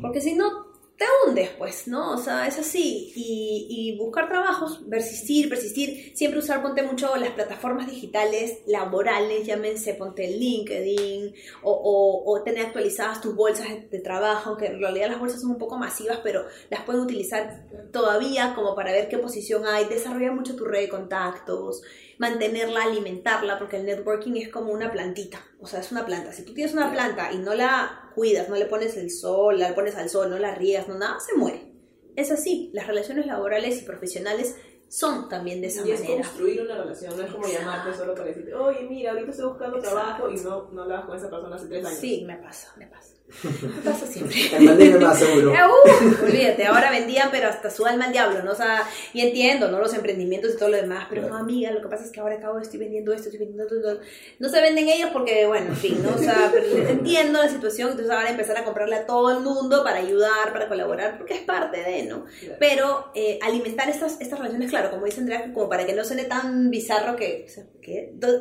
Porque 0.00 0.20
si 0.20 0.34
no, 0.34 0.74
te 0.96 1.04
hundes, 1.26 1.50
pues, 1.58 1.88
¿no? 1.88 2.12
O 2.12 2.18
sea, 2.18 2.46
es 2.46 2.58
así. 2.58 3.12
Y, 3.16 3.96
buscar 3.98 4.28
trabajos, 4.28 4.80
persistir, 4.88 5.48
persistir. 5.48 6.12
Siempre 6.14 6.38
usar, 6.38 6.62
ponte 6.62 6.82
mucho 6.82 7.16
las 7.16 7.30
plataformas 7.30 7.86
digitales 7.86 8.60
laborales, 8.66 9.46
llámense, 9.46 9.94
ponte 9.94 10.28
LinkedIn, 10.28 11.34
o, 11.62 12.42
tener 12.44 12.66
actualizadas 12.66 13.20
tus 13.20 13.34
bolsas 13.34 13.66
de, 13.90 13.98
trabajo, 14.00 14.50
aunque 14.50 14.66
en 14.66 14.78
realidad 14.78 15.08
las 15.08 15.18
bolsas 15.18 15.40
son 15.40 15.52
un 15.52 15.58
poco 15.58 15.78
masivas, 15.78 16.20
pero 16.22 16.44
las 16.70 16.82
pueden 16.82 17.02
utilizar 17.02 17.66
todavía 17.92 18.54
como 18.54 18.74
para 18.74 18.92
ver 18.92 19.08
qué 19.08 19.18
posición 19.18 19.66
hay. 19.66 19.86
Desarrolla 19.86 20.32
mucho 20.32 20.54
tu 20.54 20.64
red 20.64 20.82
de 20.82 20.88
contactos, 20.88 21.82
mantenerla, 22.18 22.84
alimentarla, 22.84 23.58
porque 23.58 23.78
el 23.78 23.86
networking 23.86 24.34
es 24.36 24.48
como 24.48 24.72
una 24.72 24.92
plantita. 24.92 25.40
O 25.60 25.66
sea, 25.66 25.80
es 25.80 25.90
una 25.90 26.04
planta. 26.06 26.32
Si 26.32 26.44
tú 26.44 26.54
tienes 26.54 26.74
una 26.74 26.92
planta 26.92 27.32
y 27.32 27.38
no 27.38 27.54
la 27.54 28.03
cuidas, 28.14 28.48
no 28.48 28.56
le 28.56 28.66
pones 28.66 28.96
el 28.96 29.10
sol, 29.10 29.58
la 29.58 29.74
pones 29.74 29.96
al 29.96 30.08
sol, 30.08 30.30
no 30.30 30.38
la 30.38 30.54
riegas, 30.54 30.88
no 30.88 30.96
nada, 30.98 31.18
se 31.20 31.34
muere. 31.36 31.72
Es 32.16 32.30
así. 32.30 32.70
Las 32.72 32.86
relaciones 32.86 33.26
laborales 33.26 33.82
y 33.82 33.84
profesionales 33.84 34.56
son 34.88 35.28
también 35.28 35.60
de 35.60 35.66
esa 35.66 35.86
Y 35.86 35.90
es 35.90 36.00
manera. 36.00 36.22
construir 36.22 36.62
una 36.62 36.76
relación, 36.76 37.16
no 37.16 37.24
es 37.24 37.32
como 37.32 37.46
llamarte 37.48 37.96
solo 37.96 38.14
para 38.14 38.26
decirte, 38.26 38.54
oye, 38.54 38.82
mira, 38.88 39.10
ahorita 39.12 39.30
estoy 39.32 39.46
buscando 39.46 39.80
trabajo 39.80 40.30
y 40.30 40.36
no, 40.36 40.70
no 40.70 40.82
hablas 40.82 41.04
con 41.06 41.16
esa 41.16 41.28
persona 41.30 41.56
hace 41.56 41.66
tres 41.66 41.84
años. 41.84 41.98
Sí, 41.98 42.24
me 42.26 42.36
pasa, 42.36 42.72
me 42.76 42.86
pasa. 42.86 43.14
Me 43.42 43.82
pasa 43.82 44.06
siempre. 44.06 44.36
En 44.52 44.66
pandemia 44.66 44.98
más 44.98 45.18
seguro. 45.18 45.52
Uh, 45.64 46.24
olvídate, 46.24 46.66
ahora 46.66 46.90
vendían, 46.90 47.30
pero 47.30 47.48
hasta 47.48 47.70
su 47.70 47.84
alma 47.86 48.06
al 48.06 48.12
diablo, 48.12 48.42
¿no? 48.42 48.52
O 48.52 48.54
sea, 48.54 48.82
y 49.12 49.20
entiendo, 49.20 49.70
¿no? 49.70 49.78
Los 49.78 49.94
emprendimientos 49.94 50.54
y 50.54 50.58
todo 50.58 50.68
lo 50.68 50.76
demás, 50.76 51.06
pero 51.08 51.28
no, 51.28 51.36
amiga, 51.36 51.70
lo 51.70 51.82
que 51.82 51.88
pasa 51.88 52.04
es 52.04 52.10
que 52.10 52.20
ahora 52.20 52.36
acabo, 52.36 52.58
estoy 52.58 52.78
vendiendo 52.78 53.12
esto, 53.12 53.28
estoy 53.28 53.46
vendiendo 53.46 53.64
esto. 53.64 54.00
No 54.38 54.48
se 54.48 54.60
venden 54.60 54.88
ellos 54.88 55.10
porque, 55.12 55.46
bueno, 55.46 55.68
en 55.68 55.76
fin, 55.76 56.02
¿no? 56.02 56.14
O 56.14 56.18
sea, 56.18 56.50
pero 56.52 56.66
entiendo 56.88 57.42
la 57.42 57.48
situación, 57.48 57.90
entonces 57.90 58.12
ahora 58.12 58.30
empezar 58.30 58.56
a 58.58 58.64
comprarle 58.64 58.96
a 58.96 59.06
todo 59.06 59.36
el 59.36 59.40
mundo 59.40 59.82
para 59.84 59.98
ayudar, 59.98 60.52
para 60.52 60.68
colaborar, 60.68 61.16
porque 61.18 61.34
es 61.34 61.40
parte 61.40 61.80
de, 61.82 62.04
¿no? 62.04 62.26
Pero 62.58 63.10
eh, 63.14 63.38
alimentar 63.42 63.88
estas, 63.88 64.20
estas 64.20 64.38
relaciones, 64.38 64.70
claro, 64.70 64.90
como 64.90 65.06
dice 65.06 65.20
Andrea, 65.20 65.52
como 65.52 65.68
para 65.68 65.86
que 65.86 65.94
no 65.94 66.04
suene 66.04 66.24
tan 66.24 66.70
bizarro 66.70 67.16
que, 67.16 67.46
o 67.48 67.50
sea, 67.50 67.64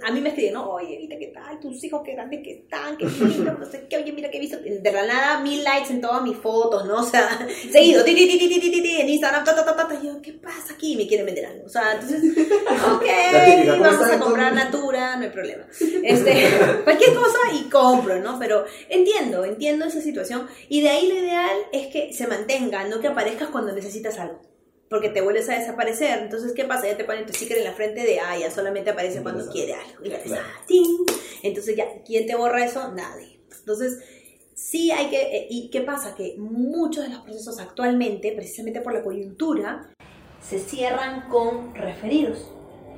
a 0.04 0.12
mí 0.12 0.22
me 0.22 0.30
escriben, 0.30 0.54
¿no? 0.54 0.70
Oye, 0.72 0.98
mira 1.00 1.18
qué 1.18 1.28
tal, 1.28 1.60
tus 1.60 1.84
hijos 1.84 2.02
qué 2.04 2.14
grandes 2.14 2.42
que 2.44 2.54
están, 2.54 2.98
qué 2.98 3.06
lindo, 3.06 3.54
no 3.60 3.66
sé 3.66 3.88
qué, 3.90 3.98
oye, 3.98 4.12
mira 4.12 4.30
qué 4.30 4.38
he 4.38 4.40
visto. 4.40 4.58
De 4.58 4.92
la 4.92 5.06
nada, 5.06 5.40
mil 5.42 5.64
likes 5.64 5.92
en 5.92 6.02
todas 6.02 6.22
mis 6.22 6.38
fotos, 6.38 6.86
¿no? 6.86 7.02
O 7.02 7.04
sea, 7.04 7.48
seguido, 7.72 8.04
ti, 8.04 8.16
ti, 8.16 8.28
ti, 8.28 8.38
ti, 8.38 8.60
ti, 8.60 8.72
ti, 8.72 8.82
ti, 8.82 9.02
en 9.02 9.10
Instagram, 9.10 9.44
ta, 9.44 9.56
ta, 9.56 9.66
ta, 9.66 9.88
ta, 9.88 10.02
yo, 10.02 10.22
¿qué 10.22 10.34
pasa 10.34 10.74
aquí? 10.74 10.96
Me 10.96 11.08
quieren 11.08 11.26
vender 11.26 11.46
algo. 11.46 11.66
O 11.66 11.70
sea, 11.70 11.94
entonces, 11.94 12.24
ok, 12.94 13.06
La 13.32 13.46
típica, 13.46 13.78
¿cómo 13.78 13.84
vamos 13.84 14.10
a 14.10 14.20
comprar 14.20 14.54
Natura, 14.54 15.16
no 15.18 15.24
hay 15.24 15.30
problema. 15.30 15.66
Este, 16.04 16.48
cualquier 16.84 17.14
cosa 17.16 17.40
y 17.54 17.70
compro, 17.70 18.20
¿no? 18.20 18.40
Pero 18.40 18.66
entiendo, 18.90 19.46
entiendo 19.46 19.86
esa 19.86 20.02
situación. 20.02 20.48
Y 20.70 20.82
de 20.82 20.90
ahí 20.90 21.08
lo 21.08 21.16
ideal 21.16 21.58
es 21.72 21.88
que 21.88 22.14
se 22.14 22.28
mantenga, 22.28 22.86
no 22.86 23.00
que 23.00 23.08
aparezcas 23.08 23.50
cuando 23.50 23.74
necesitas 23.74 24.20
algo. 24.20 24.53
Porque 24.94 25.10
te 25.10 25.22
vuelves 25.22 25.50
a 25.50 25.58
desaparecer. 25.58 26.20
Entonces, 26.20 26.54
¿qué 26.54 26.66
pasa? 26.66 26.86
Ya 26.86 26.96
te 26.96 27.04
ponen 27.04 27.26
tu 27.26 27.34
sticker 27.34 27.58
en 27.58 27.64
la 27.64 27.72
frente 27.74 28.04
de, 28.04 28.20
ah, 28.20 28.38
ya 28.38 28.52
solamente 28.52 28.92
aparece 28.92 29.24
cuando 29.24 29.50
quiere 29.52 29.74
algo. 29.74 30.06
Y 30.06 30.10
ya 30.10 30.22
Claro. 30.22 30.44
ah. 30.46 31.06
Entonces, 31.42 31.76
ya, 31.76 31.86
¿quién 32.06 32.28
te 32.28 32.36
borra 32.36 32.64
eso? 32.64 32.92
Nadie. 32.94 33.40
Entonces, 33.58 33.98
sí 34.54 34.92
hay 34.92 35.10
que... 35.10 35.20
eh, 35.36 35.48
¿Y 35.50 35.72
qué 35.72 35.82
pasa? 35.82 36.14
Que 36.14 36.36
muchos 36.38 37.06
de 37.06 37.10
los 37.10 37.22
procesos 37.22 37.60
actualmente, 37.60 38.34
precisamente 38.34 38.82
por 38.82 38.94
la 38.94 39.02
coyuntura, 39.02 39.90
se 40.48 40.60
cierran 40.60 41.28
con 41.28 41.74
referidos. 41.74 42.48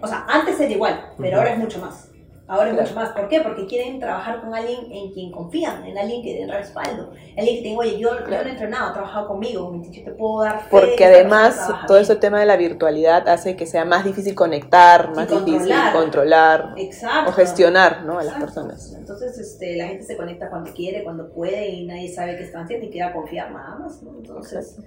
O 0.01 0.07
sea, 0.07 0.25
antes 0.27 0.59
era 0.59 0.73
igual, 0.73 1.13
pero 1.17 1.37
ahora 1.37 1.53
es 1.53 1.59
mucho 1.59 1.79
más. 1.79 2.09
Ahora 2.47 2.69
Claro. 2.69 2.83
mucho 2.83 2.93
más. 2.95 3.09
¿Por 3.09 3.27
qué? 3.27 3.41
Porque 3.41 3.65
quieren 3.65 3.99
trabajar 3.99 4.39
con 4.41 4.53
alguien 4.53 4.91
en 4.91 5.11
quien 5.11 5.31
confían, 5.31 5.83
en 5.83 5.97
alguien 5.97 6.21
que 6.21 6.35
den 6.35 6.49
respaldo. 6.49 7.11
Alguien 7.35 7.55
que 7.57 7.69
diga, 7.69 7.79
oye, 7.79 7.97
yo, 7.97 8.19
yo 8.19 8.27
lo 8.27 8.35
he 8.35 8.49
entrenado, 8.51 8.91
he 8.91 8.93
trabajado 8.93 9.27
conmigo, 9.29 9.81
yo 9.89 10.03
te 10.03 10.11
puedo 10.11 10.43
dar 10.43 10.59
fe 10.61 10.67
Porque 10.69 11.05
además 11.05 11.55
todo 11.87 11.97
bien". 11.97 12.03
ese 12.03 12.15
tema 12.17 12.39
de 12.39 12.45
la 12.45 12.55
virtualidad 12.55 13.27
hace 13.29 13.55
que 13.55 13.65
sea 13.65 13.83
más 13.83 14.05
difícil 14.05 14.35
conectar, 14.35 15.09
más 15.15 15.27
difícil 15.27 15.73
controlar. 15.91 15.93
controlar 15.93 16.73
Exacto. 16.77 17.31
o 17.31 17.33
gestionar 17.33 18.03
¿no? 18.05 18.19
a 18.19 18.23
las 18.23 18.35
personas. 18.35 18.93
Entonces, 18.93 19.37
este, 19.39 19.75
la 19.77 19.87
gente 19.87 20.03
se 20.03 20.15
conecta 20.15 20.47
cuando 20.49 20.71
quiere, 20.71 21.03
cuando 21.03 21.29
puede 21.31 21.67
y 21.69 21.85
nadie 21.87 22.13
sabe 22.13 22.37
qué 22.37 22.43
están 22.43 22.65
haciendo 22.65 22.85
y 22.85 22.89
quiera 22.91 23.11
confiar 23.11 23.51
nada 23.51 23.75
más, 23.77 24.03
¿no? 24.03 24.11
Entonces, 24.19 24.77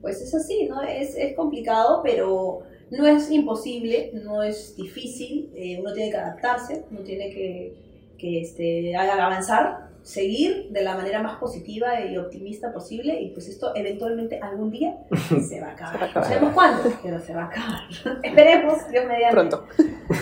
pues 0.00 0.20
es 0.20 0.34
así, 0.34 0.66
¿no? 0.68 0.82
Es, 0.82 1.14
es 1.16 1.36
complicado, 1.36 2.00
pero 2.02 2.62
no 2.90 3.06
es 3.06 3.30
imposible, 3.30 4.12
no 4.24 4.42
es 4.42 4.76
difícil, 4.76 5.50
eh, 5.56 5.78
uno 5.80 5.92
tiene 5.92 6.10
que 6.10 6.16
adaptarse, 6.16 6.84
uno 6.90 7.00
tiene 7.00 7.30
que, 7.30 7.74
que 8.18 8.40
este, 8.40 8.96
haga- 8.96 9.24
avanzar, 9.26 9.86
seguir 10.02 10.68
de 10.70 10.82
la 10.84 10.94
manera 10.94 11.20
más 11.20 11.36
positiva 11.38 12.00
y 12.00 12.16
optimista 12.16 12.72
posible 12.72 13.20
y 13.20 13.30
pues 13.30 13.48
esto 13.48 13.72
eventualmente 13.74 14.38
algún 14.40 14.70
día 14.70 14.98
se 15.48 15.60
va 15.60 15.68
a 15.68 15.72
acabar. 15.72 16.10
No 16.14 16.22
sabemos 16.22 16.54
cuándo, 16.54 16.82
pero 17.02 17.18
se 17.20 17.34
va 17.34 17.42
a 17.42 17.46
acabar. 17.46 17.80
Esperemos, 18.22 18.88
Dios 18.88 19.04
mediante. 19.04 19.30
Pronto. 19.32 19.64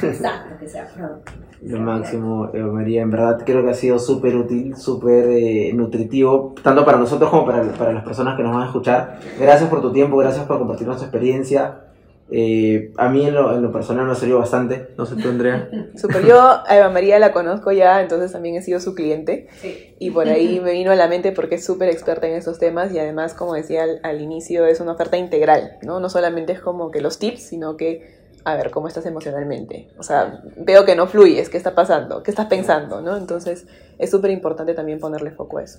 Exacto, 0.02 0.56
que 0.58 0.68
sea 0.68 0.86
pronto. 0.88 1.30
Lo 1.62 1.80
máximo, 1.80 2.50
Eva 2.52 2.72
María, 2.72 3.02
en 3.02 3.10
verdad 3.10 3.42
creo 3.44 3.62
que 3.64 3.70
ha 3.70 3.74
sido 3.74 3.98
súper 3.98 4.36
útil, 4.36 4.76
súper 4.76 5.26
eh, 5.30 5.72
nutritivo, 5.74 6.54
tanto 6.62 6.84
para 6.84 6.98
nosotros 6.98 7.30
como 7.30 7.44
para, 7.46 7.62
para 7.72 7.92
las 7.92 8.04
personas 8.04 8.36
que 8.36 8.42
nos 8.42 8.52
van 8.54 8.62
a 8.64 8.66
escuchar. 8.66 9.18
Gracias 9.38 9.68
por 9.70 9.80
tu 9.82 9.92
tiempo, 9.92 10.16
gracias 10.18 10.46
por 10.46 10.58
compartirnos 10.58 10.96
tu 10.98 11.04
experiencia. 11.04 11.80
Eh, 12.30 12.92
a 12.96 13.10
mí 13.10 13.26
en 13.26 13.34
lo, 13.34 13.54
en 13.54 13.62
lo 13.62 13.70
personal 13.70 14.06
me 14.06 14.12
ha 14.12 14.14
servido 14.14 14.38
bastante, 14.38 14.88
no 14.96 15.04
sé 15.06 15.16
tú, 15.16 15.28
Andrea. 15.28 15.68
Super. 15.96 16.24
Yo 16.26 16.40
a 16.40 16.64
Eva 16.76 16.88
María 16.88 17.18
la 17.18 17.32
conozco 17.32 17.70
ya, 17.70 18.00
entonces 18.00 18.32
también 18.32 18.56
he 18.56 18.62
sido 18.62 18.80
su 18.80 18.94
cliente 18.94 19.48
Sí. 19.60 19.94
y 19.98 20.10
por 20.10 20.28
ahí 20.28 20.58
me 20.60 20.72
vino 20.72 20.90
a 20.90 20.96
la 20.96 21.06
mente 21.06 21.32
porque 21.32 21.56
es 21.56 21.64
súper 21.64 21.90
experta 21.90 22.26
en 22.26 22.34
esos 22.34 22.58
temas 22.58 22.92
y 22.94 22.98
además, 22.98 23.34
como 23.34 23.54
decía 23.54 23.82
al, 23.84 24.00
al 24.02 24.20
inicio, 24.22 24.66
es 24.66 24.80
una 24.80 24.92
oferta 24.92 25.16
integral, 25.16 25.76
¿no? 25.82 26.00
No 26.00 26.08
solamente 26.08 26.52
es 26.54 26.60
como 26.60 26.90
que 26.90 27.00
los 27.00 27.18
tips, 27.18 27.42
sino 27.42 27.76
que 27.76 28.24
a 28.46 28.56
ver, 28.56 28.70
¿cómo 28.70 28.88
estás 28.88 29.06
emocionalmente? 29.06 29.88
O 29.98 30.02
sea, 30.02 30.42
veo 30.56 30.84
que 30.84 30.96
no 30.96 31.06
fluyes, 31.06 31.48
¿qué 31.48 31.56
está 31.56 31.74
pasando? 31.74 32.22
¿Qué 32.22 32.30
estás 32.30 32.46
pensando? 32.46 33.00
¿no? 33.00 33.16
Entonces, 33.16 33.66
es 33.98 34.10
súper 34.10 34.30
importante 34.30 34.74
también 34.74 34.98
ponerle 34.98 35.30
foco 35.30 35.58
a 35.58 35.62
eso. 35.62 35.78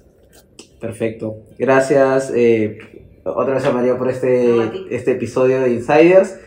Perfecto. 0.79 1.37
Gracias 1.59 2.31
eh, 2.35 2.77
otra 3.25 3.55
vez 3.55 3.65
a 3.65 3.71
María 3.71 3.97
por 3.97 4.09
este, 4.09 4.47
No, 4.47 4.71
este 4.89 5.11
episodio 5.11 5.61
de 5.61 5.71
Insiders. 5.71 6.39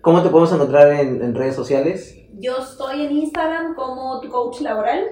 ¿Cómo 0.00 0.22
te 0.22 0.30
podemos 0.30 0.52
encontrar 0.52 0.92
en, 0.92 1.22
en 1.22 1.34
redes 1.34 1.54
sociales? 1.54 2.18
Yo 2.38 2.56
estoy 2.58 3.06
en 3.06 3.12
Instagram 3.12 3.74
como 3.74 4.20
tu 4.20 4.28
coach 4.28 4.62
laboral. 4.62 5.04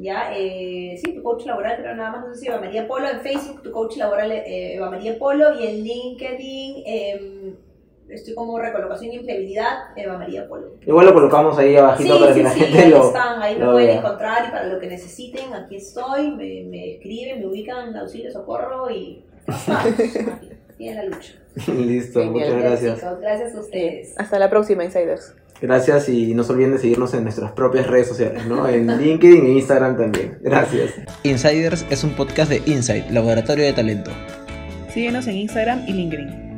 Ya, 0.00 0.36
eh, 0.36 1.00
sí, 1.02 1.14
tu 1.14 1.22
coach 1.22 1.46
laboral, 1.46 1.76
pero 1.78 1.94
nada 1.94 2.10
más 2.10 2.26
no 2.26 2.34
sé 2.34 2.40
si 2.40 2.46
Eva 2.48 2.60
María 2.60 2.86
Polo. 2.86 3.08
En 3.08 3.20
Facebook, 3.20 3.62
tu 3.62 3.70
coach 3.70 3.96
laboral 3.96 4.32
eh, 4.32 4.74
Eva 4.74 4.90
María 4.90 5.18
Polo. 5.18 5.58
Y 5.58 5.66
en 5.66 5.84
LinkedIn, 5.84 6.82
eh, 6.84 7.54
estoy 8.08 8.34
como 8.34 8.58
recolocación 8.58 9.12
y 9.12 9.16
empleabilidad 9.16 9.96
Eva 9.96 10.18
María 10.18 10.46
Polo. 10.46 10.72
Igual 10.84 11.06
lo 11.06 11.14
colocamos 11.14 11.56
ahí 11.56 11.70
Sí, 11.70 11.76
abajito 11.76 12.20
para 12.20 12.34
que 12.34 12.42
la 12.42 12.50
sí, 12.50 12.60
gente 12.60 12.78
ahí 12.80 12.90
lo... 12.90 13.06
están, 13.06 13.42
ahí 13.42 13.54
me 13.54 13.64
lo 13.64 13.72
pueden 13.72 13.98
encontrar 13.98 14.48
y 14.48 14.50
para 14.50 14.66
lo 14.66 14.78
que 14.78 14.88
necesiten, 14.88 15.54
aquí 15.54 15.76
estoy, 15.76 16.32
me, 16.32 16.64
me 16.68 16.94
escriben, 16.96 17.40
me 17.40 17.46
ubican, 17.46 17.96
auxilio, 17.96 18.30
socorro 18.30 18.90
y 18.90 19.24
aquí, 20.74 20.88
en 20.88 20.96
la 20.96 21.04
lucha. 21.04 21.32
Listo, 21.72 22.20
Genial. 22.20 22.32
muchas 22.32 22.62
gracias. 22.62 23.20
Gracias 23.20 23.54
a 23.54 23.60
ustedes. 23.60 24.14
Hasta 24.18 24.38
la 24.38 24.50
próxima, 24.50 24.84
Insiders. 24.84 25.34
Gracias 25.60 26.08
y 26.08 26.34
no 26.34 26.42
se 26.44 26.52
olviden 26.52 26.72
de 26.72 26.78
seguirnos 26.78 27.14
en 27.14 27.22
nuestras 27.22 27.52
propias 27.52 27.86
redes 27.86 28.08
sociales, 28.08 28.44
¿no? 28.46 28.68
En 28.68 28.86
LinkedIn 29.00 29.46
e 29.46 29.50
Instagram 29.52 29.96
también. 29.96 30.38
Gracias. 30.42 30.92
Insiders 31.22 31.86
es 31.90 32.04
un 32.04 32.10
podcast 32.10 32.50
de 32.50 32.60
Insight, 32.66 33.08
Laboratorio 33.10 33.64
de 33.64 33.72
Talento. 33.72 34.10
Síguenos 34.92 35.26
en 35.26 35.36
Instagram 35.36 35.84
y 35.86 35.92
LinkedIn. 35.92 36.53